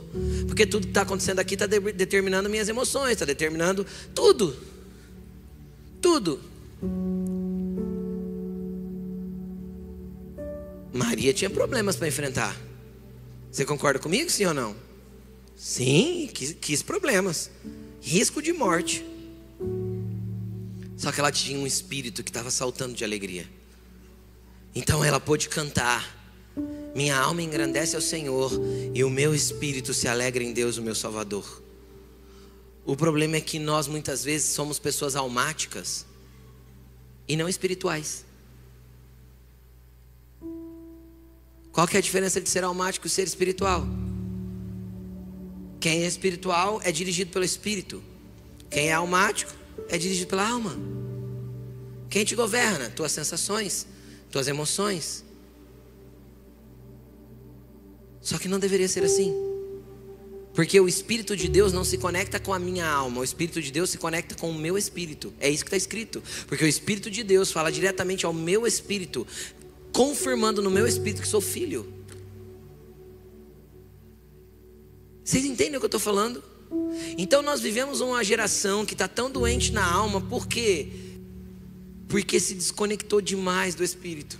Porque 0.47 0.66
tudo 0.66 0.82
que 0.82 0.89
está 0.89 1.03
acontecendo 1.03 1.38
aqui 1.38 1.53
está 1.53 1.68
de 1.68 1.80
determinando 1.93 2.49
minhas 2.49 2.68
emoções, 2.68 3.12
está 3.12 3.24
determinando 3.24 3.86
tudo. 4.16 4.57
Tudo. 6.01 6.41
Maria 10.91 11.32
tinha 11.36 11.51
problemas 11.51 11.95
para 11.95 12.07
enfrentar. 12.07 12.59
Você 13.51 13.64
concorda 13.64 13.99
comigo, 13.99 14.28
sim 14.32 14.45
ou 14.45 14.55
não? 14.55 14.76
Sim, 15.55 16.32
quis, 16.34 16.55
quis 16.59 16.82
problemas. 16.82 17.51
Risco 18.01 18.41
de 18.41 18.53
morte. 18.53 19.05
Só 20.97 21.12
que 21.12 21.20
ela 21.20 21.32
tinha 21.32 21.59
um 21.59 21.68
espírito 21.68 22.24
que 22.24 22.32
estava 22.32 22.49
saltando 22.49 22.95
de 22.95 23.03
alegria. 23.03 23.47
Então 24.74 25.05
ela 25.05 25.20
pôde 25.20 25.47
cantar 25.47 26.20
minha 26.94 27.18
alma 27.18 27.42
engrandece 27.42 27.96
ao 27.96 28.02
Senhor 28.02 28.52
e 28.94 29.04
o 29.04 29.10
meu 29.10 29.34
espírito 29.34 29.94
se 29.94 30.08
alegra 30.08 30.44
em 30.44 30.52
Deus, 30.52 30.78
o 30.78 30.82
meu 30.82 30.96
Salvador. 30.96 31.62
O 32.86 32.96
problema 32.96 33.38
é 33.38 33.42
que 33.42 33.60
nós 33.60 33.88
muitas 33.88 34.24
vezes 34.24 34.50
somos 34.50 34.80
pessoas 34.80 35.16
almáticas 35.16 36.06
e 37.28 37.36
não 37.36 37.48
espirituais. 37.48 38.26
Qual 41.72 41.88
que 41.88 41.96
é 41.96 42.00
a 42.00 42.02
diferença 42.02 42.42
de 42.42 42.50
ser 42.50 42.64
almático 42.64 43.08
e 43.08 43.10
ser 43.10 43.24
espiritual? 43.24 43.88
Quem 45.80 46.04
é 46.04 46.08
espiritual 46.08 46.82
é 46.84 46.92
dirigido 46.92 47.32
pelo 47.32 47.46
espírito. 47.46 48.04
Quem 48.70 48.89
é 48.89 48.94
almático 48.94 49.54
é 49.88 49.98
dirigido 49.98 50.30
pela 50.30 50.48
alma. 50.48 50.76
Quem 52.10 52.26
te 52.26 52.36
governa? 52.36 52.89
Tuas 52.89 53.14
sensações, 53.14 53.88
tuas 54.30 54.48
emoções. 54.48 55.24
Só 58.22 58.38
que 58.38 58.47
não 58.47 58.59
deveria 58.59 58.88
ser 58.88 59.03
assim. 59.03 59.34
Porque 60.53 60.80
o 60.80 60.88
Espírito 60.88 61.36
de 61.36 61.47
Deus 61.47 61.72
não 61.72 61.84
se 61.84 61.97
conecta 61.97 62.39
com 62.39 62.53
a 62.53 62.59
minha 62.59 62.86
alma, 62.86 63.22
o 63.22 63.24
Espírito 63.24 63.61
de 63.61 63.72
Deus 63.72 63.89
se 63.89 63.97
conecta 63.97 64.36
com 64.36 64.51
o 64.51 64.53
meu 64.53 64.78
espírito. 64.78 65.34
É 65.39 65.49
isso 65.49 65.63
que 65.63 65.69
está 65.69 65.78
escrito. 65.78 66.22
Porque 66.45 66.63
o 66.63 66.67
Espírito 66.67 67.09
de 67.09 67.24
Deus 67.24 67.51
fala 67.51 67.72
diretamente 67.72 68.26
ao 68.26 68.34
meu 68.34 68.67
espírito, 68.67 69.26
confirmando 69.93 70.61
no 70.61 70.69
meu 70.69 70.86
espírito 70.86 71.22
que 71.22 71.28
sou 71.28 71.41
filho. 71.41 71.91
Vocês 75.24 75.45
entendem 75.45 75.78
o 75.78 75.80
que 75.80 75.86
eu 75.86 75.88
estou 75.88 75.99
falando? 75.99 76.43
Então 77.17 77.41
nós 77.41 77.61
vivemos 77.61 78.01
uma 78.01 78.24
geração 78.24 78.86
que 78.86 78.93
está 78.93 79.07
tão 79.07 79.32
doente 79.32 79.72
na 79.72 79.86
alma, 79.86 80.19
por 80.19 80.47
quê? 80.47 80.88
Porque 82.07 82.39
se 82.39 82.53
desconectou 82.53 83.22
demais 83.22 83.76
do 83.76 83.84
espírito. 83.84 84.38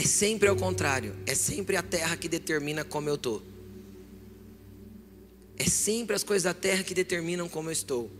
É 0.00 0.02
sempre 0.02 0.48
ao 0.48 0.56
contrário. 0.56 1.14
É 1.26 1.34
sempre 1.34 1.76
a 1.76 1.82
terra 1.82 2.16
que 2.16 2.26
determina 2.26 2.82
como 2.82 3.10
eu 3.10 3.16
estou. 3.16 3.42
É 5.58 5.66
sempre 5.66 6.16
as 6.16 6.24
coisas 6.24 6.44
da 6.44 6.54
terra 6.54 6.82
que 6.82 6.94
determinam 6.94 7.46
como 7.50 7.68
eu 7.68 7.72
estou. 7.72 8.10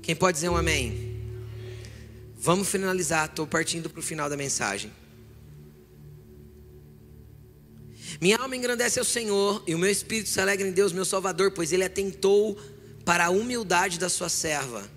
Quem 0.00 0.14
pode 0.14 0.36
dizer 0.36 0.48
um 0.48 0.56
amém? 0.56 1.18
Vamos 2.36 2.68
finalizar. 2.68 3.28
Estou 3.28 3.48
partindo 3.48 3.90
para 3.90 3.98
o 3.98 4.02
final 4.02 4.30
da 4.30 4.36
mensagem. 4.36 4.92
Minha 8.20 8.38
alma 8.38 8.54
engrandece 8.54 9.00
ao 9.00 9.04
Senhor 9.04 9.64
e 9.66 9.74
o 9.74 9.78
meu 9.78 9.90
espírito 9.90 10.28
se 10.28 10.40
alegra 10.40 10.68
em 10.68 10.72
Deus, 10.72 10.92
meu 10.92 11.04
Salvador, 11.04 11.50
pois 11.50 11.72
Ele 11.72 11.84
atentou 11.84 12.56
para 13.04 13.26
a 13.26 13.30
humildade 13.30 13.98
da 13.98 14.08
sua 14.08 14.28
serva. 14.28 14.88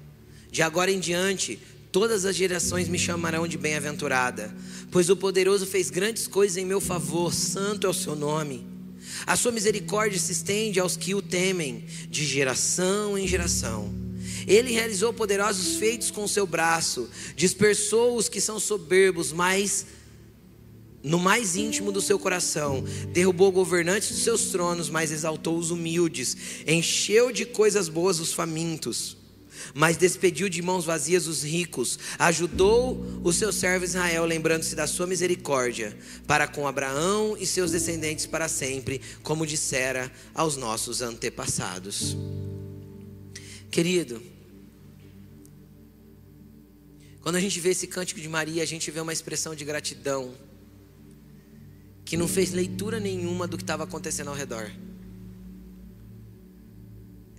De 0.52 0.62
agora 0.62 0.92
em 0.92 1.00
diante, 1.00 1.60
Todas 1.92 2.24
as 2.24 2.38
gerações 2.38 2.88
me 2.88 2.98
chamarão 2.98 3.46
de 3.46 3.58
bem-aventurada, 3.58 4.56
pois 4.90 5.10
o 5.10 5.16
poderoso 5.16 5.66
fez 5.66 5.90
grandes 5.90 6.26
coisas 6.26 6.56
em 6.56 6.66
meu 6.66 6.80
favor, 6.80 7.34
santo 7.34 7.86
é 7.86 7.90
o 7.90 7.94
seu 7.94 8.16
nome. 8.16 8.66
A 9.28 9.36
sua 9.36 9.52
misericórdia 9.52 10.18
se 10.18 10.32
estende 10.32 10.80
aos 10.80 10.96
que 10.96 11.14
o 11.14 11.22
temem, 11.22 11.84
de 12.10 12.26
geração 12.26 13.18
em 13.18 13.28
geração. 13.28 13.94
Ele 14.48 14.72
realizou 14.72 15.12
poderosos 15.12 15.76
feitos 15.76 16.10
com 16.10 16.24
o 16.24 16.30
seu 16.30 16.48
braço, 16.48 17.10
dispersou 17.36 18.16
os 18.16 18.30
que 18.30 18.40
são 18.40 18.58
soberbos, 18.58 19.34
mas 19.34 19.86
no 21.04 21.20
mais 21.20 21.58
íntimo 21.58 21.92
do 21.92 22.00
seu 22.00 22.18
coração, 22.18 22.86
derrubou 23.12 23.52
governantes 23.52 24.10
dos 24.10 24.24
seus 24.24 24.46
tronos, 24.46 24.90
mas 24.90 25.12
exaltou 25.12 25.58
os 25.58 25.72
humildes, 25.72 26.38
encheu 26.66 27.34
de 27.34 27.44
coisas 27.44 27.90
boas 27.90 28.20
os 28.20 28.32
famintos 28.32 29.21
mas 29.74 29.98
despediu 29.98 30.50
de 30.50 30.62
mãos 30.62 30.86
vazias 30.86 31.28
os 31.28 31.44
ricos, 31.44 31.98
ajudou 32.18 33.04
o 33.24 33.32
seu 33.32 33.52
servo 33.52 33.86
Israel, 33.86 34.26
lembrando-se 34.26 34.76
da 34.76 34.88
sua 34.88 35.08
misericórdia, 35.08 35.98
para 36.28 36.48
com 36.48 36.68
Abraão 36.68 37.36
e 37.40 37.46
seus 37.46 37.72
descendentes 37.72 38.26
para 38.26 38.48
sempre, 38.48 39.02
como 39.24 39.46
dissera 39.46 40.12
aos 40.34 40.56
nossos 40.58 41.02
antepassados. 41.02 42.16
Querido, 43.70 44.22
quando 47.22 47.36
a 47.36 47.40
gente 47.40 47.60
vê 47.60 47.70
esse 47.70 47.88
cântico 47.88 48.20
de 48.20 48.28
Maria, 48.28 48.64
a 48.64 48.66
gente 48.66 48.90
vê 48.92 49.00
uma 49.00 49.14
expressão 49.14 49.54
de 49.56 49.64
gratidão 49.64 50.34
que 52.04 52.18
não 52.18 52.28
fez 52.28 52.52
leitura 52.52 53.00
nenhuma 53.00 53.48
do 53.48 53.56
que 53.58 53.64
estava 53.64 53.84
acontecendo 53.84 54.30
ao 54.30 54.36
redor. 54.36 54.70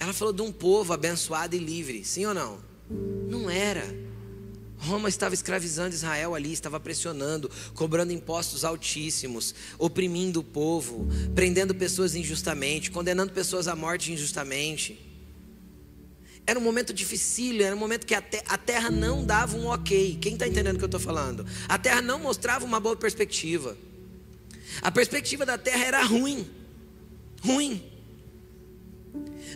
Ela 0.02 0.12
falou 0.12 0.32
de 0.34 0.42
um 0.42 0.50
povo 0.50 0.92
abençoado 0.92 1.54
e 1.54 1.60
livre, 1.60 2.04
sim 2.04 2.26
ou 2.26 2.34
não? 2.34 2.58
Não 3.28 3.48
era. 3.48 3.86
Roma 4.76 5.08
estava 5.08 5.32
escravizando 5.32 5.94
Israel 5.94 6.34
ali, 6.34 6.52
estava 6.52 6.80
pressionando, 6.80 7.48
cobrando 7.72 8.12
impostos 8.12 8.64
altíssimos, 8.64 9.54
oprimindo 9.78 10.40
o 10.40 10.42
povo, 10.42 11.06
prendendo 11.36 11.72
pessoas 11.72 12.16
injustamente, 12.16 12.90
condenando 12.90 13.32
pessoas 13.32 13.68
à 13.68 13.76
morte 13.76 14.10
injustamente. 14.10 14.98
Era 16.44 16.58
um 16.58 16.62
momento 16.62 16.92
difícil, 16.92 17.62
era 17.62 17.76
um 17.76 17.78
momento 17.78 18.04
que 18.04 18.16
a, 18.16 18.20
te 18.20 18.42
a 18.48 18.58
terra 18.58 18.90
não 18.90 19.24
dava 19.24 19.56
um 19.56 19.68
ok. 19.68 20.18
Quem 20.20 20.32
está 20.32 20.48
entendendo 20.48 20.74
o 20.74 20.78
que 20.78 20.84
eu 20.84 20.86
estou 20.86 20.98
falando? 21.00 21.46
A 21.68 21.78
terra 21.78 22.02
não 22.02 22.18
mostrava 22.18 22.64
uma 22.64 22.80
boa 22.80 22.96
perspectiva. 22.96 23.76
A 24.80 24.90
perspectiva 24.90 25.46
da 25.46 25.56
terra 25.56 25.84
era 25.84 26.02
ruim. 26.02 26.44
Ruim. 27.40 27.91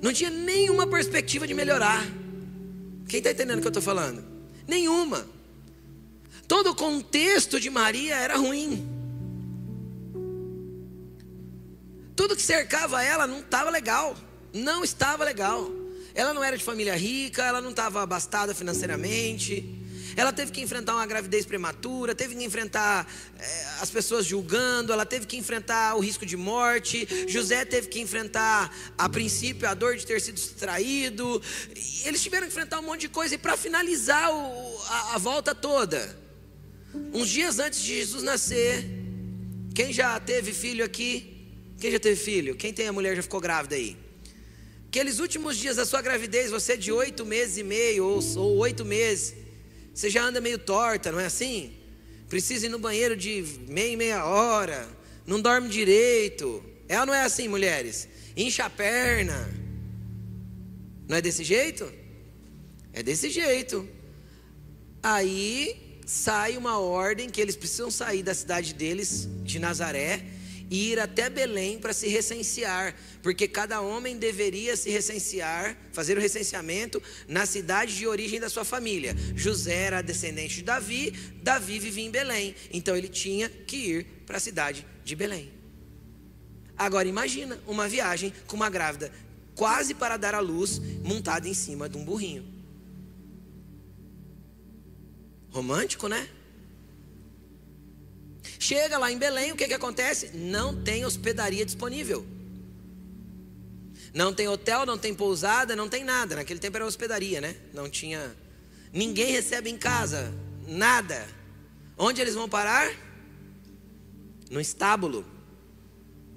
Não 0.02 0.12
tinha 0.12 0.30
nenhuma 0.30 0.86
perspectiva 0.86 1.46
de 1.46 1.54
melhorar. 1.54 2.04
Quem 3.08 3.18
está 3.18 3.30
entendendo 3.30 3.58
o 3.58 3.60
que 3.60 3.66
eu 3.66 3.70
estou 3.70 3.82
falando? 3.82 4.24
Nenhuma. 4.66 5.26
Todo 6.48 6.70
o 6.70 6.74
contexto 6.74 7.58
de 7.58 7.70
Maria 7.70 8.16
era 8.16 8.36
ruim. 8.36 8.86
Tudo 12.14 12.34
que 12.34 12.42
cercava 12.42 13.02
ela 13.02 13.26
não 13.26 13.40
estava 13.40 13.70
legal. 13.70 14.16
Não 14.52 14.82
estava 14.82 15.24
legal. 15.24 15.70
Ela 16.14 16.32
não 16.32 16.42
era 16.42 16.56
de 16.56 16.64
família 16.64 16.96
rica, 16.96 17.44
ela 17.44 17.60
não 17.60 17.70
estava 17.70 18.02
abastada 18.02 18.54
financeiramente. 18.54 19.75
Ela 20.14 20.32
teve 20.32 20.52
que 20.52 20.60
enfrentar 20.60 20.94
uma 20.94 21.06
gravidez 21.06 21.44
prematura, 21.44 22.14
teve 22.14 22.34
que 22.34 22.44
enfrentar 22.44 23.10
é, 23.38 23.64
as 23.80 23.90
pessoas 23.90 24.24
julgando, 24.24 24.92
ela 24.92 25.06
teve 25.06 25.26
que 25.26 25.36
enfrentar 25.36 25.96
o 25.96 26.00
risco 26.00 26.24
de 26.24 26.36
morte. 26.36 27.08
José 27.26 27.64
teve 27.64 27.88
que 27.88 28.00
enfrentar, 28.00 28.72
a 28.96 29.08
princípio, 29.08 29.68
a 29.68 29.74
dor 29.74 29.96
de 29.96 30.06
ter 30.06 30.20
sido 30.20 30.40
traído. 30.56 31.42
Eles 32.04 32.22
tiveram 32.22 32.46
que 32.46 32.52
enfrentar 32.52 32.78
um 32.78 32.82
monte 32.82 33.02
de 33.02 33.08
coisa. 33.08 33.34
E 33.34 33.38
para 33.38 33.56
finalizar 33.56 34.30
o, 34.30 34.82
a, 34.88 35.14
a 35.14 35.18
volta 35.18 35.54
toda, 35.54 36.16
uns 37.12 37.28
dias 37.28 37.58
antes 37.58 37.80
de 37.82 37.96
Jesus 37.96 38.22
nascer, 38.22 38.84
quem 39.74 39.92
já 39.92 40.18
teve 40.20 40.52
filho 40.52 40.84
aqui? 40.84 41.32
Quem 41.78 41.90
já 41.90 41.98
teve 41.98 42.16
filho? 42.16 42.54
Quem 42.54 42.72
tem 42.72 42.88
a 42.88 42.92
mulher 42.92 43.16
já 43.16 43.22
ficou 43.22 43.40
grávida 43.40 43.74
aí? 43.74 43.96
Aqueles 44.88 45.18
últimos 45.18 45.58
dias 45.58 45.76
da 45.76 45.84
sua 45.84 46.00
gravidez, 46.00 46.50
você 46.50 46.74
de 46.74 46.90
oito 46.90 47.26
meses 47.26 47.58
e 47.58 47.62
meio 47.62 48.06
ou 48.36 48.56
oito 48.56 48.82
meses, 48.82 49.34
você 49.96 50.10
já 50.10 50.22
anda 50.22 50.42
meio 50.42 50.58
torta, 50.58 51.10
não 51.10 51.18
é 51.18 51.24
assim? 51.24 51.72
Precisa 52.28 52.66
ir 52.66 52.68
no 52.68 52.78
banheiro 52.78 53.16
de 53.16 53.42
meia 53.66 53.92
e 53.92 53.96
meia 53.96 54.26
hora, 54.26 54.86
não 55.26 55.40
dorme 55.40 55.70
direito. 55.70 56.62
É 56.86 57.00
ou 57.00 57.06
não 57.06 57.14
é 57.14 57.22
assim, 57.22 57.48
mulheres? 57.48 58.06
Incha 58.36 58.66
a 58.66 58.70
perna. 58.70 59.50
Não 61.08 61.16
é 61.16 61.22
desse 61.22 61.42
jeito? 61.42 61.90
É 62.92 63.02
desse 63.02 63.30
jeito. 63.30 63.88
Aí 65.02 65.98
sai 66.04 66.58
uma 66.58 66.78
ordem 66.78 67.30
que 67.30 67.40
eles 67.40 67.56
precisam 67.56 67.90
sair 67.90 68.22
da 68.22 68.34
cidade 68.34 68.74
deles, 68.74 69.26
de 69.44 69.58
Nazaré, 69.58 70.22
e 70.70 70.92
ir 70.92 70.98
até 70.98 71.30
Belém 71.30 71.78
para 71.78 71.92
se 71.92 72.08
recensear, 72.08 72.94
porque 73.22 73.46
cada 73.46 73.80
homem 73.80 74.16
deveria 74.18 74.76
se 74.76 74.90
recensear, 74.90 75.76
fazer 75.92 76.16
o 76.16 76.20
recenseamento 76.20 77.02
na 77.28 77.46
cidade 77.46 77.96
de 77.96 78.06
origem 78.06 78.40
da 78.40 78.48
sua 78.48 78.64
família. 78.64 79.14
José 79.34 79.74
era 79.74 80.02
descendente 80.02 80.56
de 80.56 80.62
Davi, 80.62 81.12
Davi 81.42 81.78
vivia 81.78 82.04
em 82.04 82.10
Belém, 82.10 82.54
então 82.72 82.96
ele 82.96 83.08
tinha 83.08 83.48
que 83.48 83.76
ir 83.76 84.06
para 84.26 84.38
a 84.38 84.40
cidade 84.40 84.86
de 85.04 85.14
Belém. 85.14 85.52
Agora 86.76 87.08
imagina 87.08 87.58
uma 87.66 87.88
viagem 87.88 88.32
com 88.46 88.56
uma 88.56 88.68
grávida 88.68 89.10
quase 89.54 89.94
para 89.94 90.16
dar 90.16 90.34
à 90.34 90.40
luz, 90.40 90.78
montada 91.02 91.48
em 91.48 91.54
cima 91.54 91.88
de 91.88 91.96
um 91.96 92.04
burrinho. 92.04 92.44
Romântico, 95.50 96.06
né? 96.06 96.28
Chega 98.58 98.98
lá 98.98 99.10
em 99.10 99.18
Belém, 99.18 99.52
o 99.52 99.56
que, 99.56 99.66
que 99.66 99.74
acontece? 99.74 100.30
Não 100.34 100.82
tem 100.82 101.04
hospedaria 101.04 101.64
disponível. 101.64 102.26
Não 104.14 104.32
tem 104.32 104.48
hotel, 104.48 104.86
não 104.86 104.96
tem 104.96 105.14
pousada, 105.14 105.76
não 105.76 105.88
tem 105.88 106.02
nada. 106.02 106.36
Naquele 106.36 106.58
tempo 106.58 106.76
era 106.76 106.86
hospedaria, 106.86 107.40
né? 107.40 107.54
Não 107.74 107.88
tinha. 107.88 108.34
Ninguém 108.92 109.30
recebe 109.30 109.68
em 109.68 109.76
casa, 109.76 110.32
nada. 110.66 111.28
Onde 111.98 112.20
eles 112.20 112.34
vão 112.34 112.48
parar? 112.48 112.90
No 114.50 114.60
estábulo. 114.60 115.24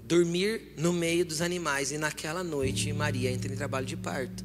Dormir 0.04 0.74
no 0.78 0.92
meio 0.92 1.26
dos 1.26 1.42
animais. 1.42 1.92
E 1.92 1.98
naquela 1.98 2.44
noite, 2.44 2.92
Maria 2.92 3.32
entra 3.32 3.54
em 3.54 3.56
trabalho 3.56 3.86
de 3.86 3.96
parto. 3.96 4.44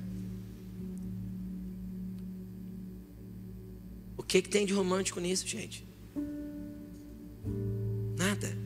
O 4.17 4.23
que, 4.23 4.43
que 4.43 4.49
tem 4.49 4.65
de 4.65 4.73
romântico 4.73 5.19
nisso, 5.19 5.47
gente? 5.47 5.85
Nada. 8.17 8.57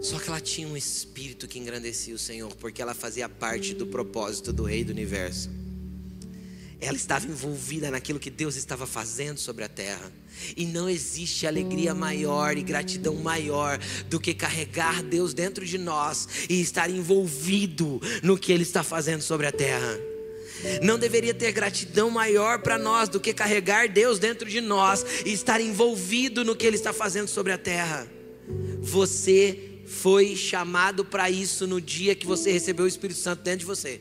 Só 0.00 0.18
que 0.18 0.28
ela 0.28 0.40
tinha 0.40 0.68
um 0.68 0.76
espírito 0.76 1.48
que 1.48 1.58
engrandecia 1.58 2.14
o 2.14 2.18
Senhor, 2.18 2.54
porque 2.56 2.80
ela 2.80 2.94
fazia 2.94 3.28
parte 3.28 3.74
do 3.74 3.86
propósito 3.86 4.52
do 4.52 4.62
Rei 4.62 4.84
do 4.84 4.90
Universo. 4.90 5.50
Ela 6.80 6.96
estava 6.96 7.26
envolvida 7.26 7.90
naquilo 7.90 8.20
que 8.20 8.30
Deus 8.30 8.54
estava 8.54 8.86
fazendo 8.86 9.38
sobre 9.38 9.64
a 9.64 9.68
terra. 9.68 10.12
E 10.56 10.64
não 10.64 10.88
existe 10.88 11.44
alegria 11.44 11.92
maior 11.92 12.56
e 12.56 12.62
gratidão 12.62 13.16
maior 13.16 13.80
do 14.08 14.20
que 14.20 14.32
carregar 14.32 15.02
Deus 15.02 15.34
dentro 15.34 15.66
de 15.66 15.76
nós 15.76 16.28
e 16.48 16.60
estar 16.60 16.88
envolvido 16.88 18.00
no 18.22 18.38
que 18.38 18.52
Ele 18.52 18.62
está 18.62 18.84
fazendo 18.84 19.22
sobre 19.22 19.48
a 19.48 19.52
terra. 19.52 19.98
Não 20.82 20.98
deveria 20.98 21.34
ter 21.34 21.52
gratidão 21.52 22.10
maior 22.10 22.60
para 22.60 22.78
nós 22.78 23.08
do 23.08 23.20
que 23.20 23.32
carregar 23.32 23.88
Deus 23.88 24.18
dentro 24.18 24.48
de 24.48 24.60
nós 24.60 25.04
e 25.24 25.32
estar 25.32 25.60
envolvido 25.60 26.44
no 26.44 26.56
que 26.56 26.66
Ele 26.66 26.76
está 26.76 26.92
fazendo 26.92 27.28
sobre 27.28 27.52
a 27.52 27.58
terra. 27.58 28.08
Você 28.80 29.80
foi 29.86 30.36
chamado 30.36 31.04
para 31.04 31.30
isso 31.30 31.66
no 31.66 31.80
dia 31.80 32.14
que 32.14 32.26
você 32.26 32.50
recebeu 32.52 32.84
o 32.84 32.88
Espírito 32.88 33.20
Santo 33.20 33.42
dentro 33.42 33.60
de 33.60 33.66
você. 33.66 34.00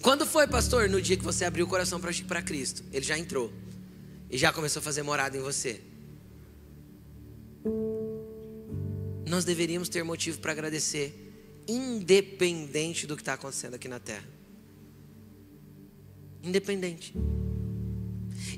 Quando 0.00 0.26
foi, 0.26 0.46
pastor? 0.46 0.88
No 0.88 1.00
dia 1.00 1.16
que 1.16 1.24
você 1.24 1.44
abriu 1.44 1.66
o 1.66 1.68
coração 1.68 2.00
para 2.00 2.42
Cristo. 2.42 2.84
Ele 2.92 3.04
já 3.04 3.18
entrou 3.18 3.52
e 4.30 4.38
já 4.38 4.52
começou 4.52 4.80
a 4.80 4.82
fazer 4.82 5.02
morada 5.02 5.36
em 5.36 5.40
você. 5.40 5.80
Nós 9.26 9.44
deveríamos 9.44 9.88
ter 9.88 10.02
motivo 10.02 10.38
para 10.38 10.52
agradecer, 10.52 11.14
independente 11.66 13.06
do 13.06 13.14
que 13.14 13.22
está 13.22 13.34
acontecendo 13.34 13.74
aqui 13.74 13.88
na 13.88 13.98
terra. 13.98 14.37
Independente. 16.42 17.14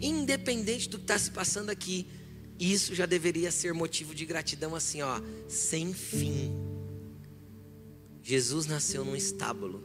Independente 0.00 0.88
do 0.88 0.98
que 0.98 1.04
está 1.04 1.18
se 1.18 1.30
passando 1.30 1.70
aqui, 1.70 2.06
isso 2.58 2.94
já 2.94 3.06
deveria 3.06 3.50
ser 3.50 3.72
motivo 3.72 4.14
de 4.14 4.26
gratidão, 4.26 4.74
assim, 4.74 5.00
ó, 5.00 5.20
sem 5.48 5.94
fim. 5.94 6.52
Jesus 8.22 8.66
nasceu 8.66 9.04
num 9.04 9.16
estábulo. 9.16 9.82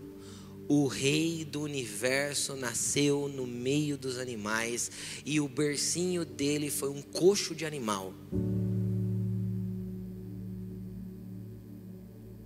O 0.68 0.88
rei 0.88 1.46
do 1.46 1.62
universo 1.62 2.56
nasceu 2.56 3.30
no 3.30 3.46
meio 3.46 3.98
dos 3.98 4.18
animais 4.18 4.91
e 5.26 5.39
o 5.39 5.48
bercinho 5.48 6.26
dele 6.26 6.70
foi 6.70 6.89
um 6.89 7.02
coxo 7.02 7.56
de 7.56 7.66
animal. 7.66 8.14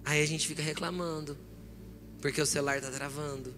Aí 0.03 0.21
a 0.21 0.25
gente 0.25 0.47
fica 0.47 0.61
reclamando, 0.61 1.37
porque 2.21 2.41
o 2.41 2.45
celular 2.45 2.77
está 2.77 2.91
travando. 2.91 3.53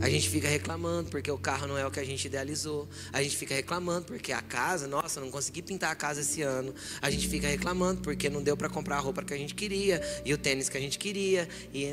A 0.00 0.08
gente 0.08 0.30
fica 0.30 0.48
reclamando 0.48 1.10
porque 1.10 1.30
o 1.30 1.36
carro 1.36 1.66
não 1.66 1.76
é 1.76 1.86
o 1.86 1.90
que 1.90 2.00
a 2.00 2.04
gente 2.04 2.24
idealizou. 2.24 2.88
A 3.12 3.22
gente 3.22 3.36
fica 3.36 3.54
reclamando 3.54 4.06
porque 4.06 4.32
a 4.32 4.40
casa, 4.40 4.86
nossa, 4.86 5.20
não 5.20 5.30
consegui 5.30 5.60
pintar 5.60 5.92
a 5.92 5.94
casa 5.94 6.22
esse 6.22 6.40
ano. 6.40 6.74
A 7.02 7.10
gente 7.10 7.28
fica 7.28 7.46
reclamando 7.46 8.00
porque 8.00 8.30
não 8.30 8.42
deu 8.42 8.56
para 8.56 8.68
comprar 8.70 8.96
a 8.96 9.00
roupa 9.00 9.22
que 9.22 9.34
a 9.34 9.36
gente 9.36 9.54
queria 9.54 10.00
e 10.24 10.32
o 10.32 10.38
tênis 10.38 10.70
que 10.70 10.78
a 10.78 10.80
gente 10.80 10.98
queria. 10.98 11.46
E 11.72 11.84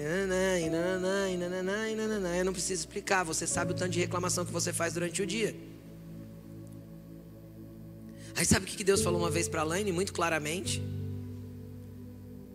nananã. 1.97 2.37
Eu 2.37 2.45
não 2.45 2.53
preciso 2.53 2.81
explicar, 2.81 3.23
você 3.23 3.45
sabe 3.45 3.73
o 3.73 3.75
tanto 3.75 3.91
de 3.91 3.99
reclamação 3.99 4.45
que 4.45 4.53
você 4.53 4.71
faz 4.71 4.93
durante 4.93 5.21
o 5.21 5.25
dia. 5.25 5.53
Aí 8.35 8.45
sabe 8.45 8.65
o 8.65 8.69
que 8.69 8.83
Deus 8.85 9.01
falou 9.01 9.19
uma 9.19 9.29
vez 9.29 9.49
para 9.49 9.61
a 9.61 9.65
Laine, 9.65 9.91
muito 9.91 10.13
claramente? 10.13 10.81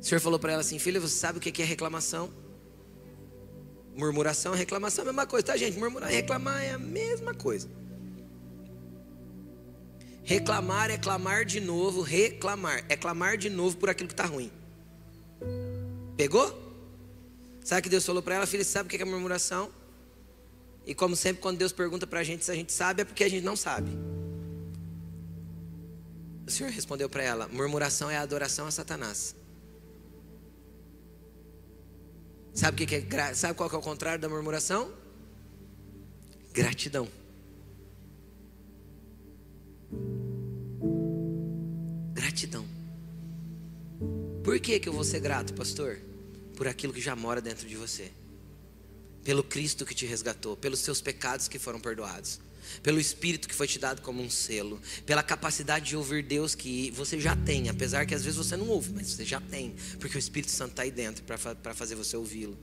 O 0.00 0.04
Senhor 0.04 0.20
falou 0.20 0.38
para 0.38 0.52
ela 0.52 0.62
assim: 0.62 0.78
Filha, 0.78 0.98
você 0.98 1.14
sabe 1.14 1.38
o 1.38 1.40
que 1.40 1.60
é 1.60 1.64
reclamação? 1.64 2.45
Murmuração, 3.96 4.52
reclamação 4.52 5.04
é 5.04 5.08
a 5.08 5.12
mesma 5.12 5.26
coisa, 5.26 5.46
tá, 5.46 5.56
gente? 5.56 5.78
Murmurar 5.78 6.12
e 6.12 6.16
reclamar 6.16 6.62
é 6.62 6.72
a 6.72 6.78
mesma 6.78 7.32
coisa. 7.32 7.68
Reclamar 10.22 10.90
é 10.90 10.98
clamar 10.98 11.44
de 11.44 11.60
novo, 11.60 12.02
reclamar 12.02 12.84
é 12.88 12.96
clamar 12.96 13.38
de 13.38 13.48
novo 13.48 13.76
por 13.76 13.88
aquilo 13.88 14.08
que 14.08 14.12
está 14.12 14.26
ruim. 14.26 14.50
Pegou? 16.16 16.66
Sabe 17.64 17.82
que 17.82 17.88
Deus 17.88 18.04
falou 18.04 18.22
para 18.22 18.34
ela, 18.34 18.46
filha, 18.46 18.64
sabe 18.64 18.86
o 18.86 18.90
que 18.90 19.00
é 19.00 19.04
murmuração? 19.04 19.70
E 20.86 20.94
como 20.94 21.16
sempre, 21.16 21.42
quando 21.42 21.58
Deus 21.58 21.72
pergunta 21.72 22.06
para 22.06 22.20
a 22.20 22.24
gente 22.24 22.44
se 22.44 22.50
a 22.50 22.54
gente 22.54 22.72
sabe, 22.72 23.02
é 23.02 23.04
porque 23.04 23.24
a 23.24 23.28
gente 23.28 23.44
não 23.44 23.56
sabe. 23.56 23.90
O 26.46 26.50
Senhor 26.50 26.70
respondeu 26.70 27.08
para 27.08 27.22
ela: 27.22 27.48
murmuração 27.48 28.10
é 28.10 28.16
adoração 28.16 28.66
a 28.66 28.70
Satanás. 28.70 29.34
Sabe, 32.56 32.82
o 32.82 32.86
que 32.86 32.94
é, 32.94 33.34
sabe 33.34 33.54
qual 33.54 33.70
é 33.70 33.76
o 33.76 33.80
contrário 33.82 34.18
da 34.18 34.30
murmuração? 34.30 34.90
Gratidão. 36.54 37.06
Gratidão. 42.14 42.66
Por 44.42 44.58
que, 44.58 44.80
que 44.80 44.88
eu 44.88 44.92
vou 44.94 45.04
ser 45.04 45.20
grato, 45.20 45.52
pastor? 45.52 45.98
Por 46.56 46.66
aquilo 46.66 46.94
que 46.94 47.00
já 47.00 47.14
mora 47.14 47.42
dentro 47.42 47.68
de 47.68 47.76
você. 47.76 48.10
Pelo 49.22 49.44
Cristo 49.44 49.84
que 49.84 49.94
te 49.94 50.06
resgatou, 50.06 50.56
pelos 50.56 50.80
seus 50.80 51.02
pecados 51.02 51.46
que 51.48 51.58
foram 51.58 51.78
perdoados 51.78 52.40
pelo 52.82 53.00
Espírito 53.00 53.48
que 53.48 53.54
foi 53.54 53.66
te 53.66 53.78
dado 53.78 54.02
como 54.02 54.22
um 54.22 54.30
selo, 54.30 54.80
pela 55.04 55.22
capacidade 55.22 55.86
de 55.86 55.96
ouvir 55.96 56.22
Deus 56.22 56.54
que 56.54 56.90
você 56.92 57.18
já 57.20 57.36
tem, 57.36 57.68
apesar 57.68 58.06
que 58.06 58.14
às 58.14 58.22
vezes 58.22 58.36
você 58.36 58.56
não 58.56 58.68
ouve, 58.68 58.92
mas 58.92 59.08
você 59.08 59.24
já 59.24 59.40
tem, 59.40 59.74
porque 59.98 60.16
o 60.16 60.18
Espírito 60.18 60.50
Santo 60.50 60.70
está 60.70 60.82
aí 60.82 60.90
dentro 60.90 61.24
para 61.24 61.74
fazer 61.74 61.94
você 61.94 62.16
ouvi-lo. 62.16 62.58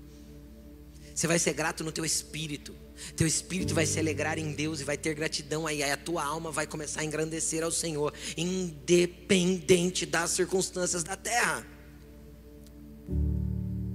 Você 1.13 1.27
vai 1.27 1.37
ser 1.37 1.53
grato 1.53 1.83
no 1.83 1.91
teu 1.91 2.03
espírito. 2.03 2.75
Teu 3.15 3.27
espírito 3.27 3.73
vai 3.73 3.85
se 3.85 3.99
alegrar 3.99 4.39
em 4.39 4.51
Deus 4.51 4.81
e 4.81 4.83
vai 4.83 4.97
ter 4.97 5.13
gratidão 5.13 5.67
aí. 5.67 5.83
Aí 5.83 5.91
a 5.91 5.97
tua 5.97 6.23
alma 6.23 6.51
vai 6.51 6.65
começar 6.65 7.01
a 7.01 7.03
engrandecer 7.03 7.63
ao 7.63 7.71
Senhor, 7.71 8.13
independente 8.35 10.05
das 10.05 10.31
circunstâncias 10.31 11.03
da 11.03 11.15
terra. 11.15 11.65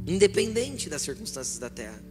Independente 0.07 0.89
das 0.89 1.03
circunstâncias 1.03 1.59
da 1.59 1.69
terra. 1.69 2.08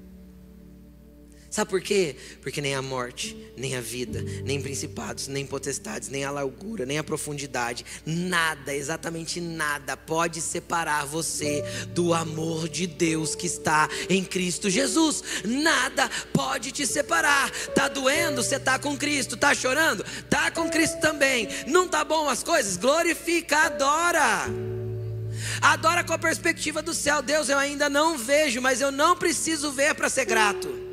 Sabe 1.50 1.70
por 1.70 1.82
quê? 1.82 2.16
Porque 2.42 2.62
nem 2.62 2.76
a 2.76 2.82
morte, 2.82 3.36
nem 3.56 3.76
a 3.76 3.82
vida, 3.82 4.22
nem 4.44 4.62
principados, 4.62 5.28
nem 5.28 5.46
potestades, 5.46 6.10
nem 6.10 6.26
a 6.26 6.32
largura, 6.32 6.86
nem 6.86 6.98
a 6.98 7.04
profundidade, 7.04 7.86
nada, 8.06 8.76
exatamente 8.76 9.40
nada 9.40 9.96
pode 9.96 10.42
separar 10.42 11.06
você 11.06 11.64
do 11.90 12.14
amor 12.14 12.68
de 12.68 12.86
Deus 12.86 13.34
que 13.34 13.48
está 13.48 13.90
em 14.10 14.24
Cristo 14.24 14.70
Jesus. 14.70 15.24
Nada 15.46 16.10
pode 16.34 16.72
te 16.72 16.86
separar. 16.86 17.50
Tá 17.74 17.88
doendo? 17.88 18.44
Você 18.44 18.60
tá 18.60 18.78
com 18.78 18.98
Cristo. 18.98 19.38
Tá 19.38 19.54
chorando? 19.56 20.06
Tá 20.30 20.52
com 20.52 20.70
Cristo 20.70 21.00
também. 21.00 21.48
Não 21.68 21.88
tá 21.88 22.04
bom 22.04 22.30
as 22.30 22.44
coisas? 22.44 22.78
Glorifica, 22.78 23.58
adora. 23.58 24.46
Adora 25.62 26.04
com 26.04 26.14
a 26.14 26.18
perspectiva 26.18 26.82
do 26.82 26.94
céu. 26.94 27.22
Deus, 27.22 27.50
eu 27.50 27.58
ainda 27.58 27.90
não 27.90 28.18
vejo, 28.18 28.62
mas 28.62 28.82
eu 28.82 28.92
não 28.92 29.16
preciso 29.16 29.72
ver 29.72 29.96
para 29.96 30.10
ser 30.10 30.26
grato. 30.26 30.87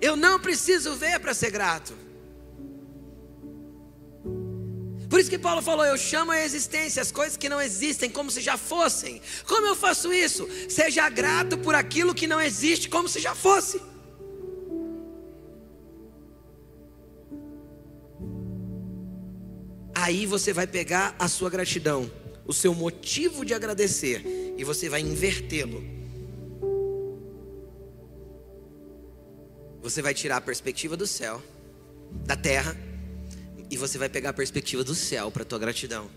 Eu 0.00 0.16
não 0.16 0.38
preciso 0.38 0.94
ver 0.94 1.18
para 1.20 1.34
ser 1.34 1.50
grato. 1.50 1.94
Por 5.08 5.20
isso 5.20 5.30
que 5.30 5.38
Paulo 5.38 5.62
falou: 5.62 5.84
Eu 5.84 5.96
chamo 5.96 6.32
a 6.32 6.44
existência 6.44 7.00
as 7.00 7.12
coisas 7.12 7.36
que 7.36 7.48
não 7.48 7.60
existem 7.60 8.10
como 8.10 8.30
se 8.30 8.40
já 8.40 8.56
fossem. 8.56 9.20
Como 9.46 9.66
eu 9.66 9.76
faço 9.76 10.12
isso? 10.12 10.48
Seja 10.68 11.08
grato 11.08 11.56
por 11.58 11.74
aquilo 11.74 12.14
que 12.14 12.26
não 12.26 12.40
existe 12.40 12.88
como 12.88 13.08
se 13.08 13.20
já 13.20 13.34
fosse. 13.34 13.80
Aí 19.94 20.26
você 20.26 20.52
vai 20.52 20.66
pegar 20.66 21.16
a 21.18 21.26
sua 21.26 21.48
gratidão, 21.48 22.10
o 22.46 22.52
seu 22.52 22.74
motivo 22.74 23.44
de 23.44 23.54
agradecer, 23.54 24.54
e 24.56 24.62
você 24.62 24.88
vai 24.88 25.00
invertê-lo. 25.00 25.82
Você 29.86 30.02
vai 30.02 30.12
tirar 30.12 30.38
a 30.38 30.40
perspectiva 30.40 30.96
do 30.96 31.06
céu, 31.06 31.40
da 32.26 32.34
terra, 32.34 32.76
e 33.70 33.76
você 33.76 33.96
vai 33.96 34.08
pegar 34.08 34.30
a 34.30 34.32
perspectiva 34.32 34.82
do 34.82 34.96
céu 34.96 35.30
para 35.30 35.44
tua 35.44 35.60
gratidão. 35.60 36.10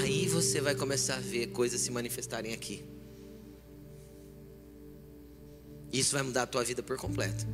Aí 0.00 0.26
você 0.28 0.62
vai 0.62 0.74
começar 0.74 1.16
a 1.16 1.20
ver 1.20 1.48
coisas 1.48 1.78
se 1.78 1.90
manifestarem 1.90 2.54
aqui. 2.54 2.82
Isso 5.92 6.14
vai 6.14 6.22
mudar 6.22 6.44
a 6.44 6.46
tua 6.46 6.64
vida 6.64 6.82
por 6.82 6.96
completo. 6.96 7.46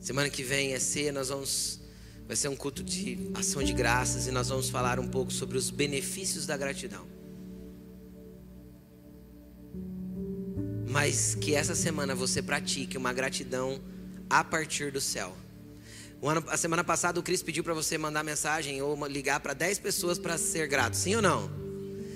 Semana 0.00 0.28
que 0.28 0.42
vem 0.42 0.72
é 0.72 0.80
ser, 0.80 1.12
nós 1.12 1.28
vamos 1.28 1.80
vai 2.26 2.34
ser 2.34 2.48
um 2.48 2.56
culto 2.56 2.82
de 2.82 3.30
ação 3.32 3.62
de 3.62 3.72
graças 3.72 4.26
e 4.26 4.32
nós 4.32 4.48
vamos 4.48 4.68
falar 4.68 4.98
um 4.98 5.06
pouco 5.06 5.32
sobre 5.32 5.56
os 5.56 5.70
benefícios 5.70 6.46
da 6.46 6.56
gratidão. 6.56 7.13
Mas 10.94 11.34
que 11.34 11.56
essa 11.56 11.74
semana 11.74 12.14
você 12.14 12.40
pratique 12.40 12.96
uma 12.96 13.12
gratidão 13.12 13.80
a 14.30 14.44
partir 14.44 14.92
do 14.92 15.00
céu. 15.00 15.36
Ano, 16.22 16.44
a 16.46 16.56
semana 16.56 16.84
passada 16.84 17.18
o 17.18 17.22
Cris 17.22 17.42
pediu 17.42 17.64
para 17.64 17.74
você 17.74 17.98
mandar 17.98 18.22
mensagem 18.22 18.80
ou 18.80 19.04
ligar 19.08 19.40
para 19.40 19.54
10 19.54 19.80
pessoas 19.80 20.20
para 20.20 20.38
ser 20.38 20.68
grato. 20.68 20.96
Sim 20.96 21.16
ou 21.16 21.20
não? 21.20 21.50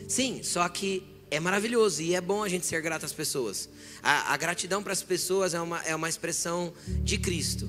Sim, 0.06 0.44
só 0.44 0.66
que 0.68 1.02
é 1.28 1.40
maravilhoso 1.40 2.00
e 2.02 2.14
é 2.14 2.20
bom 2.20 2.44
a 2.44 2.48
gente 2.48 2.66
ser 2.66 2.80
grato 2.80 3.04
às 3.04 3.12
pessoas. 3.12 3.68
A, 4.00 4.32
a 4.32 4.36
gratidão 4.36 4.80
para 4.80 4.92
as 4.92 5.02
pessoas 5.02 5.54
é 5.54 5.60
uma, 5.60 5.82
é 5.82 5.96
uma 5.96 6.08
expressão 6.08 6.72
de 7.02 7.18
Cristo 7.18 7.68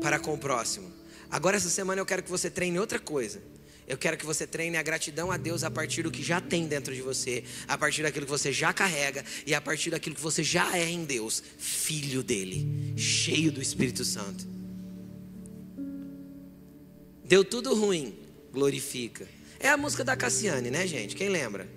para 0.00 0.20
com 0.20 0.32
o 0.32 0.38
próximo. 0.38 0.92
Agora, 1.28 1.56
essa 1.56 1.68
semana 1.68 2.00
eu 2.00 2.06
quero 2.06 2.22
que 2.22 2.30
você 2.30 2.48
treine 2.48 2.78
outra 2.78 3.00
coisa. 3.00 3.42
Eu 3.86 3.96
quero 3.96 4.16
que 4.16 4.26
você 4.26 4.46
treine 4.46 4.76
a 4.76 4.82
gratidão 4.82 5.30
a 5.30 5.36
Deus 5.36 5.62
a 5.62 5.70
partir 5.70 6.02
do 6.02 6.10
que 6.10 6.22
já 6.22 6.40
tem 6.40 6.66
dentro 6.66 6.94
de 6.94 7.00
você, 7.00 7.44
a 7.68 7.78
partir 7.78 8.02
daquilo 8.02 8.26
que 8.26 8.30
você 8.30 8.52
já 8.52 8.72
carrega 8.72 9.24
e 9.46 9.54
a 9.54 9.60
partir 9.60 9.90
daquilo 9.90 10.16
que 10.16 10.20
você 10.20 10.42
já 10.42 10.76
é 10.76 10.88
em 10.88 11.04
Deus, 11.04 11.42
filho 11.56 12.22
dele, 12.22 12.94
cheio 12.96 13.52
do 13.52 13.62
Espírito 13.62 14.04
Santo. 14.04 14.46
Deu 17.24 17.44
tudo 17.44 17.74
ruim, 17.74 18.14
glorifica. 18.52 19.28
É 19.58 19.68
a 19.68 19.76
música 19.76 20.04
da 20.04 20.16
Cassiane, 20.16 20.70
né, 20.70 20.86
gente? 20.86 21.14
Quem 21.14 21.28
lembra? 21.28 21.68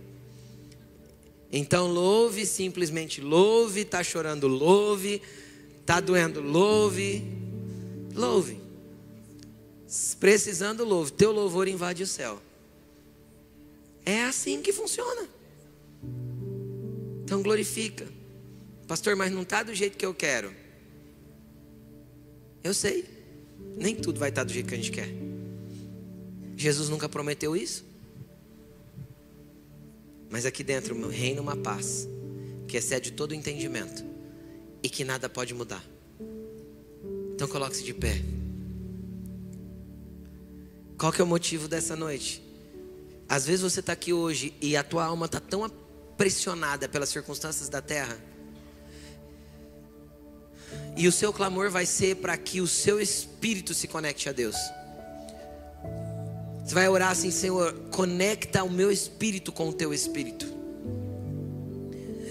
Então 1.51 1.88
louve, 1.88 2.45
simplesmente 2.45 3.22
louve, 3.22 3.84
tá 3.84 4.03
chorando, 4.03 4.47
louve, 4.47 5.22
tá 5.86 5.99
doendo, 5.99 6.41
louve, 6.41 7.24
louve. 8.14 8.59
Precisando, 10.20 10.86
louve. 10.86 11.12
Teu 11.12 11.32
louvor 11.32 11.68
invade 11.68 12.04
o 12.04 12.08
céu. 12.08 12.40
É 14.06 14.24
assim 14.24 14.62
que 14.62 14.72
funciona. 14.72 15.28
Então 17.24 17.42
glorifica. 17.42 18.08
Pastor, 18.88 19.16
mas 19.16 19.32
não 19.32 19.42
está 19.42 19.64
do 19.64 19.74
jeito 19.74 19.98
que 19.98 20.06
eu 20.06 20.14
quero. 20.14 20.54
Eu 22.64 22.74
sei. 22.74 23.06
Nem 23.78 23.96
tudo 23.96 24.20
vai 24.20 24.30
estar 24.30 24.42
tá 24.42 24.46
do 24.46 24.54
jeito 24.54 24.68
que 24.68 24.76
a 24.76 24.78
gente 24.78 24.92
quer. 24.92 25.10
Jesus 26.56 26.90
nunca 26.90 27.10
prometeu 27.10 27.56
isso. 27.56 27.86
Mas 30.30 30.46
aqui 30.46 30.64
dentro 30.64 31.08
reina 31.08 31.42
uma 31.42 31.56
paz 31.56 32.08
que 32.68 32.78
excede 32.78 33.12
todo 33.12 33.32
o 33.32 33.36
entendimento 33.36 34.06
e 34.84 34.90
que 34.90 35.04
nada 35.04 35.28
pode 35.28 35.54
mudar. 35.54 35.84
Então 37.34 37.48
coloque-se 37.48 37.84
de 37.84 37.94
pé. 37.94 38.22
Qual 41.00 41.14
que 41.14 41.22
é 41.22 41.24
o 41.24 41.28
motivo 41.28 41.70
dessa 41.70 41.95
noite? 41.95 42.43
Às 43.30 43.45
vezes 43.45 43.62
você 43.62 43.80
está 43.80 43.93
aqui 43.93 44.12
hoje 44.12 44.54
e 44.62 44.76
a 44.76 44.84
tua 44.84 45.06
alma 45.06 45.28
está 45.28 45.39
tão 45.39 45.70
pressionada 46.18 46.89
pelas 46.89 47.08
circunstâncias 47.08 47.70
da 47.70 47.82
terra. 47.82 48.18
E 50.97 51.08
o 51.08 51.12
seu 51.12 51.32
clamor 51.32 51.70
vai 51.70 51.86
ser 51.86 52.18
para 52.18 52.36
que 52.36 52.60
o 52.60 52.68
seu 52.68 53.00
espírito 53.00 53.74
se 53.74 53.88
conecte 53.88 54.28
a 54.28 54.34
Deus. 54.34 54.58
Você 56.66 56.76
vai 56.76 56.89
orar 56.89 57.12
assim, 57.12 57.32
Senhor, 57.32 57.74
conecta 57.91 58.62
o 58.66 58.70
meu 58.70 58.91
espírito 58.91 59.54
com 59.54 59.70
o 59.70 59.74
teu 59.74 59.93
espírito. 59.93 60.45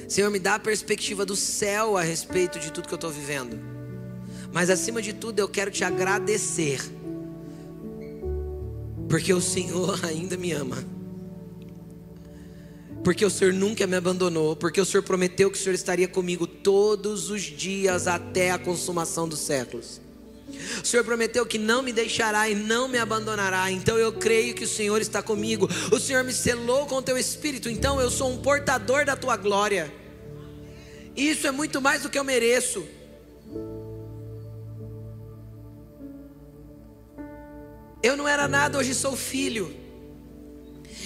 Senhor, 0.06 0.30
me 0.30 0.38
dá 0.38 0.56
a 0.56 0.58
perspectiva 0.58 1.24
do 1.24 1.34
céu 1.34 1.96
a 1.96 2.02
respeito 2.02 2.58
de 2.58 2.70
tudo 2.70 2.86
que 2.86 2.94
eu 2.94 2.96
estou 2.96 3.10
vivendo. 3.10 3.58
Mas 4.52 4.68
acima 4.68 5.00
de 5.00 5.14
tudo, 5.14 5.38
eu 5.38 5.48
quero 5.48 5.70
te 5.70 5.84
agradecer, 5.84 6.80
porque 9.08 9.32
o 9.32 9.40
Senhor 9.40 10.04
ainda 10.04 10.36
me 10.36 10.52
ama, 10.52 10.84
porque 13.02 13.24
o 13.24 13.30
Senhor 13.30 13.54
nunca 13.54 13.86
me 13.86 13.96
abandonou, 13.96 14.54
porque 14.54 14.80
o 14.80 14.84
Senhor 14.84 15.02
prometeu 15.02 15.50
que 15.50 15.58
o 15.58 15.60
Senhor 15.60 15.74
estaria 15.74 16.06
comigo 16.06 16.46
todos 16.46 17.30
os 17.30 17.42
dias 17.42 18.06
até 18.06 18.50
a 18.50 18.58
consumação 18.58 19.28
dos 19.28 19.38
séculos. 19.38 20.00
O 20.82 20.86
Senhor 20.86 21.04
prometeu 21.04 21.44
que 21.44 21.58
não 21.58 21.82
me 21.82 21.92
deixará 21.92 22.48
e 22.48 22.54
não 22.54 22.88
me 22.88 22.98
abandonará. 22.98 23.70
Então 23.70 23.98
eu 23.98 24.12
creio 24.12 24.54
que 24.54 24.64
o 24.64 24.68
Senhor 24.68 25.00
está 25.00 25.22
comigo. 25.22 25.68
O 25.92 26.00
Senhor 26.00 26.24
me 26.24 26.32
selou 26.32 26.86
com 26.86 26.96
o 26.96 27.02
teu 27.02 27.18
espírito. 27.18 27.68
Então 27.68 28.00
eu 28.00 28.10
sou 28.10 28.30
um 28.30 28.38
portador 28.38 29.04
da 29.04 29.14
tua 29.14 29.36
glória. 29.36 29.92
Isso 31.14 31.46
é 31.46 31.50
muito 31.50 31.80
mais 31.80 32.02
do 32.02 32.08
que 32.08 32.18
eu 32.18 32.24
mereço. 32.24 32.86
Eu 38.02 38.16
não 38.16 38.28
era 38.28 38.46
nada, 38.46 38.78
hoje 38.78 38.94
sou 38.94 39.16
filho. 39.16 39.74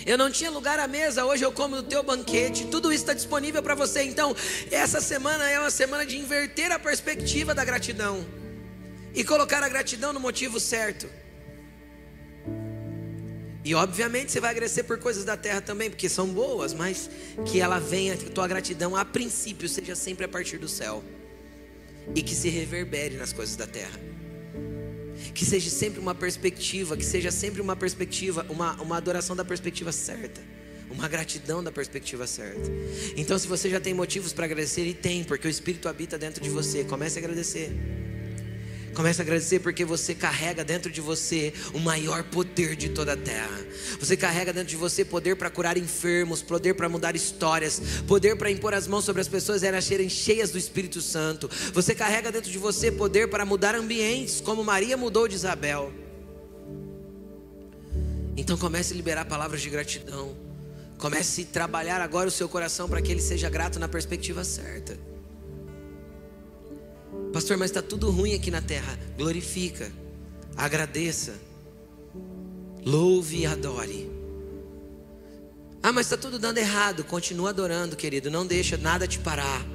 Eu 0.05 0.19
não 0.19 0.31
tinha 0.31 0.51
lugar 0.51 0.79
à 0.79 0.89
mesa, 0.89 1.25
hoje 1.25 1.45
eu 1.45 1.53
como 1.53 1.77
no 1.77 1.83
teu 1.83 2.03
banquete. 2.03 2.67
Tudo 2.67 2.93
isso 2.93 3.05
está 3.05 3.15
disponível 3.15 3.63
para 3.63 3.75
você. 3.75 4.03
Então, 4.03 4.35
essa 4.71 5.01
semana 5.01 5.49
é 5.49 5.59
uma 5.59 5.71
semana 5.71 6.05
de 6.05 6.19
inverter 6.19 6.73
a 6.73 6.79
perspectiva 6.79 7.55
da 7.55 7.65
gratidão 7.65 8.25
e 9.15 9.23
colocar 9.25 9.63
a 9.63 9.69
gratidão 9.69 10.13
no 10.13 10.21
motivo 10.21 10.59
certo. 10.59 11.09
E 13.65 13.75
obviamente 13.75 14.33
você 14.33 14.41
vai 14.41 14.51
agradecer 14.51 14.83
por 14.83 14.99
coisas 14.99 15.25
da 15.25 15.37
terra 15.37 15.61
também, 15.61 15.89
porque 15.89 16.09
são 16.09 16.27
boas, 16.27 16.75
mas 16.75 17.09
que 17.47 17.61
ela 17.61 17.79
venha, 17.79 18.17
que 18.17 18.29
tua 18.29 18.49
gratidão 18.49 18.97
a 18.97 19.05
princípio 19.05 19.69
seja 19.69 19.95
sempre 19.95 20.25
a 20.25 20.29
partir 20.29 20.59
do 20.59 20.69
céu 20.69 21.03
e 22.15 22.23
que 22.23 22.35
se 22.35 22.49
reverbere 22.49 23.17
nas 23.17 23.33
coisas 23.33 23.55
da 23.55 23.67
terra. 23.67 24.12
Que 25.35 25.45
seja 25.45 25.71
sempre 25.71 26.01
uma 26.01 26.15
perspectiva, 26.15 26.97
que 26.97 27.05
seja 27.05 27.31
sempre 27.31 27.61
uma 27.61 27.77
perspectiva, 27.77 28.47
uma, 28.49 28.75
uma 28.83 28.97
adoração 28.97 29.35
da 29.35 29.45
perspectiva 29.45 29.93
certa, 29.93 30.41
uma 30.91 31.09
gratidão 31.09 31.63
da 31.63 31.73
perspectiva 31.73 32.27
certa. 32.27 32.71
Então, 33.17 33.39
se 33.39 33.47
você 33.47 33.69
já 33.71 33.81
tem 33.81 33.95
motivos 33.95 34.33
para 34.33 34.45
agradecer, 34.45 34.87
e 34.87 34.95
tem, 34.95 35.25
porque 35.25 35.47
o 35.47 35.51
Espírito 35.51 35.89
habita 35.89 36.19
dentro 36.19 36.43
de 36.43 36.51
você, 36.51 36.85
comece 36.85 37.19
a 37.19 37.23
agradecer. 37.23 37.73
Comece 38.95 39.23
a 39.23 39.25
agradecer 39.25 39.61
porque 39.61 39.85
você 39.85 40.15
carrega 40.15 40.63
dentro 40.63 40.91
de 40.91 41.01
você 41.01 41.53
o 41.73 41.79
maior 41.79 42.23
poder 42.25 42.77
de 42.77 42.91
toda 42.91 43.15
a 43.15 43.17
terra. 43.17 43.59
Você 43.99 44.17
carrega 44.17 44.53
dentro 44.53 44.69
de 44.69 44.77
você 44.77 45.05
poder 45.05 45.37
para 45.37 45.49
curar 45.49 45.79
enfermos, 45.79 46.43
poder 46.43 46.75
para 46.75 46.89
mudar 46.89 47.17
histórias, 47.17 47.81
poder 48.07 48.37
para 48.37 48.51
impor 48.51 48.75
as 48.75 48.87
mãos 48.87 49.05
sobre 49.05 49.23
as 49.23 49.29
pessoas 49.29 49.63
e 49.63 49.67
elas 49.67 49.85
serem 49.85 50.09
cheias 50.09 50.51
do 50.51 50.59
Espírito 50.59 51.01
Santo. 51.01 51.51
Você 51.73 51.95
carrega 51.95 52.31
dentro 52.31 52.51
de 52.51 52.59
você 52.59 52.93
poder 52.93 53.29
para 53.29 53.47
mudar 53.47 53.75
ambientes, 53.75 54.41
como 54.41 54.63
Maria 54.63 54.97
mudou 54.97 55.27
de 55.27 55.37
Isabel. 55.37 55.93
Então 58.37 58.57
comece 58.57 58.93
a 58.93 58.97
liberar 58.97 59.25
palavras 59.25 59.63
de 59.63 59.71
gratidão. 59.71 60.37
Comece 60.99 61.43
a 61.43 61.53
trabalhar 61.53 62.01
agora 62.01 62.29
o 62.29 62.31
seu 62.33 62.49
coração 62.49 62.89
para 62.89 63.01
que 63.01 63.11
ele 63.11 63.21
seja 63.21 63.49
grato 63.51 63.79
na 63.79 63.89
perspectiva 63.89 64.45
certa. 64.45 65.12
Pastor, 67.33 67.57
mas 67.57 67.71
está 67.71 67.83
tudo 67.83 68.11
ruim 68.11 68.35
aqui 68.35 68.51
na 68.51 68.61
terra. 68.61 68.99
Glorifica, 69.17 69.91
agradeça, 70.57 71.35
louve 72.85 73.41
e 73.41 73.47
adore. 73.47 74.11
Ah, 75.83 75.93
mas 75.93 76.07
está 76.07 76.17
tudo 76.17 76.39
dando 76.39 76.59
errado. 76.59 77.03
Continua 77.03 77.51
adorando, 77.51 77.97
querido. 77.97 78.31
Não 78.31 78.47
deixa 78.47 78.77
nada 78.77 79.07
te 79.09 79.19
parar. 79.19 79.67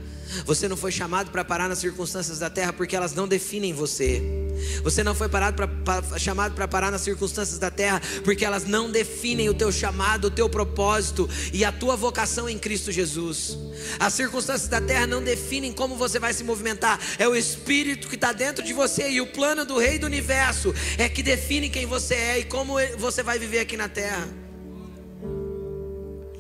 Você 0.46 0.68
não 0.68 0.78
foi 0.78 0.92
chamado 0.92 1.32
para 1.32 1.44
parar 1.44 1.68
nas 1.68 1.80
circunstâncias 1.80 2.40
da 2.40 2.50
terra 2.50 2.72
porque 2.72 2.96
elas 2.96 3.14
não 3.14 3.28
definem 3.28 3.74
você. 3.74 4.47
Você 4.84 5.04
não 5.04 5.16
foi 5.16 5.30
parado 5.30 5.56
pra, 5.56 5.68
pra, 5.68 6.20
chamado 6.20 6.54
para 6.54 6.68
parar 6.68 6.92
nas 6.92 7.02
circunstâncias 7.02 7.60
da 7.60 7.70
terra, 7.70 8.02
porque 8.24 8.46
elas 8.46 8.66
não 8.66 8.92
definem 8.92 9.50
o 9.50 9.54
teu 9.54 9.72
chamado, 9.72 10.26
o 10.26 10.32
teu 10.32 10.50
propósito 10.50 11.30
e 11.54 11.64
a 11.64 11.72
tua 11.72 11.96
vocação 11.96 12.50
em 12.50 12.58
Cristo 12.58 12.92
Jesus. 12.92 13.58
As 14.00 14.14
circunstâncias 14.14 14.70
da 14.70 14.82
terra 14.82 15.08
não 15.08 15.24
definem 15.24 15.72
como 15.72 15.96
você 15.96 16.20
vai 16.20 16.34
se 16.34 16.44
movimentar, 16.44 17.00
é 17.18 17.28
o 17.28 17.36
Espírito 17.36 18.08
que 18.08 18.16
está 18.16 18.32
dentro 18.32 18.64
de 18.64 18.74
você 18.74 19.10
e 19.10 19.22
o 19.22 19.28
plano 19.28 19.66
do 19.66 19.78
Rei 19.78 20.00
do 20.00 20.06
Universo 20.06 20.74
é 20.98 21.08
que 21.10 21.22
define 21.22 21.70
quem 21.70 21.86
você 21.86 22.16
é 22.16 22.40
e 22.40 22.44
como 22.46 22.76
você 22.98 23.24
vai 23.24 23.38
viver 23.38 23.60
aqui 23.60 23.78
na 23.78 23.88
terra. 23.88 24.47